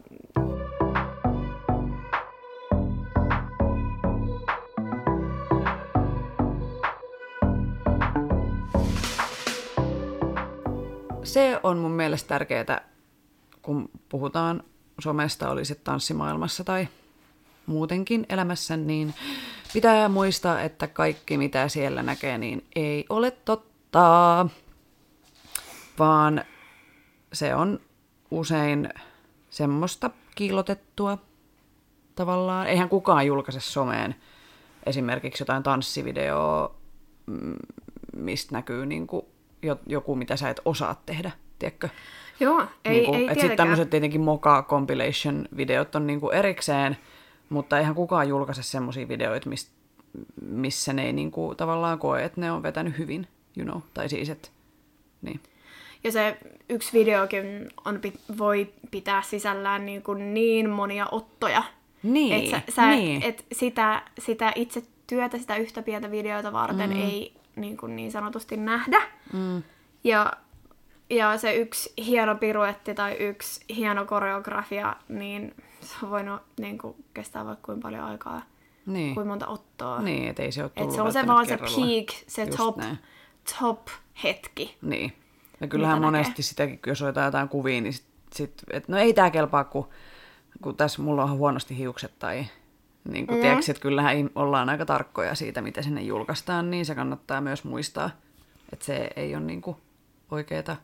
Se 11.24 11.61
on 11.62 11.78
mun 11.78 11.91
mielestä 11.91 12.28
tärkeää, 12.28 12.88
kun 13.62 13.91
puhutaan 14.09 14.64
somesta, 14.99 15.51
oli 15.51 15.64
se 15.64 15.74
tanssimaailmassa 15.74 16.64
tai 16.64 16.88
muutenkin 17.70 18.26
elämässä, 18.28 18.76
niin 18.76 19.14
pitää 19.72 20.08
muistaa, 20.08 20.60
että 20.60 20.86
kaikki 20.86 21.38
mitä 21.38 21.68
siellä 21.68 22.02
näkee, 22.02 22.38
niin 22.38 22.64
ei 22.76 23.04
ole 23.08 23.30
totta, 23.30 24.46
vaan 25.98 26.44
se 27.32 27.54
on 27.54 27.80
usein 28.30 28.88
semmoista 29.50 30.10
kiilotettua 30.34 31.18
tavallaan. 32.14 32.66
Eihän 32.66 32.88
kukaan 32.88 33.26
julkaise 33.26 33.60
someen 33.60 34.14
esimerkiksi 34.86 35.42
jotain 35.42 35.62
tanssivideoa, 35.62 36.74
mm, 37.26 37.54
mistä 38.16 38.54
näkyy 38.54 38.86
niin 38.86 39.06
kuin 39.06 39.26
joku, 39.86 40.14
mitä 40.14 40.36
sä 40.36 40.50
et 40.50 40.60
osaa 40.64 41.02
tehdä, 41.06 41.30
tiedätkö? 41.58 41.88
Joo, 42.40 42.66
ei, 42.84 42.92
niin 42.92 43.04
kuin, 43.04 43.14
ei 43.14 43.24
et 43.24 43.28
sit 43.28 43.34
tietenkään. 43.34 43.56
tämmöiset 43.56 43.90
tietenkin 43.90 44.20
moka 44.20 44.66
compilation-videot 44.68 45.94
on 45.94 46.06
niin 46.06 46.20
kuin 46.20 46.34
erikseen, 46.34 46.96
mutta 47.51 47.78
eihän 47.78 47.94
kukaan 47.94 48.28
julkaise 48.28 48.62
semmoisia 48.62 49.09
videoita, 49.09 49.48
mist, 49.48 49.72
missä 50.42 50.92
ne 50.92 51.07
ei 51.07 51.12
niin 51.12 51.30
kuin, 51.30 51.57
tavallaan 51.57 51.98
koe, 51.98 52.24
että 52.24 52.40
ne 52.40 52.53
on 52.53 52.62
vetänyt 52.62 52.98
hyvin, 52.98 53.26
you 53.57 53.64
know, 53.64 53.82
tai 53.94 54.09
siis, 54.09 54.30
että 54.30 54.48
niin. 55.22 55.40
Ja 56.05 56.12
se 56.12 56.38
yksi 56.68 56.98
videokin 56.98 57.68
on, 57.84 58.01
voi 58.38 58.72
pitää 58.90 59.22
sisällään 59.22 59.86
niin, 59.86 60.03
kuin 60.03 60.34
niin 60.34 60.70
monia 60.70 61.07
ottoja. 61.11 61.62
Niin, 62.03 62.34
että 62.34 62.51
sä, 62.51 62.74
sä, 62.74 62.90
niin. 62.90 63.22
et 63.22 63.46
sitä, 63.53 64.03
sitä 64.18 64.53
itse 64.55 64.82
työtä, 65.07 65.38
sitä 65.38 65.57
yhtä 65.57 65.82
pientä 65.82 66.11
videota 66.11 66.53
varten 66.53 66.90
Mm. 66.90 66.96
ei 66.96 67.34
niin, 67.57 67.76
kuin 67.76 67.96
niin 67.96 68.12
sanotusti 68.12 68.57
nähdä. 68.57 69.03
Mm. 69.32 69.62
Ja, 70.05 70.32
ja 71.11 71.38
se 71.38 71.55
yksi 71.55 71.92
hieno 72.07 72.34
piruetti 72.34 72.94
tai 72.94 73.12
yksi 73.12 73.61
hieno 73.76 74.05
koreografia, 74.05 74.96
niin 75.09 75.55
se 75.80 75.94
on 76.02 76.10
voinut 76.10 76.42
niin 76.60 76.78
kuin, 76.78 77.04
kestää 77.14 77.44
vaikka 77.46 77.66
kuinka 77.66 77.82
paljon 77.82 78.04
aikaa, 78.04 78.42
Niin. 78.86 79.14
kuinka 79.14 79.28
monta 79.28 79.46
ottoa. 79.46 80.02
Niin, 80.02 80.28
et 80.28 80.38
ei 80.40 80.52
se 80.52 80.62
ole 80.62 80.70
tullut 80.70 80.90
Et 80.90 80.94
se 80.96 81.02
on 81.02 81.12
se 81.12 81.26
vaan 81.26 81.46
se 81.46 81.56
kerralla. 81.56 81.86
peak, 81.86 82.06
se 82.26 82.44
Just 82.44 82.56
top, 82.56 82.76
näin. 82.76 82.98
top 83.60 83.88
hetki. 84.24 84.76
Niin. 84.82 85.12
Ja 85.60 85.66
kyllähän 85.66 85.98
Mitä 85.98 86.06
näkee? 86.10 86.20
monesti 86.20 86.42
sitäkin, 86.42 86.78
kun 86.78 86.90
jos 86.90 87.02
otetaan 87.02 87.24
jotain 87.26 87.48
kuvia, 87.48 87.80
niin 87.80 87.92
sit, 87.92 88.06
sit 88.34 88.52
et, 88.70 88.88
no 88.88 88.98
ei 88.98 89.14
tää 89.14 89.30
kelpaa, 89.30 89.64
kun, 89.64 89.88
kun 90.62 90.76
tässä 90.76 91.02
mulla 91.02 91.22
on 91.24 91.30
huonosti 91.38 91.76
hiukset 91.78 92.18
tai 92.18 92.46
niin 93.08 93.26
kuin, 93.26 93.38
mm. 93.38 93.42
tiedätkö, 93.42 93.64
että 93.72 93.82
kyllähän 93.82 94.30
ollaan 94.34 94.68
aika 94.68 94.86
tarkkoja 94.86 95.34
siitä, 95.34 95.62
mitä 95.62 95.82
sinne 95.82 96.02
julkaistaan, 96.02 96.70
niin 96.70 96.86
se 96.86 96.94
kannattaa 96.94 97.40
myös 97.40 97.64
muistaa, 97.64 98.10
että 98.72 98.84
se 98.84 99.10
ei 99.16 99.34
ole 99.34 99.44
niin 99.44 99.62
kuin 99.62 99.76
oikeeta 100.30 100.76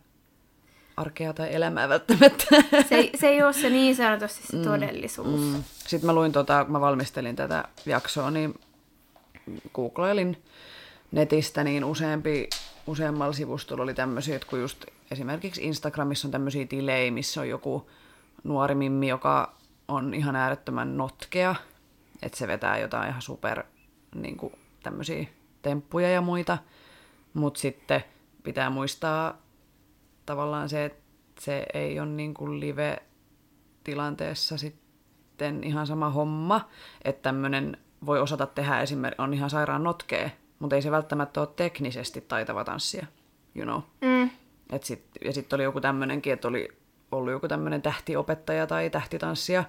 arkea 0.97 1.33
tai 1.33 1.55
elämää 1.55 1.89
välttämättä. 1.89 2.45
Se, 2.89 2.95
ei- 2.95 3.11
se 3.15 3.29
ei 3.29 3.43
ole 3.43 3.53
se 3.53 3.71
niin 3.71 3.97
sanotusti 3.97 4.47
se 4.47 4.57
todellisuus. 4.57 5.41
Mm. 5.41 5.65
Sitten 5.73 6.07
mä 6.07 6.13
luin, 6.15 6.33
tota, 6.33 6.67
mä 6.69 6.81
valmistelin 6.81 7.37
tätä 7.37 7.65
jaksoa, 7.87 8.31
niin 8.31 8.61
googlailin 9.75 10.43
netistä, 11.13 11.65
niin 11.65 11.85
useampi, 11.85 12.49
useammalla 12.87 13.33
sivustolla 13.33 13.83
oli 13.83 13.95
tämmöisiä, 13.95 14.37
että 14.37 14.49
kun 14.49 14.61
just 14.61 14.85
esimerkiksi 15.11 15.65
Instagramissa 15.65 16.29
on 16.29 16.33
tämmöisiä 16.33 16.67
tilejä, 16.67 17.11
missä 17.11 17.41
on 17.41 17.49
joku 17.49 17.91
nuori 18.45 18.75
mimmi, 18.75 19.09
joka 19.09 19.53
on 19.89 20.15
ihan 20.15 20.37
äärettömän 20.37 20.97
notkea, 20.97 21.55
että 22.23 22.39
se 22.39 22.47
vetää 22.47 22.79
jotain 22.79 23.09
ihan 23.09 23.23
super 23.23 23.63
niin 24.15 24.37
kuin, 24.37 24.53
tämmöisiä 24.83 25.27
temppuja 25.63 26.11
ja 26.11 26.21
muita, 26.21 26.59
mutta 27.35 27.61
sitten 27.61 28.05
pitää 28.43 28.71
muistaa 28.71 29.39
tavallaan 30.27 30.69
se, 30.69 30.85
että 30.85 31.03
se 31.41 31.67
ei 31.75 32.01
ole 32.01 32.09
niin 32.09 32.35
kuin 32.35 32.61
live-tilanteessa 32.61 34.57
sitten 34.59 35.65
ihan 35.65 35.87
sama 35.87 36.11
homma, 36.11 36.69
että 37.05 37.23
tämmöinen 37.23 37.77
voi 38.07 38.21
osata 38.21 38.47
tehdä 38.47 38.81
esimerkiksi, 38.81 39.23
on 39.23 39.35
ihan 39.35 39.51
sairaan 39.51 39.83
notkea, 39.83 40.31
mutta 40.59 40.77
ei 40.77 40.83
se 40.83 40.91
välttämättä 40.91 41.41
ole 41.41 41.49
teknisesti 41.57 42.21
taitava 42.21 42.65
tanssia, 42.65 43.07
you 43.55 43.65
know. 43.65 43.81
Mm. 44.01 44.31
Et 44.71 44.83
sit, 44.83 45.05
ja 45.25 45.33
sitten 45.33 45.57
oli 45.57 45.63
joku 45.63 45.81
tämmöinenkin, 45.81 46.33
että 46.33 46.49
oli 46.49 46.69
ollut 47.13 47.33
joku 47.33 47.49
tämmöinen 47.49 47.83
tähtiopettaja 47.83 48.67
tai 48.67 48.91
tähtitanssija, 48.91 49.65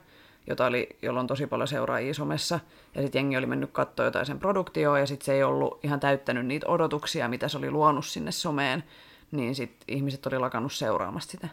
jota 0.48 0.66
oli, 0.66 0.90
jolla 1.02 1.20
on 1.20 1.28
tosi 1.28 1.48
paljon 1.48 1.68
seuraajia 1.68 2.14
somessa. 2.14 2.60
Ja 2.96 3.02
sitten 3.02 3.20
jengi 3.20 3.38
oli 3.38 3.46
mennyt 3.46 3.72
katsoa 3.72 4.06
jotain 4.06 4.26
sen 4.26 4.40
produktioa, 4.40 5.00
ja 5.00 5.06
sitten 5.06 5.26
se 5.26 5.34
ei 5.34 5.44
ollut 5.44 5.80
ihan 5.86 6.00
täyttänyt 6.00 6.46
niitä 6.46 6.68
odotuksia, 6.68 7.28
mitä 7.28 7.48
se 7.48 7.58
oli 7.58 7.72
luonut 7.72 8.06
sinne 8.06 8.32
someen. 8.32 8.84
Niin 9.32 9.56
sitten 9.56 9.96
ihmiset 9.96 10.26
oli 10.26 10.40
lakannut 10.40 10.74
seuraamasta 10.74 11.32
sitä. 11.32 11.48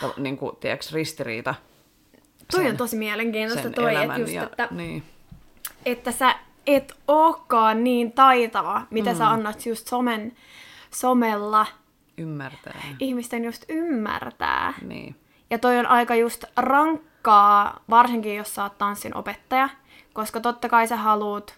Ta- 0.00 0.14
niin 0.16 0.36
kuin, 0.38 0.56
tiedätkö, 0.56 0.86
ristiriita. 0.92 1.54
Toi 2.52 2.60
sen- 2.62 2.70
on 2.70 2.76
tosi 2.76 2.96
mielenkiintoista 2.96 3.70
toi, 3.70 3.94
että 3.96 4.16
just, 4.20 4.32
ja, 4.32 4.42
että, 4.42 4.68
Niin, 4.70 5.02
että 5.86 6.12
sä 6.12 6.34
et 6.66 6.94
ookaan 7.08 7.84
niin 7.84 8.12
taitava, 8.12 8.82
mitä 8.90 9.10
Mm. 9.12 9.16
sä 9.18 9.28
annat 9.30 9.66
just 9.66 9.88
somen, 9.88 10.36
somella 10.90 11.66
ymmärtää. 12.18 12.80
ihmisten 13.00 13.44
just 13.44 13.64
ymmärtää. 13.68 14.74
Niin. 14.82 15.16
Ja 15.50 15.58
toi 15.58 15.78
on 15.78 15.86
aika 15.86 16.14
just 16.14 16.44
rankkaa, 16.56 17.80
varsinkin 17.90 18.36
jos 18.36 18.54
sä 18.54 18.62
oot 18.62 18.78
tanssin 18.78 19.16
opettaja, 19.16 19.68
koska 20.12 20.40
totta 20.40 20.68
kai 20.68 20.88
sä 20.88 20.96
haluut 20.96 21.54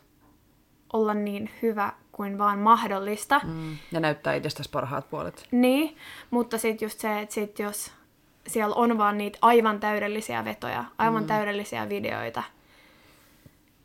olla 0.93 1.15
niin 1.15 1.51
hyvä 1.63 1.93
kuin 2.13 2.39
vaan 2.39 2.59
mahdollista. 2.59 3.41
Mm. 3.45 3.77
Ja 3.93 4.01
näyttää 4.01 4.35
itsestäsi 4.35 4.71
parhaat 4.71 5.11
puolet. 5.11 5.47
Niin, 5.51 5.97
mutta 6.31 6.59
sitten 6.59 6.87
just 6.87 7.01
se, 7.01 7.21
että 7.21 7.35
sit 7.35 7.59
jos 7.59 7.93
siellä 8.47 8.75
on 8.75 8.99
vaan 8.99 9.19
niitä 9.19 9.39
aivan 9.43 9.81
täydellisiä 9.81 10.45
vetoja, 10.45 10.85
aivan 10.99 11.23
mm. 11.23 11.27
täydellisiä 11.27 11.89
videoita, 11.89 12.43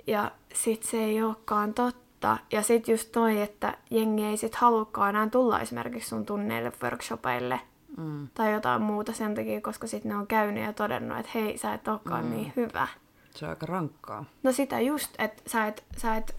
ja 0.08 0.32
sit 0.54 0.84
se 0.84 0.98
ei 0.98 1.24
olekaan 1.24 1.74
totta. 1.74 2.38
Ja 2.52 2.62
sit 2.62 2.88
just 2.88 3.12
toi, 3.12 3.42
että 3.42 3.78
jengi 3.92 4.24
ei 4.26 4.38
sit 4.38 4.56
halukkaan 4.56 5.10
enää 5.10 5.30
tulla 5.30 5.60
esimerkiksi 5.60 6.10
sun 6.10 6.26
tunneille, 6.26 6.72
workshopeille 6.84 7.60
Mm. 7.98 8.28
tai 8.34 8.54
jotain 8.54 8.82
muuta 8.82 9.14
sen 9.14 9.36
takia, 9.36 9.62
koska 9.62 9.88
sit 9.88 10.04
ne 10.04 10.16
on 10.16 10.28
käynyt 10.28 10.64
ja 10.64 10.74
todennut, 10.74 11.20
että 11.20 11.32
hei, 11.36 11.58
sä 11.58 11.74
et 11.74 11.88
olekaan 11.88 12.26
mm. 12.26 12.32
niin 12.32 12.54
hyvä. 12.56 12.88
Se 13.32 13.46
on 13.46 13.50
aika 13.50 13.66
rankkaa. 13.66 14.26
No 14.44 14.52
sitä 14.52 14.80
just, 14.80 15.16
että 15.20 15.44
sä 15.48 15.68
et, 15.68 15.84
sä 15.98 16.16
et 16.16 16.36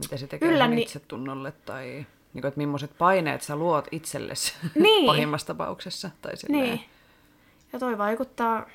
Mitä 0.00 0.16
se 0.16 0.26
tekee 0.26 0.48
Yllä 0.48 0.64
sun 0.66 0.74
ni- 0.76 0.82
itsetunnolle 0.82 1.52
tai 1.52 1.84
niin 1.86 2.42
kuin, 2.42 2.46
että 2.46 2.58
millaiset 2.58 2.98
paineet 2.98 3.42
sä 3.42 3.56
luot 3.56 3.88
itsellesi 3.90 4.54
Niin. 4.74 5.06
pahimmassa 5.06 5.46
tapauksessa. 5.46 6.10
Tai 6.22 6.36
silleen. 6.36 6.62
Niin. 6.64 6.80
Ja 7.72 7.78
toi 7.78 7.98
vaikuttaa 7.98 8.66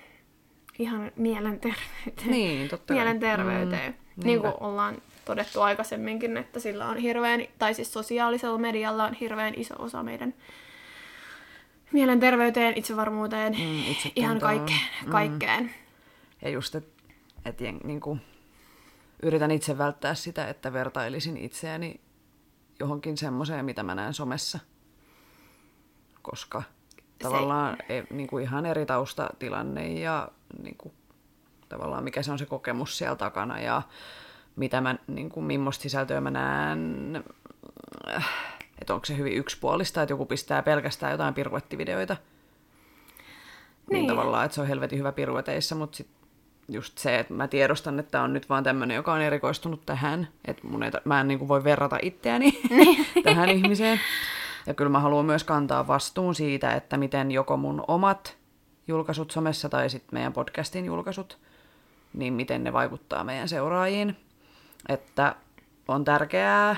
ihan 0.80 1.12
mielenterveyteen. 1.16 2.32
Niin, 2.32 2.70
totta 2.70 2.94
kai. 2.94 2.98
Mielenterveyteen. 2.98 3.92
Mm, 4.16 4.24
niin 4.26 4.40
kuin 4.42 4.50
niinpä. 4.50 4.66
ollaan 4.66 4.98
todettu 5.26 5.62
aikaisemminkin, 5.62 6.38
että 6.38 6.60
sillä 6.60 6.86
on 6.86 6.98
hirveän, 6.98 7.42
tai 7.60 7.74
siis 7.74 7.94
sosiaalisella 7.94 8.58
medialla 8.58 9.06
on 9.06 9.14
hirveän 9.14 9.54
iso 9.58 9.76
osa 9.80 10.04
meidän 10.04 10.34
mielenterveyteen, 11.92 12.74
itsevarmuuteen, 12.78 13.54
Mm, 13.54 13.96
ihan 14.16 14.40
kaikkeen. 14.40 14.80
Mm. 15.06 15.12
kaikkeen. 15.12 15.72
Ja 16.42 16.50
just, 16.50 16.76
että 16.76 17.04
et, 17.46 17.60
niin 17.84 18.00
kuin, 18.00 18.22
yritän 19.24 19.52
itse 19.52 19.78
välttää 19.78 20.16
sitä, 20.16 20.48
että 20.48 20.74
vertailisin 20.74 21.38
itseäni 21.38 22.02
johonkin 22.80 23.18
semmoiseen, 23.18 23.66
mitä 23.66 23.84
mä 23.84 23.96
näen 23.96 24.14
somessa. 24.14 24.60
Koska 26.22 26.64
tavallaan 27.20 27.78
e, 27.90 28.04
niin 28.10 28.28
kuin 28.28 28.44
ihan 28.44 28.66
eri 28.66 28.86
taustatilanne 28.86 29.94
ja 29.94 30.30
niin 30.64 30.78
kuin, 30.78 30.94
tavallaan 31.70 32.04
mikä 32.04 32.24
se 32.24 32.32
on 32.32 32.40
se 32.40 32.46
kokemus 32.46 32.98
siellä 32.98 33.16
takana 33.16 33.60
ja 33.60 33.82
mitä 34.56 34.82
mä, 34.82 34.96
niin 35.08 35.30
kuin, 35.30 35.44
millaista 35.44 35.82
sisältöä 35.82 36.22
mä 36.22 36.32
näen, 36.32 37.24
että 38.82 38.94
onko 38.94 39.06
se 39.06 39.18
hyvin 39.18 39.38
yksipuolista, 39.38 40.02
että 40.02 40.14
joku 40.14 40.26
pistää 40.26 40.64
pelkästään 40.64 41.12
jotain 41.12 41.34
piruettivideoita. 41.34 42.18
Niin. 43.90 43.94
niin 43.94 44.08
tavallaan, 44.08 44.46
että 44.46 44.56
se 44.56 44.62
on 44.62 44.68
helvetin 44.68 45.00
hyvä 45.00 45.12
pirueteissa, 45.12 45.76
mutta 45.76 45.98
sit 45.98 46.08
just 46.70 46.98
se, 46.98 47.20
että 47.20 47.34
mä 47.34 47.48
tiedostan, 47.48 48.00
että 48.00 48.22
on 48.22 48.34
nyt 48.34 48.50
vaan 48.50 48.64
tämmöinen, 48.64 48.96
joka 48.96 49.14
on 49.14 49.22
erikoistunut 49.22 49.86
tähän, 49.86 50.28
että 50.46 50.68
mun 50.68 50.84
ei, 50.84 50.92
mä 51.06 51.22
en 51.22 51.28
niin 51.28 51.40
kuin 51.40 51.50
voi 51.50 51.64
verrata 51.64 51.98
itseäni 52.02 52.60
niin. 52.70 53.06
tähän 53.24 53.50
ihmiseen. 53.50 54.00
Ja 54.68 54.74
kyllä 54.74 54.90
mä 54.90 55.00
haluan 55.00 55.26
myös 55.26 55.44
kantaa 55.44 55.88
vastuun 55.88 56.36
siitä, 56.36 56.74
että 56.74 56.98
miten 56.98 57.32
joko 57.32 57.58
mun 57.58 57.84
omat 57.88 58.38
julkaisut 58.88 59.32
somessa 59.32 59.70
tai 59.70 59.90
sitten 59.90 60.10
meidän 60.12 60.34
podcastin 60.34 60.86
julkaisut, 60.86 61.38
niin 62.14 62.34
miten 62.34 62.64
ne 62.64 62.74
vaikuttaa 62.74 63.24
meidän 63.24 63.50
seuraajiin. 63.50 64.18
Että 64.90 65.36
on 65.88 66.04
tärkeää, 66.04 66.76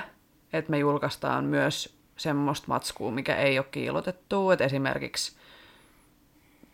että 0.52 0.70
me 0.70 0.78
julkaistaan 0.78 1.44
myös 1.44 1.98
semmoista 2.16 2.66
matskua, 2.68 3.10
mikä 3.10 3.36
ei 3.36 3.58
ole 3.58 3.66
kiilotettu. 3.70 4.50
Että 4.50 4.64
esimerkiksi 4.64 5.37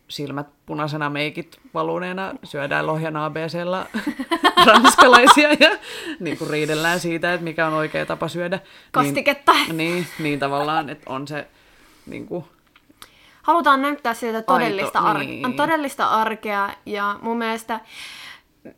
silmät 0.09 0.47
punaisena, 0.67 1.11
meikit 1.11 1.61
valuneena, 1.75 2.33
syödään 2.45 2.87
lohjan 2.87 3.17
ABClla 3.17 3.87
ranskalaisia 4.67 5.53
ja 5.53 5.71
niin 6.21 6.39
kuin 6.39 6.51
riidellään 6.51 7.01
siitä, 7.01 7.35
että 7.35 7.45
mikä 7.45 7.67
on 7.67 7.75
oikea 7.75 8.07
tapa 8.07 8.29
syödä. 8.29 8.61
Kastiketta. 8.93 9.53
Niin, 9.53 9.77
niin, 9.77 10.07
niin 10.19 10.39
tavallaan, 10.39 10.91
että 10.91 11.13
on 11.13 11.29
se 11.29 11.49
niin 12.07 12.27
kuin, 12.27 12.45
Halutaan 13.45 13.83
näyttää 13.83 14.15
siltä 14.15 14.43
todellista, 14.43 14.99
Aito, 14.99 15.11
ar- 15.11 15.19
niin. 15.19 15.57
todellista 15.57 16.07
arkea 16.07 16.71
ja 16.87 17.19
mun 17.23 17.39
mielestä, 17.39 17.81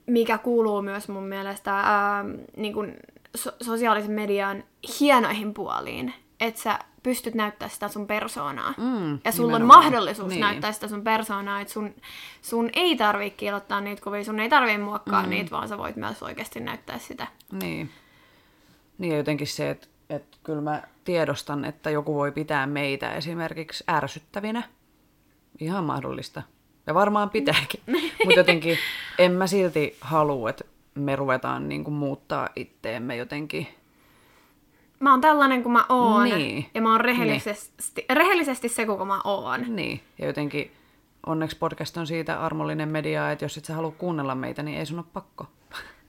mikä 0.07 0.39
kuuluu 0.39 0.83
myös 0.83 1.09
mun 1.09 1.23
mielestä 1.23 1.81
ää, 1.81 2.25
niin 2.57 2.73
kuin 2.73 2.97
so- 3.35 3.57
sosiaalisen 3.63 4.13
median 4.13 4.65
hienoihin 5.01 5.55
puoliin, 5.55 6.15
että 6.41 6.61
sä 6.61 6.79
pystyt 7.07 7.35
näyttämään 7.35 7.71
sitä 7.71 7.89
sun 7.89 8.07
persoonaa. 8.07 8.75
Mm, 8.77 9.19
ja 9.25 9.33
sulla 9.33 9.47
on 9.47 9.53
nimenomaan. 9.53 9.85
mahdollisuus 9.85 10.29
Niin. 10.29 10.41
näyttää 10.41 10.73
sitä 10.73 10.89
sun 10.89 11.05
persoonaa, 11.05 11.61
että 11.61 11.73
sun, 11.73 11.95
sun 12.43 12.71
ei 12.73 12.97
tarvii 12.97 13.31
kiilottaa 13.31 13.81
niitä 13.81 14.03
kuvia, 14.03 14.25
sun 14.25 14.41
ei 14.41 14.49
tarvii 14.49 14.79
muokkaa 14.79 15.23
mm. 15.23 15.31
niitä, 15.31 15.51
vaan 15.51 15.69
sä 15.69 15.79
voit 15.79 15.97
myös 15.97 16.23
oikeasti 16.23 16.61
näyttää 16.61 16.99
sitä. 16.99 17.27
Niin. 17.63 17.91
Niin 18.99 19.11
ja 19.11 19.17
jotenkin 19.17 19.47
se, 19.47 19.71
että, 19.71 19.87
että 20.11 20.37
kyllä 20.43 20.61
mä 20.61 20.83
tiedostan, 21.05 21.65
että 21.65 21.91
joku 21.91 22.15
voi 22.15 22.33
pitää 22.33 22.67
meitä 22.67 23.15
esimerkiksi 23.15 23.85
ärsyttävinä. 23.91 24.63
Ihan 25.61 25.85
mahdollista. 25.85 26.43
Ja 26.87 26.95
varmaan 26.95 27.31
pitääkin. 27.31 27.81
Mutta 28.25 28.41
jotenkin 28.41 28.79
en 29.19 29.33
mä 29.33 29.47
silti 29.47 29.97
halua, 30.01 30.51
että 30.51 30.65
me 30.95 31.17
ruvetaan 31.17 31.69
niin 31.69 31.85
kuin 31.85 31.95
muuttaa 31.95 32.49
itteemme 32.57 33.17
jotenkin. 33.17 33.67
Mä 35.01 35.11
oon 35.11 35.21
tällainen 35.21 35.63
kuin 35.63 35.73
mä 35.73 35.85
oon. 35.89 36.25
Niin. 36.25 36.67
Ja 36.75 36.83
mä 36.83 36.93
oon 36.93 37.01
rehellisesti, 37.01 38.05
rehellisesti 38.13 38.69
se, 38.69 38.87
kuka 38.87 39.05
mä 39.05 39.21
oon. 39.25 39.77
Niin. 39.77 40.01
Ja 40.19 40.27
jotenkin 40.27 40.73
onneksi 41.27 41.57
podcast 41.57 41.97
on 41.97 42.07
siitä 42.07 42.41
armollinen 42.41 42.89
media, 42.89 43.31
että 43.31 43.45
jos 43.45 43.57
et 43.57 43.65
sä 43.65 43.75
halua 43.75 43.91
kuunnella 43.91 44.35
meitä, 44.35 44.63
niin 44.63 44.79
ei 44.79 44.87
sun 44.87 44.99
ole 44.99 45.07
pakko. 45.13 45.47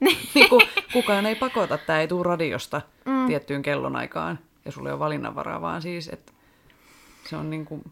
niin 0.00 0.48
kuin, 0.48 0.62
kukaan 0.92 1.26
ei 1.26 1.34
pakota, 1.34 1.78
tämä 1.78 2.00
ei 2.00 2.08
tule 2.08 2.24
radiosta 2.24 2.80
mm. 3.04 3.26
tiettyyn 3.26 3.62
kellonaikaan. 3.62 4.38
Ja 4.64 4.72
sulla 4.72 4.88
ei 4.88 4.92
ole 4.92 4.98
valinnanvaraa, 4.98 5.60
vaan 5.60 5.82
siis, 5.82 6.08
että 6.08 6.32
se 7.28 7.36
on 7.36 7.50
niin 7.50 7.64
kuin, 7.64 7.82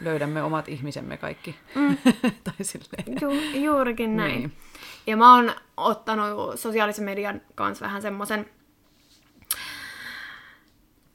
löydämme 0.00 0.42
omat 0.42 0.68
ihmisemme 0.68 1.16
kaikki. 1.16 1.54
Mm. 1.74 1.96
tai 2.44 2.54
silleen. 2.62 3.04
Ju, 3.20 3.60
juurikin 3.60 4.16
näin. 4.16 4.32
Niin. 4.32 4.40
Niin. 4.42 4.52
Ja 5.06 5.16
mä 5.16 5.34
oon 5.34 5.52
ottanut 5.76 6.60
sosiaalisen 6.60 7.04
median 7.04 7.40
kanssa 7.54 7.84
vähän 7.84 8.02
semmoisen 8.02 8.50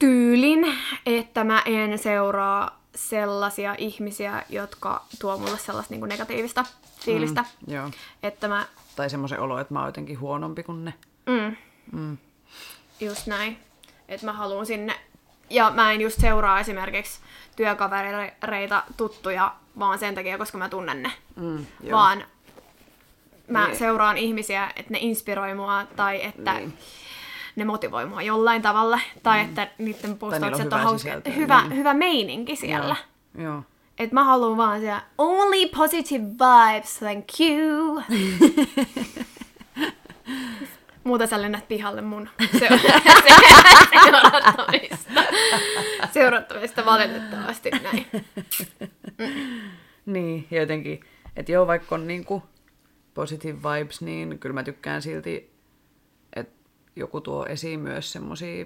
tyylin, 0.07 0.77
että 1.05 1.43
mä 1.43 1.61
en 1.65 1.99
seuraa 1.99 2.79
sellaisia 2.95 3.75
ihmisiä, 3.77 4.43
jotka 4.49 5.05
tuo 5.21 5.37
mulle 5.37 5.57
sellaista 5.57 5.93
niin 5.93 6.07
negatiivista 6.09 6.65
fiilistä. 6.99 7.41
Mm. 7.67 7.73
Joo. 7.73 7.89
Että 8.23 8.47
mä, 8.47 8.65
Tai 8.95 9.09
semmoisen 9.09 9.39
olo, 9.39 9.59
että 9.59 9.73
mä 9.73 9.79
oon 9.79 9.87
jotenkin 9.87 10.19
huonompi 10.19 10.63
kuin 10.63 10.85
ne. 10.85 10.93
mm, 11.25 11.55
Mm. 11.91 12.17
just 12.99 13.27
näin, 13.27 13.57
että 14.07 14.25
mä 14.25 14.33
haluan 14.33 14.65
sinne. 14.65 14.95
Ja 15.49 15.71
mä 15.75 15.91
en 15.91 16.01
just 16.01 16.21
seuraa 16.21 16.59
esimerkiksi 16.59 17.19
työkavereita, 17.55 18.83
tuttuja, 18.97 19.55
vaan 19.79 19.99
sen 19.99 20.15
takia, 20.15 20.37
koska 20.37 20.57
mä 20.57 20.69
tunnen 20.69 21.03
ne. 21.03 21.11
Mm, 21.35 21.65
joo. 21.83 21.99
vaan 21.99 22.23
mä 23.47 23.67
Niin. 23.67 23.77
seuraan 23.79 24.17
ihmisiä, 24.17 24.71
että 24.75 24.91
ne 24.91 24.97
inspiroi 25.01 25.55
mua 25.55 25.85
tai 25.95 26.25
että 26.25 26.53
Niin. 26.53 26.77
Ne 27.55 27.65
motivoi 27.65 28.05
mua 28.05 28.21
jollain 28.21 28.61
tavalla 28.61 28.99
tai 29.23 29.41
että 29.41 29.67
niiden 29.77 30.17
postaukset 30.17 30.59
on, 30.59 30.65
hyvää 30.65 30.83
hauska, 30.83 31.09
hyvä, 31.35 31.61
niin. 31.61 31.77
hyvä 31.77 31.93
meininki 31.93 32.55
siellä. 32.55 32.95
Joo. 33.37 33.45
Joo. 33.45 33.63
Et 33.99 34.11
mä 34.11 34.23
haluan 34.23 34.57
vaan 34.57 34.79
siellä 34.79 35.01
only 35.17 35.67
positive 35.75 36.23
vibes, 36.25 36.99
thank 36.99 37.25
you. 37.39 38.01
Muuta 41.03 41.27
sä 41.27 41.41
lennät 41.41 41.67
pihalle 41.67 42.01
mun 42.01 42.29
se- 42.59 42.69
seurattavista. 46.13 46.85
valitettavasti 46.85 47.69
näin. 47.83 48.05
Niin, 50.05 50.47
jotenkin, 50.51 50.99
että 51.35 51.51
joo, 51.51 51.67
vaikka 51.67 51.95
on 51.95 52.07
niinku 52.07 52.43
positive 53.13 53.57
vibes, 53.57 54.01
niin 54.01 54.39
kyllä 54.39 54.53
mä 54.53 54.63
tykkään 54.63 55.01
silti, 55.01 55.52
joku 56.95 57.21
tuo 57.21 57.45
esiin 57.45 57.79
myös 57.79 58.11
semmosia 58.11 58.65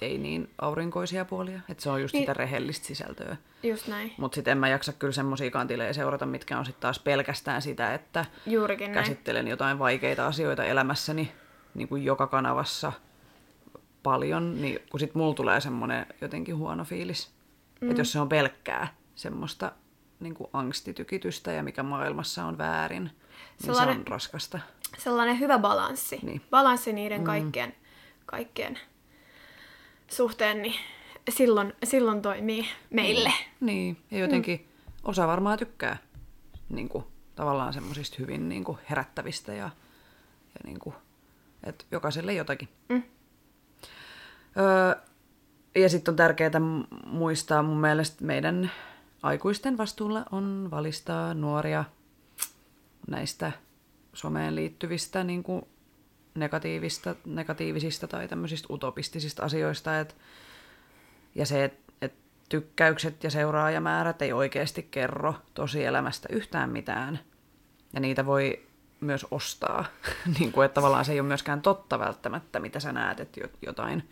ei 0.00 0.18
niin 0.18 0.50
aurinkoisia 0.60 1.24
puolia. 1.24 1.60
Että 1.68 1.82
se 1.82 1.90
on 1.90 2.02
just 2.02 2.12
Niin. 2.12 2.22
sitä 2.22 2.34
rehellistä 2.34 2.86
sisältöä. 2.86 3.36
Just 3.62 3.86
näin. 3.88 4.12
Mutta 4.16 4.34
sitten 4.34 4.52
en 4.52 4.58
mä 4.58 4.68
jaksa 4.68 4.92
kyllä 4.92 5.12
semmosia 5.12 5.50
kantileja 5.50 5.94
seurata, 5.94 6.26
mitkä 6.26 6.58
on 6.58 6.64
sitten 6.64 6.80
taas 6.80 6.98
pelkästään 6.98 7.62
sitä, 7.62 7.94
että 7.94 8.24
Juurikin 8.46 8.92
näin. 8.92 9.04
käsittelen 9.04 9.48
jotain 9.48 9.78
vaikeita 9.78 10.26
asioita 10.26 10.64
elämässäni 10.64 11.32
niin 11.74 11.88
kuin 11.88 12.04
joka 12.04 12.26
kanavassa 12.26 12.92
paljon, 14.02 14.62
niin 14.62 14.78
kun 14.90 15.00
sit 15.00 15.14
mulla 15.14 15.34
tulee 15.34 15.60
semmoinen 15.60 16.06
jotenkin 16.20 16.56
huono 16.56 16.84
fiilis. 16.84 17.30
Mm. 17.80 17.90
Että 17.90 18.00
jos 18.00 18.12
se 18.12 18.20
on 18.20 18.28
pelkkää 18.28 18.94
semmoista 19.14 19.72
niin 20.20 20.34
kuin 20.34 20.50
angstitykitystä 20.52 21.52
ja 21.52 21.62
mikä 21.62 21.82
maailmassa 21.82 22.44
on 22.44 22.58
väärin, 22.58 23.02
niin 23.04 23.12
Sellainen- 23.58 23.94
se 23.94 24.00
on 24.00 24.06
raskasta. 24.06 24.58
Sellainen 24.98 25.40
hyvä 25.40 25.58
balanssi. 25.58 26.18
Niin. 26.22 26.40
Balanssi 26.50 26.92
niiden 26.92 27.24
kaikkien, 27.24 27.74
kaikkien 28.26 28.78
suhteen, 30.08 30.62
niin 30.62 30.74
silloin, 31.30 31.72
silloin 31.84 32.22
toimii 32.22 32.66
meille. 32.90 33.32
Niin, 33.60 33.96
ja 34.10 34.18
jotenkin 34.18 34.60
mm. 34.60 34.92
osa 35.04 35.26
varmaan 35.26 35.58
tykkää 35.58 35.96
niin 36.68 36.88
kuin, 36.88 37.04
tavallaan 37.36 37.72
semmoisista 37.72 38.16
hyvin 38.18 38.48
niin 38.48 38.64
kuin, 38.64 38.78
herättävistä 38.90 39.52
ja, 39.52 39.70
ja 40.54 40.60
niin 40.64 40.78
kuin, 40.78 40.94
että 41.64 41.84
jokaiselle 41.90 42.32
jotakin. 42.32 42.68
Mm. 42.88 43.02
Öö, 44.58 45.02
ja 45.74 45.88
sitten 45.88 46.12
on 46.12 46.16
tärkeää 46.16 46.60
muistaa 47.06 47.62
mun 47.62 47.80
mielestä 47.80 48.24
meidän 48.24 48.70
aikuisten 49.22 49.78
vastuulla 49.78 50.24
on 50.32 50.68
valistaa 50.70 51.34
nuoria 51.34 51.84
näistä 53.08 53.52
someen 54.12 54.54
liittyvistä 54.54 55.24
niin 55.24 55.42
kuin 55.42 55.62
negatiivista, 56.34 57.14
negatiivisista 57.24 58.08
tai 58.08 58.28
tämmöisistä 58.28 58.72
utopistisista 58.72 59.42
asioista. 59.42 60.00
Et, 60.00 60.16
ja 61.34 61.46
se, 61.46 61.64
että 61.64 61.92
et 62.02 62.14
tykkäykset 62.48 63.24
ja 63.24 63.30
seuraajamäärät 63.30 64.22
ei 64.22 64.32
oikeasti 64.32 64.88
kerro 64.90 65.34
tosielämästä 65.54 66.28
yhtään 66.32 66.70
mitään. 66.70 67.18
Ja 67.92 68.00
niitä 68.00 68.26
voi 68.26 68.66
myös 69.00 69.26
ostaa. 69.30 69.84
niin 70.38 70.52
kuin, 70.52 70.64
että 70.64 70.74
tavallaan 70.74 71.04
se 71.04 71.12
ei 71.12 71.20
ole 71.20 71.28
myöskään 71.28 71.62
totta 71.62 71.98
välttämättä, 71.98 72.60
mitä 72.60 72.80
sä 72.80 72.92
näet, 72.92 73.20
että 73.20 73.40
jo- 73.40 73.48
jotain 73.66 74.08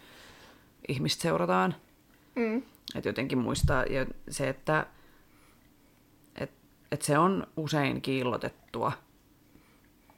ihmistä 0.88 1.22
seurataan. 1.22 1.74
Mm. 2.34 2.62
Että 2.94 3.08
jotenkin 3.08 3.38
muistaa 3.38 3.84
ja 3.84 4.06
se, 4.28 4.48
että 4.48 4.86
et, 6.40 6.50
et 6.92 7.02
se 7.02 7.18
on 7.18 7.46
usein 7.56 8.02
kiillotettua 8.02 8.92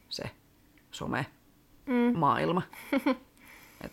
se 0.09 0.31
some 0.91 1.27
Mm. 1.89 2.19
maailma. 2.19 2.63
Et 3.85 3.93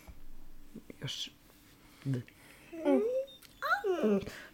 jos... 1.00 1.36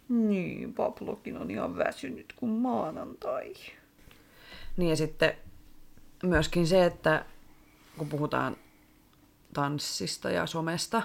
Niin, 0.09 0.73
Pablokin 0.73 1.37
on 1.37 1.51
ihan 1.51 1.77
väsynyt 1.77 2.33
kuin 2.35 2.51
maanantai. 2.51 3.53
Niin 4.77 4.89
ja 4.89 4.95
sitten 4.95 5.37
myöskin 6.23 6.67
se, 6.67 6.85
että 6.85 7.25
kun 7.97 8.09
puhutaan 8.09 8.57
tanssista 9.53 10.29
ja 10.29 10.45
somesta, 10.45 11.01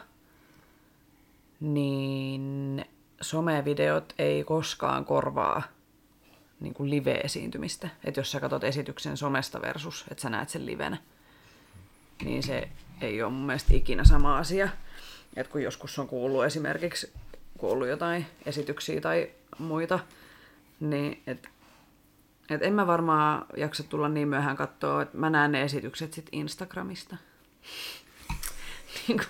niin 1.60 2.84
somevideot 3.20 4.14
ei 4.18 4.44
koskaan 4.44 5.04
korvaa 5.04 5.62
niin 6.60 6.74
kuin 6.74 6.90
live-esiintymistä. 6.90 7.88
Että 8.04 8.20
jos 8.20 8.30
sä 8.30 8.40
katsot 8.40 8.64
esityksen 8.64 9.16
somesta 9.16 9.60
versus, 9.62 10.04
että 10.10 10.22
sä 10.22 10.30
näet 10.30 10.48
sen 10.48 10.66
livenä, 10.66 10.96
niin 12.24 12.42
se 12.42 12.68
ei 13.00 13.22
ole 13.22 13.32
mun 13.32 13.46
mielestä 13.46 13.74
ikinä 13.74 14.04
sama 14.04 14.38
asia. 14.38 14.68
Et 15.36 15.48
kun 15.48 15.62
joskus 15.62 15.98
on 15.98 16.08
kuullut 16.08 16.44
esimerkiksi 16.44 17.12
kuullut 17.58 17.88
jotain 17.88 18.26
esityksiä 18.46 19.00
tai 19.00 19.30
muita, 19.58 19.98
niin 20.80 21.22
et, 21.26 21.48
et 22.50 22.62
en 22.62 22.72
mä 22.72 22.86
varmaan 22.86 23.46
jaksa 23.56 23.82
tulla 23.82 24.08
niin 24.08 24.28
myöhään 24.28 24.56
katsoa, 24.56 25.02
että 25.02 25.18
mä 25.18 25.30
näen 25.30 25.52
ne 25.52 25.62
esitykset 25.62 26.12
sit 26.12 26.28
Instagramista. 26.32 27.16
niin 29.08 29.20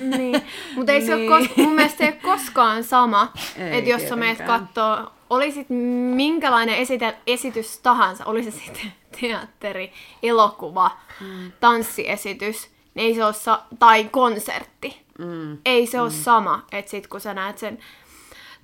niin. 0.00 0.42
Mutta 0.74 0.92
ei 0.92 1.06
se 1.06 1.16
niin. 1.16 1.32
ole 1.32 1.46
kos- 1.46 1.52
mun 1.56 1.74
mielestä 1.74 1.98
se 1.98 2.04
ei 2.04 2.10
ole 2.10 2.20
koskaan 2.22 2.84
sama, 2.84 3.32
että 3.56 3.90
jos 3.90 4.08
sä 4.08 4.16
meet 4.16 4.38
kattoo, 4.38 5.12
olisit 5.30 5.66
minkälainen 6.14 6.74
esite- 6.74 7.16
esitys 7.26 7.78
tahansa, 7.78 8.24
oli 8.24 8.44
se 8.44 8.50
sitten 8.50 8.92
teatteri, 9.20 9.92
elokuva, 10.22 10.90
mm. 11.20 11.52
tanssiesitys, 11.60 12.70
niin 12.94 13.06
ei 13.06 13.14
se 13.14 13.24
ole 13.24 13.32
sa- 13.32 13.62
tai 13.78 14.04
konsertti. 14.04 15.02
Mm. 15.18 15.58
Ei 15.64 15.86
se 15.86 15.96
mm. 15.96 16.02
ole 16.02 16.10
sama, 16.10 16.66
että 16.72 16.90
sit 16.90 17.06
kun 17.06 17.20
sä 17.20 17.34
näet 17.34 17.58
sen 17.58 17.78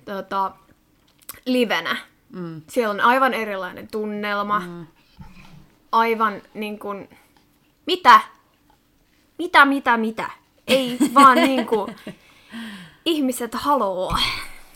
tota, 0.05 0.51
livenä, 1.45 1.97
mm. 2.29 2.61
siellä 2.69 2.91
on 2.91 3.01
aivan 3.01 3.33
erilainen 3.33 3.87
tunnelma, 3.87 4.59
mm. 4.59 4.87
aivan 5.91 6.41
niin 6.53 6.79
kuin, 6.79 7.09
mitä? 7.85 8.21
Mitä, 9.37 9.65
mitä, 9.65 9.97
mitä? 9.97 10.29
Ei 10.67 10.97
vaan 11.13 11.37
niin 11.47 11.67
kuin, 11.67 11.95
ihmiset 13.05 13.53
haluaa. 13.53 14.19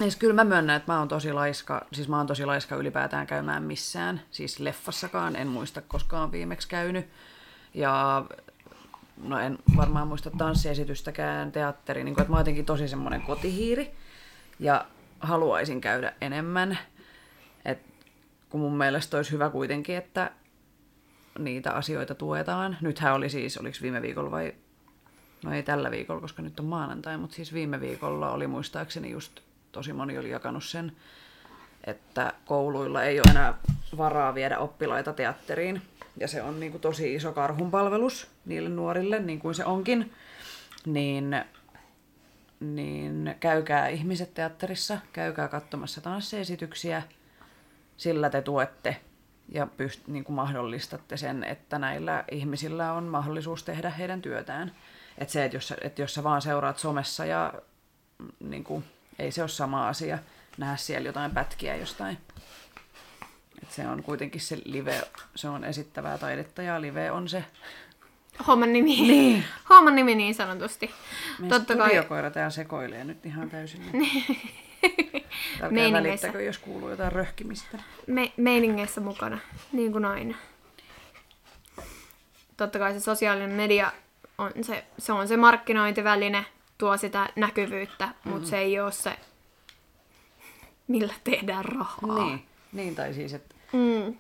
Siis 0.02 0.16
kyllä 0.16 0.34
mä 0.34 0.43
myönnän, 0.43 0.76
että 0.76 0.91
mä 0.91 0.99
oon 0.99 1.08
tosi 1.08 1.34
laiska, 1.34 1.86
siis 1.93 2.08
mä 2.08 2.18
oon 2.18 2.28
tosi 2.28 2.45
laiska 2.45 2.76
ylipäätään 2.76 3.28
käymään 3.28 3.64
missään, 3.64 4.22
siis 4.32 4.60
leffassakaan, 4.60 5.36
en 5.36 5.47
muista 5.47 5.82
koskaan 5.82 6.32
viimeksi 6.32 6.68
käynyt. 6.68 7.10
Ja 7.74 8.26
no 9.24 9.39
en 9.39 9.60
varmaan 9.78 10.08
muista 10.08 10.32
tanssiesitystäkään, 10.38 11.52
teatteri, 11.52 12.04
niin 12.04 12.16
kuin, 12.16 12.22
että 12.22 12.32
mä 12.32 12.36
oon 12.36 12.41
jotenkin 12.41 12.66
tosi 12.66 12.88
semmoinen 12.88 13.22
kotihiiri 13.22 13.91
ja 14.60 14.86
haluaisin 15.20 15.82
käydä 15.82 16.14
enemmän. 16.22 16.78
Et 17.66 17.80
kun 18.49 18.62
mun 18.62 18.78
mielestä 18.78 19.18
olisi 19.18 19.32
hyvä 19.32 19.49
kuitenkin, 19.49 19.95
että 19.95 20.32
niitä 21.39 21.72
asioita 21.72 22.16
tuetaan. 22.16 22.78
Nythän 22.82 23.14
oli 23.14 23.30
siis, 23.30 23.58
oliko 23.58 23.78
viime 23.82 24.02
viikolla 24.02 24.32
vai, 24.32 24.54
no 25.43 25.54
ei 25.54 25.64
tällä 25.64 25.91
viikolla, 25.91 26.22
koska 26.22 26.41
nyt 26.41 26.60
on 26.60 26.66
maanantai, 26.66 27.18
mutta 27.18 27.36
siis 27.36 27.54
viime 27.54 27.80
viikolla 27.82 28.32
oli 28.32 28.47
muistaakseni 28.47 29.12
just 29.12 29.39
tosi 29.72 29.94
moni 29.94 30.18
oli 30.18 30.30
jakanut 30.30 30.64
sen, 30.64 30.92
että 31.84 32.34
kouluilla 32.46 33.04
ei 33.04 33.20
ole 33.20 33.32
enää 33.32 33.54
varaa 33.98 34.36
viedä 34.36 34.60
oppilaita 34.60 35.14
teatteriin. 35.14 35.82
Ja 36.18 36.28
se 36.28 36.42
on 36.42 36.60
niin 36.60 36.72
kuin 36.72 36.82
tosi 36.82 37.16
iso 37.16 37.34
karhunpalvelus 37.34 38.28
niille 38.46 38.70
nuorille, 38.70 39.20
niin 39.20 39.40
kuin 39.40 39.56
se 39.56 39.66
onkin. 39.66 40.14
Niin, 40.86 41.36
niin 42.60 43.36
käykää 43.40 43.88
ihmiset 43.88 44.34
teatterissa, 44.34 44.98
käykää 45.14 45.48
katsomassa 45.48 46.02
tanssiesityksiä, 46.02 47.04
sillä 47.98 48.30
te 48.30 48.42
tuette 48.42 48.98
ja 49.50 49.68
pyst- 49.78 50.04
niin 50.08 50.24
kuin 50.24 50.36
mahdollistatte 50.36 51.18
sen, 51.18 51.44
että 51.44 51.80
näillä 51.80 52.24
ihmisillä 52.32 52.94
on 52.94 53.04
mahdollisuus 53.04 53.64
tehdä 53.64 53.90
heidän 53.90 54.22
työtään. 54.22 54.72
Että 55.18 55.32
se, 55.32 55.46
että 55.46 55.58
jos, 55.58 55.74
että 55.82 56.02
jos 56.02 56.14
sä 56.14 56.24
vaan 56.24 56.42
seuraat 56.42 56.78
somessa 56.78 57.26
ja 57.26 57.54
niin 58.40 58.64
kuin, 58.64 58.84
ei 59.22 59.32
se 59.32 59.42
ole 59.42 59.50
sama 59.50 59.88
asia 59.88 60.20
nähdä 60.58 60.78
siellä 60.78 61.10
jotain 61.10 61.32
pätkiä 61.32 61.76
jostain. 61.76 62.18
Et 63.64 63.72
se 63.72 63.88
on 63.88 64.04
kuitenkin 64.04 64.42
se 64.42 64.58
live, 64.66 65.02
se 65.36 65.50
on 65.50 65.64
esittävää 65.64 66.18
taidetta 66.18 66.62
ja 66.62 66.82
live 66.82 67.12
on 67.12 67.30
se 67.30 67.46
Homman 68.48 68.74
nimi. 68.74 69.02
Niin. 69.02 69.44
Homman 69.70 69.96
nimi 69.96 70.16
niin 70.16 70.36
sanotusti. 70.36 70.92
Meidän 71.40 71.60
Totta 71.60 71.76
kai... 71.76 72.32
täällä 72.34 72.50
sekoilee 72.50 73.04
nyt 73.04 73.26
ihan 73.26 73.50
täysin. 73.50 73.82
Älkää 75.62 75.92
välittäkö, 75.92 76.42
jos 76.42 76.58
kuuluu 76.58 76.90
jotain 76.90 77.12
röhkimistä. 77.12 77.80
Me- 78.08 78.32
meiningeissä 78.38 79.02
mukana, 79.02 79.40
niin 79.72 79.92
kuin 79.92 80.06
aina. 80.06 80.36
Totta 82.58 82.80
kai 82.80 82.94
se 82.94 83.00
sosiaalinen 83.00 83.50
media 83.50 83.92
on 84.38 84.52
se, 84.62 84.86
se, 84.98 85.14
on 85.14 85.28
se 85.28 85.38
markkinointiväline, 85.38 86.46
tuo 86.82 86.98
sitä 86.98 87.30
näkyvyyttä, 87.36 88.06
mm-hmm. 88.06 88.32
mutta 88.32 88.50
se 88.50 88.58
ei 88.58 88.80
ole 88.80 88.92
se, 88.92 89.18
millä 90.88 91.14
tehdään 91.24 91.66
rahaa. 91.66 92.26
Niin, 92.26 92.46
niin 92.74 92.96
tai 92.96 93.14
siis, 93.14 93.34
että 93.34 93.56
mm. 93.74 94.16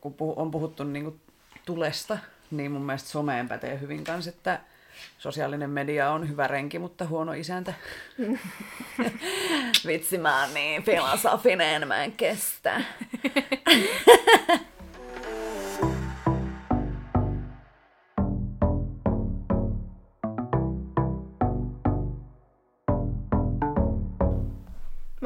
kun 0.00 0.14
on 0.18 0.50
puhuttu 0.50 0.84
niin 0.84 1.04
kuin 1.04 1.20
tulesta, 1.66 2.18
niin 2.50 2.72
mun 2.72 2.82
mielestä 2.82 3.08
someen 3.08 3.48
pätee 3.48 3.80
hyvin 3.80 4.04
kanssa, 4.04 4.30
että 4.30 4.60
sosiaalinen 5.18 5.70
media 5.70 6.10
on 6.10 6.28
hyvä 6.28 6.46
renki, 6.46 6.78
mutta 6.78 7.06
huono 7.06 7.32
isäntä. 7.32 7.74
Vitsi, 9.86 10.18
mä 10.18 10.40
oon 10.40 10.54
niin 10.54 10.82
filosofinen, 10.82 11.88
mä 11.88 12.04
en 12.04 12.12
kestä. 12.12 12.80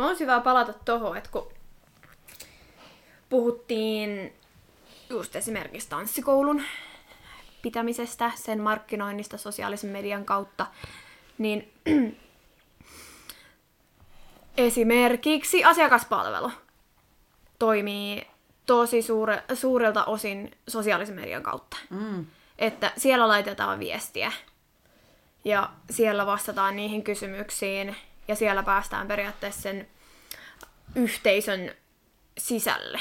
Oon 0.09 0.18
hyvä 0.20 0.40
palata 0.40 0.72
tohon, 0.72 1.16
että 1.16 1.30
kun 1.30 1.52
puhuttiin 3.28 4.32
just 5.11 5.36
esimerkiksi 5.36 5.88
tanssikoulun 5.88 6.62
pitämisestä, 7.62 8.30
sen 8.34 8.61
markkinoinnista 8.61 9.38
sosiaalisen 9.38 9.90
median 9.90 10.24
kautta, 10.24 10.66
niin 11.38 11.72
esimerkiksi 14.56 15.64
asiakaspalvelu 15.64 16.52
toimii 17.59 18.26
tosi 18.66 19.02
suure, 19.02 19.42
suurelta 19.54 20.04
osin 20.04 20.50
sosiaalisen 20.68 21.14
median 21.14 21.42
kautta. 21.42 21.76
Mm. 21.90 22.26
Että 22.59 22.92
siellä 22.96 23.28
laitetaan 23.28 23.78
viestiä 23.78 24.32
ja 25.44 25.70
siellä 25.90 26.26
vastataan 26.26 26.76
niihin 26.76 27.04
kysymyksiin 27.04 27.96
ja 28.28 28.34
siellä 28.34 28.62
päästään 28.62 29.09
periaatteessa 29.09 29.62
sen 29.62 29.88
yhteisön 30.95 31.70
sisälle. 32.39 33.01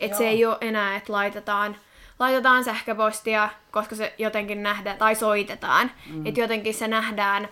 Että 0.00 0.18
se 0.18 0.28
ei 0.28 0.44
ole 0.44 0.58
enää, 0.60 0.96
että 0.96 1.12
laitetaan, 1.12 1.76
laitetaan 2.18 2.64
sähköpostia, 2.64 3.48
koska 3.70 3.96
se 3.96 4.14
jotenkin 4.18 4.62
nähdään, 4.62 4.98
tai 4.98 5.14
soitetaan. 5.14 5.90
Mm. 6.06 6.26
Että 6.26 6.40
jotenkin 6.40 6.74
se 6.74 6.88
nähdään, 6.88 7.48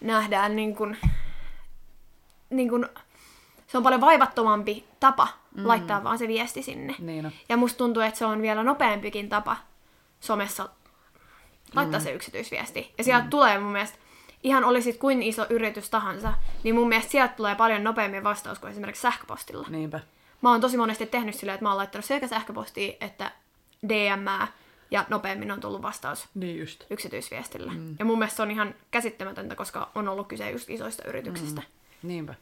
nähdään 0.00 0.56
niin 0.56 0.76
kuin, 0.76 0.96
niin 2.50 2.68
kuin, 2.68 2.86
se 3.66 3.76
on 3.76 3.82
paljon 3.82 4.00
vaivattomampi 4.00 4.84
tapa 5.00 5.28
mm. 5.56 5.66
laittaa 5.68 6.04
vaan 6.04 6.18
se 6.18 6.28
viesti 6.28 6.62
sinne. 6.62 6.94
Niin 6.98 7.24
no. 7.24 7.30
Ja 7.48 7.56
musta 7.56 7.78
tuntuu, 7.78 8.02
että 8.02 8.18
se 8.18 8.26
on 8.26 8.42
vielä 8.42 8.62
nopeampikin 8.62 9.28
tapa 9.28 9.56
somessa 10.20 10.68
laittaa 11.74 12.00
mm. 12.00 12.04
se 12.04 12.12
yksityisviesti. 12.12 12.94
Ja 12.98 13.04
sieltä 13.04 13.24
mm. 13.24 13.30
tulee 13.30 13.58
mun 13.58 13.72
mielestä 13.72 13.98
ihan 14.46 14.64
olisit 14.64 14.96
kuin 14.96 15.22
iso 15.22 15.46
yritys 15.50 15.90
tahansa, 15.90 16.32
niin 16.62 16.74
mun 16.74 16.88
mielestä 16.88 17.10
sieltä 17.10 17.34
tulee 17.34 17.54
paljon 17.54 17.84
nopeammin 17.84 18.24
vastaus 18.24 18.58
kuin 18.58 18.70
esimerkiksi 18.70 19.02
sähköpostilla. 19.02 19.66
Niinpä. 19.70 20.00
Mä 20.42 20.50
oon 20.50 20.60
tosi 20.60 20.76
monesti 20.76 21.06
tehnyt 21.06 21.34
silleen, 21.34 21.54
että 21.54 21.64
mä 21.64 21.68
oon 21.68 21.78
laittanut 21.78 22.04
sekä 22.04 22.26
sähköpostia 22.26 22.92
että 23.00 23.32
DM 23.88 24.48
ja 24.90 25.04
nopeammin 25.08 25.52
on 25.52 25.60
tullut 25.60 25.82
vastaus 25.82 26.28
niin 26.34 26.58
just. 26.58 26.84
yksityisviestillä. 26.90 27.72
Mm. 27.72 27.96
Ja 27.98 28.04
mun 28.04 28.18
mielestä 28.18 28.36
se 28.36 28.42
on 28.42 28.50
ihan 28.50 28.74
käsittämätöntä, 28.90 29.54
koska 29.54 29.90
on 29.94 30.08
ollut 30.08 30.28
kyse 30.28 30.50
just 30.50 30.70
isoista 30.70 31.08
yrityksistä. 31.08 31.60
Mm. 31.60 32.08
Niinpä. 32.08 32.34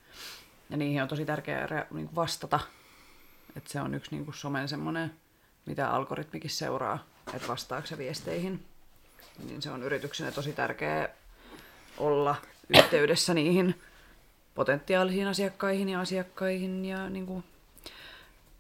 Ja 0.71 0.77
niihin 0.77 1.03
on 1.03 1.09
tosi 1.09 1.25
tärkeää 1.25 1.87
niin 1.91 2.15
vastata. 2.15 2.61
Että 3.57 3.73
se 3.73 3.81
on 3.81 3.95
yksi 3.95 4.11
niin 4.11 4.25
kuin 4.25 4.35
somen 4.35 4.69
semmoinen, 4.69 5.15
mitä 5.67 5.91
algoritmikin 5.91 6.51
seuraa, 6.51 7.05
että 7.35 7.49
vastaako 7.49 7.87
se 7.87 7.99
viesteihin. 7.99 8.65
Niin 9.49 9.63
se 9.63 9.71
on 9.71 9.83
yrityksenä 9.83 10.31
tosi 10.31 10.53
tärkeä 10.53 11.09
olla 11.99 12.37
yhteydessä 12.69 13.35
niihin 13.35 13.81
potentiaalisiin 14.55 15.29
asiakkaihin 15.29 15.89
ja 15.89 16.01
asiakkaihin. 16.01 16.85
Ja 16.85 17.11
niin 17.11 17.27
kuin 17.27 17.45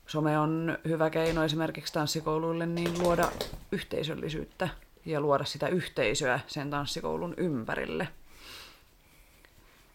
some 0.06 0.38
on 0.38 0.78
hyvä 0.88 1.10
keino 1.10 1.44
esimerkiksi 1.44 1.92
tanssikouluille 1.92 2.66
niin 2.66 3.02
luoda 3.02 3.32
yhteisöllisyyttä 3.72 4.68
ja 5.06 5.20
luoda 5.20 5.44
sitä 5.44 5.68
yhteisöä 5.68 6.40
sen 6.46 6.70
tanssikoulun 6.70 7.34
ympärille. 7.36 8.08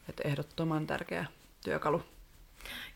Että 0.09 0.27
ehdottoman 0.27 0.87
tärkeä 0.87 1.25
työkalu. 1.63 2.03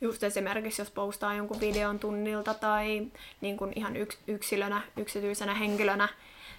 Just 0.01 0.23
esimerkiksi, 0.23 0.81
jos 0.81 0.91
postaa 0.91 1.33
jonkun 1.33 1.59
videon 1.59 1.99
tunnilta 1.99 2.53
tai 2.53 3.07
niin 3.41 3.57
kuin 3.57 3.73
ihan 3.75 3.93
yksilönä, 4.27 4.81
yksityisenä 4.97 5.53
henkilönä, 5.53 6.09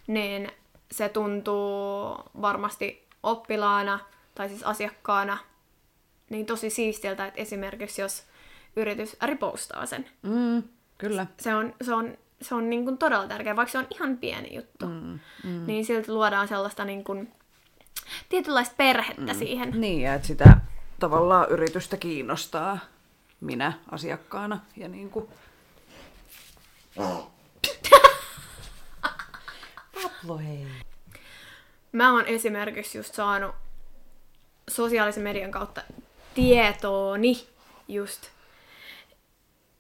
niin 0.07 0.53
se 0.91 1.09
tuntuu 1.09 2.17
varmasti 2.41 3.04
oppilaana 3.25 3.99
tai 4.35 4.49
siis 4.49 4.63
asiakkaana 4.63 5.39
niin 6.31 6.47
tosi 6.47 6.71
siistiltä, 6.71 7.27
että 7.27 7.41
esimerkiksi 7.41 8.03
jos 8.03 8.25
yritys 8.77 9.17
ripostaa 9.23 9.87
sen. 9.87 10.07
Mm, 10.23 10.63
kyllä. 10.99 11.27
Se 11.41 11.55
on, 11.55 11.75
se 11.83 11.95
on, 11.95 12.17
se 12.43 12.55
on 12.55 12.71
niin 12.71 12.85
kuin 12.85 12.99
todella 12.99 13.29
tärkeä, 13.29 13.57
vaikka 13.57 13.73
se 13.73 13.79
on 13.79 13.87
ihan 13.91 14.19
pieni 14.19 14.57
juttu. 14.57 14.87
Mm, 14.87 15.19
mm. 15.45 15.67
Niin 15.67 15.85
silti 15.85 16.13
luodaan 16.13 16.49
sellaista 16.49 16.85
niin 16.85 17.05
kuin, 17.05 17.33
tietynlaista 18.29 18.75
perhettä 18.77 19.33
mm. 19.33 19.39
siihen. 19.39 19.81
Niin, 19.81 20.01
ja 20.01 20.15
että 20.15 20.27
sitä 20.27 20.57
tavallaan 21.01 21.51
yritystä 21.51 21.97
kiinnostaa 21.97 22.79
minä 23.41 23.73
asiakkaana 23.91 24.61
ja 24.77 24.89
niin 24.89 25.11
kuin... 25.11 25.29
Pablo, 30.03 30.39
hei. 30.39 30.67
Mä 31.95 32.13
oon 32.13 32.27
esimerkiksi 32.27 32.99
just 32.99 33.15
saanut 33.15 33.55
sosiaalisen 34.71 35.23
median 35.23 35.51
kautta 35.51 35.83
tietooni 36.35 37.47
just 37.89 38.27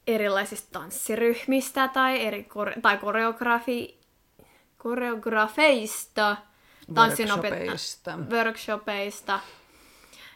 erilaisista 0.06 0.78
tanssiryhmistä 0.78 1.88
tai, 1.88 2.26
eri 2.26 2.42
kore- 2.44 2.80
tai 2.82 2.96
koreografi- 2.96 3.94
koreografeista, 4.78 6.36
Workshopeista. 6.96 8.18
workshopeista 8.30 9.40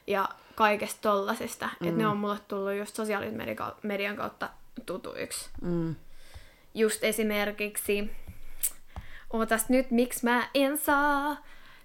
ja 0.07 0.29
kaikesta 0.55 1.01
tollasesta. 1.03 1.69
Mm. 1.81 1.89
Että 1.89 1.99
ne 2.03 2.07
on 2.07 2.17
mulle 2.17 2.39
tullut 2.49 2.75
just 2.75 2.97
sosiaalisen 2.97 3.35
median- 3.37 3.75
median 3.83 4.17
kautta 4.17 4.51
tutuiksi. 4.87 5.49
Mm. 5.63 5.95
Just 6.75 7.05
esimerkiksi, 7.05 8.11
ootas 9.31 9.69
nyt, 9.69 9.91
miksi 9.91 10.25
mä 10.25 10.49
en 10.55 10.79
saa 10.79 11.37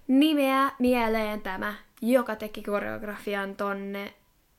nimeä 0.08 0.70
mieleen 0.78 1.40
tämä, 1.40 1.74
joka 2.02 2.36
teki 2.36 2.62
koreografian 2.62 3.56
tonne 3.56 4.14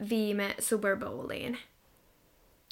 viime 0.10 0.56
Super 0.60 0.98
Bowliin. 0.98 1.58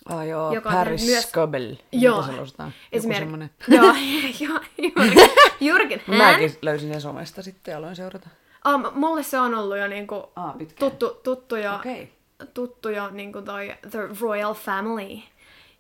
Ah 0.09 0.27
joo, 0.27 0.53
Joka 0.53 0.69
Paris 0.71 1.05
myös- 1.05 1.31
Goebel. 1.31 1.75
Joo. 1.91 2.21
Mitä? 2.21 2.33
Joku 2.37 2.71
Esimerkiksi. 2.91 3.51
Joo, 3.75 3.93
joo, 4.39 4.59
Jurgen, 4.77 5.29
Jurgen 5.61 6.01
hän. 6.07 6.17
Mäkin 6.17 6.51
löysin 6.61 6.91
sen 6.91 7.01
somesta 7.01 7.41
sitten 7.43 7.71
ja 7.71 7.77
aloin 7.77 7.95
seurata. 7.95 8.29
Oh, 8.65 8.79
m- 8.79 8.99
mulle 8.99 9.23
se 9.23 9.39
on 9.39 9.55
ollut 9.55 9.77
jo 9.77 9.87
niinku 9.87 10.31
pitkään. 10.57 10.91
tuttu, 10.91 11.19
tuttu 11.23 11.55
jo, 11.55 11.75
Okei. 11.75 12.13
tuttu 12.53 12.89
jo 12.89 13.09
niinku 13.09 13.41
toi 13.41 13.73
The 13.91 13.99
Royal 14.21 14.53
Family, 14.53 15.19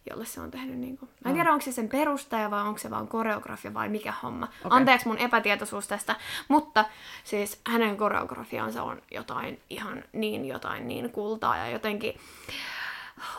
jolle 0.09 0.25
se 0.25 0.41
on 0.41 0.51
tehnyt 0.51 0.77
niinku... 0.77 1.09
Mä 1.25 1.29
en 1.29 1.35
tiedä, 1.35 1.51
onko 1.51 1.65
se 1.65 1.71
sen 1.71 1.89
perustaja 1.89 2.51
vai 2.51 2.61
onko 2.61 2.77
se 2.77 2.89
vaan 2.89 3.07
koreografia 3.07 3.73
vai 3.73 3.89
mikä 3.89 4.13
homma. 4.23 4.47
Okay. 4.65 4.77
Anteeksi 4.77 5.07
mun 5.07 5.17
epätietoisuus 5.17 5.87
tästä, 5.87 6.15
mutta 6.47 6.85
siis 7.23 7.59
hänen 7.67 7.97
koreografiansa 7.97 8.83
on 8.83 9.01
jotain 9.11 9.59
ihan 9.69 10.03
niin 10.13 10.45
jotain 10.45 10.87
niin 10.87 11.11
kultaa 11.11 11.57
ja 11.57 11.69
jotenkin... 11.69 12.17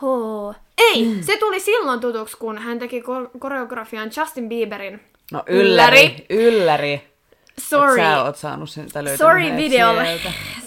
Oh. 0.02 0.54
Ei! 0.78 1.04
Mm. 1.04 1.22
Se 1.22 1.36
tuli 1.36 1.60
silloin 1.60 2.00
tutuksi, 2.00 2.36
kun 2.36 2.58
hän 2.58 2.78
teki 2.78 3.00
ko- 3.00 3.38
koreografian 3.38 4.10
Justin 4.16 4.48
Bieberin 4.48 5.00
No 5.32 5.42
ylläri, 5.46 6.26
ylläri. 6.30 7.08
Sorry. 7.58 8.00
Et 8.00 8.06
sä 8.06 8.22
oot 8.22 8.36
saanut 8.36 8.70
sen 8.70 8.88
Sorry 9.18 9.56
videolle. 9.56 10.20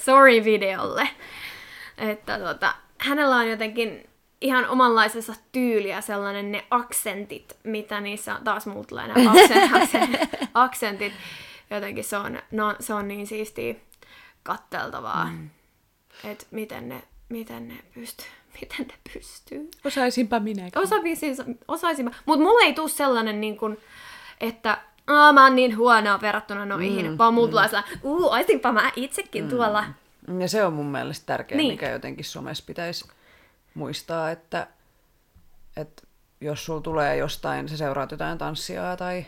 Sorry 0.05 0.43
videolle. 0.43 1.09
Että 1.97 2.39
tota, 2.39 2.73
hänellä 2.97 3.35
on 3.35 3.49
jotenkin 3.49 4.06
ihan 4.41 4.69
omanlaisensa 4.69 5.33
tyyliä 5.51 6.01
sellainen 6.01 6.51
ne 6.51 6.65
aksentit, 6.71 7.57
mitä 7.63 8.01
niissä 8.01 8.35
on, 8.35 8.43
taas 8.43 8.65
mulla 8.65 8.83
tulee 8.83 9.07
nämä 9.07 9.31
aksen, 9.31 9.75
aksen, 9.75 10.19
aksentit. 10.53 11.13
Jotenkin 11.69 12.03
se 12.03 12.17
on, 12.17 12.39
no, 12.51 12.75
se 12.79 12.93
on 12.93 13.07
niin 13.07 13.27
siistiä 13.27 13.75
katteltavaa, 14.43 15.25
mm. 15.25 15.49
että 16.23 16.45
miten 16.51 16.89
ne, 16.89 17.03
miten 17.29 17.67
ne 17.67 17.77
pystyy, 17.93 18.27
miten 18.61 18.87
ne 18.87 18.93
pystyy. 19.13 19.69
Osaisinpa 19.85 20.39
minäkin. 20.39 20.81
Osaisin, 20.81 21.59
osaisin 21.67 22.05
mä. 22.05 22.11
Mutta 22.25 22.43
mulle 22.43 22.65
ei 22.65 22.73
tule 22.73 22.89
sellainen, 22.89 23.41
niin 23.41 23.57
kun, 23.57 23.77
että 24.41 24.77
Aa, 25.07 25.33
mä 25.33 25.43
oon 25.43 25.55
niin 25.55 25.77
huonoa 25.77 26.21
verrattuna 26.21 26.65
noihin, 26.65 27.11
mm, 27.11 27.17
vaan 27.17 27.33
mulla 27.33 27.49
tulee 27.49 27.67
sellainen, 27.67 27.99
uu, 28.03 28.31
mä 28.73 28.91
itsekin 28.95 29.43
mm. 29.43 29.49
tuolla. 29.49 29.85
Ja 30.39 30.47
se 30.47 30.63
on 30.63 30.73
mun 30.73 30.85
mielestä 30.85 31.25
tärkeää, 31.25 31.57
niin. 31.57 31.73
mikä 31.73 31.89
jotenkin 31.89 32.25
somessa 32.25 32.63
pitäisi 32.67 33.05
muistaa, 33.77 34.31
että, 34.31 34.67
että 35.77 36.03
jos 36.41 36.65
sulla 36.65 36.81
tulee 36.81 37.17
jostain, 37.17 37.69
sä 37.69 37.77
seuraat 37.77 38.11
jotain 38.11 38.37
tanssia 38.37 38.97
tai 38.97 39.25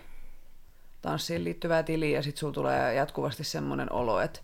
tanssiin 1.01 1.43
liittyvää 1.43 1.83
tiliä 1.83 2.17
ja 2.17 2.23
sit 2.23 2.37
sulla 2.37 2.53
tulee 2.53 2.93
jatkuvasti 2.93 3.43
semmoinen 3.43 3.91
olo, 3.93 4.19
että 4.21 4.39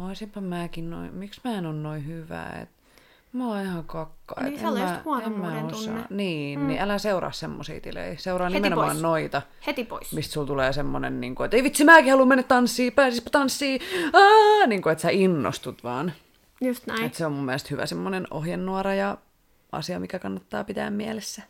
oisinpa 0.00 0.40
mäkin 0.40 0.90
noin, 0.90 1.14
miksi 1.14 1.40
mä 1.44 1.50
en 1.58 1.66
ole 1.66 1.74
noin 1.74 2.06
hyvä, 2.06 2.46
että 2.62 2.74
mä 3.32 3.48
oon 3.48 3.62
ihan 3.62 3.84
kakka. 3.84 4.34
Niin, 4.40 4.54
et 4.54 4.60
se 4.60 4.66
mä- 4.66 5.00
huonommuuden 5.04 5.56
en 5.56 5.62
mä 5.64 5.68
osaa. 5.70 5.80
tunne. 5.86 6.04
Niin, 6.10 6.60
mm. 6.60 6.66
niin 6.66 6.80
älä 6.80 6.98
seuraa 6.98 7.32
semmosia 7.32 7.80
tilejä. 7.80 8.14
Seuraa 8.18 8.48
Heti 8.48 8.56
nimenomaan 8.60 8.88
pois. 8.90 9.02
noita, 9.02 9.42
Heti 9.66 9.84
pois. 9.84 10.12
mistä 10.12 10.32
sulla 10.32 10.46
tulee 10.46 10.72
semmonen, 10.72 11.20
niin 11.20 11.34
kuin, 11.34 11.44
että 11.44 11.56
ei 11.56 11.62
vitsi, 11.62 11.84
mäkin 11.84 12.10
haluan 12.10 12.28
mennä 12.28 12.42
tanssiin, 12.42 12.92
pääsispä 12.92 13.30
tanssiin, 13.30 13.80
Aa! 14.12 14.66
niin 14.66 14.82
kuin, 14.82 14.92
että 14.92 15.02
sä 15.02 15.10
innostut 15.10 15.84
vaan. 15.84 16.12
Just 16.60 16.86
näin. 16.86 17.04
Et 17.04 17.14
se 17.14 17.26
on 17.26 17.32
mun 17.32 17.44
mielestä 17.44 17.68
hyvä 17.70 17.86
semmoinen 17.86 18.26
ohjenuora 18.30 18.94
ja 18.94 19.18
asia, 19.72 20.00
mikä 20.00 20.18
kannattaa 20.18 20.64
pitää 20.64 20.90
mielessä. 20.90 21.42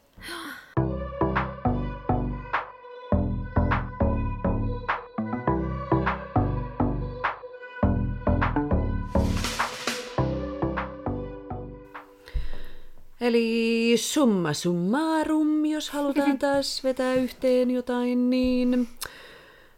Eli 13.20 13.94
summa 13.96 14.52
summarum, 14.52 15.64
jos 15.64 15.90
halutaan 15.90 16.38
taas 16.48 16.84
vetää 16.84 17.14
yhteen 17.14 17.70
jotain, 17.70 18.30
niin 18.30 18.88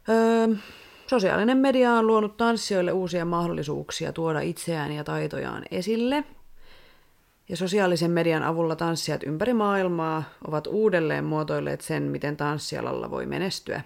öö, 0.09 0.49
sosiaalinen 1.11 1.59
media 1.59 1.93
on 1.93 2.07
luonut 2.07 2.37
tanssijoille 2.37 2.93
uusia 2.93 3.25
mahdollisuuksia 3.25 4.13
tuoda 4.13 4.41
itseään 4.41 4.93
ja 4.93 5.05
taitojaan 5.05 5.63
esille. 5.71 6.25
Ja 7.49 7.57
sosiaalisen 7.57 8.11
median 8.11 8.43
avulla 8.43 8.77
tanssijat 8.77 9.23
ympäri 9.23 9.55
maailmaa 9.55 10.23
ovat 10.49 10.67
uudelleen 10.67 11.25
muotoilleet 11.25 11.81
sen, 11.81 12.03
miten 12.03 12.37
tanssialalla 12.37 13.11
voi 13.11 13.27
menestyä, 13.27 13.83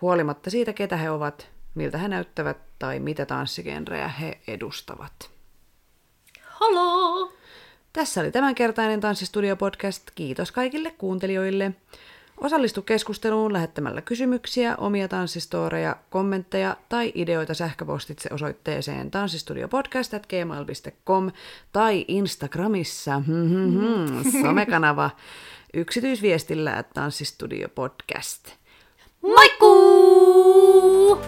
huolimatta 0.00 0.50
siitä, 0.50 0.72
ketä 0.72 0.96
he 0.96 1.10
ovat, 1.10 1.48
miltä 1.74 1.98
he 1.98 2.08
näyttävät 2.08 2.56
tai 2.78 3.00
mitä 3.00 3.26
tanssigenrejä 3.26 4.08
he 4.08 4.38
edustavat. 4.48 5.30
Haloo! 6.42 7.32
Tässä 7.92 8.20
oli 8.20 8.30
tämänkertainen 8.30 9.00
Tanssistudio-podcast. 9.00 10.02
Kiitos 10.14 10.52
kaikille 10.52 10.90
kuuntelijoille. 10.90 11.72
Osallistu 12.40 12.82
keskusteluun 12.82 13.52
lähettämällä 13.52 14.02
kysymyksiä, 14.02 14.76
omia 14.76 15.08
tanssistoreja, 15.08 15.96
kommentteja 16.10 16.76
tai 16.88 17.12
ideoita 17.14 17.54
sähköpostitse 17.54 18.28
osoitteeseen 18.32 19.10
tanssistudiopodcast.gmail.com 19.10 21.30
tai 21.72 22.04
Instagramissa 22.08 23.22
hmm, 23.26 24.22
somekanava 24.42 25.10
yksityisviestillä 25.74 26.84
tanssistudiopodcast. 26.94 28.48
Moikkuu! 29.22 31.18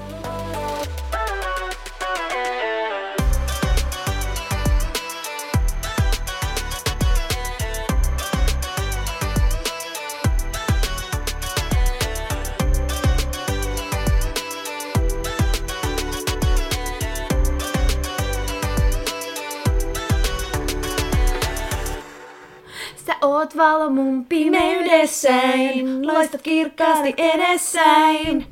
Oot 23.41 23.57
valo 23.57 23.91
mun 23.91 24.24
pimeydessäin, 24.24 26.07
loistat 26.07 26.43
kirkkaasti 26.43 27.14
edessäin. 27.16 28.47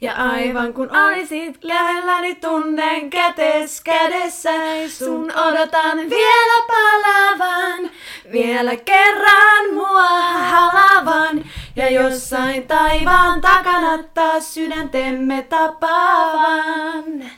Ja 0.00 0.12
aivan 0.12 0.72
kun 0.72 0.96
olisit 0.96 1.64
lähelläni 1.64 2.34
tunnen 2.34 3.10
kätes 3.10 3.80
kädessäin, 3.80 4.90
sun 4.90 5.32
odotan 5.36 5.98
vielä 5.98 6.62
palavan, 6.66 7.90
vielä 8.32 8.76
kerran 8.76 9.74
mua 9.74 10.08
halavan. 10.32 11.44
Ja 11.76 11.90
jossain 11.90 12.66
taivaan 12.66 13.40
takana 13.40 14.02
taas 14.14 14.54
sydäntemme 14.54 15.46
tapaavan. 15.48 17.30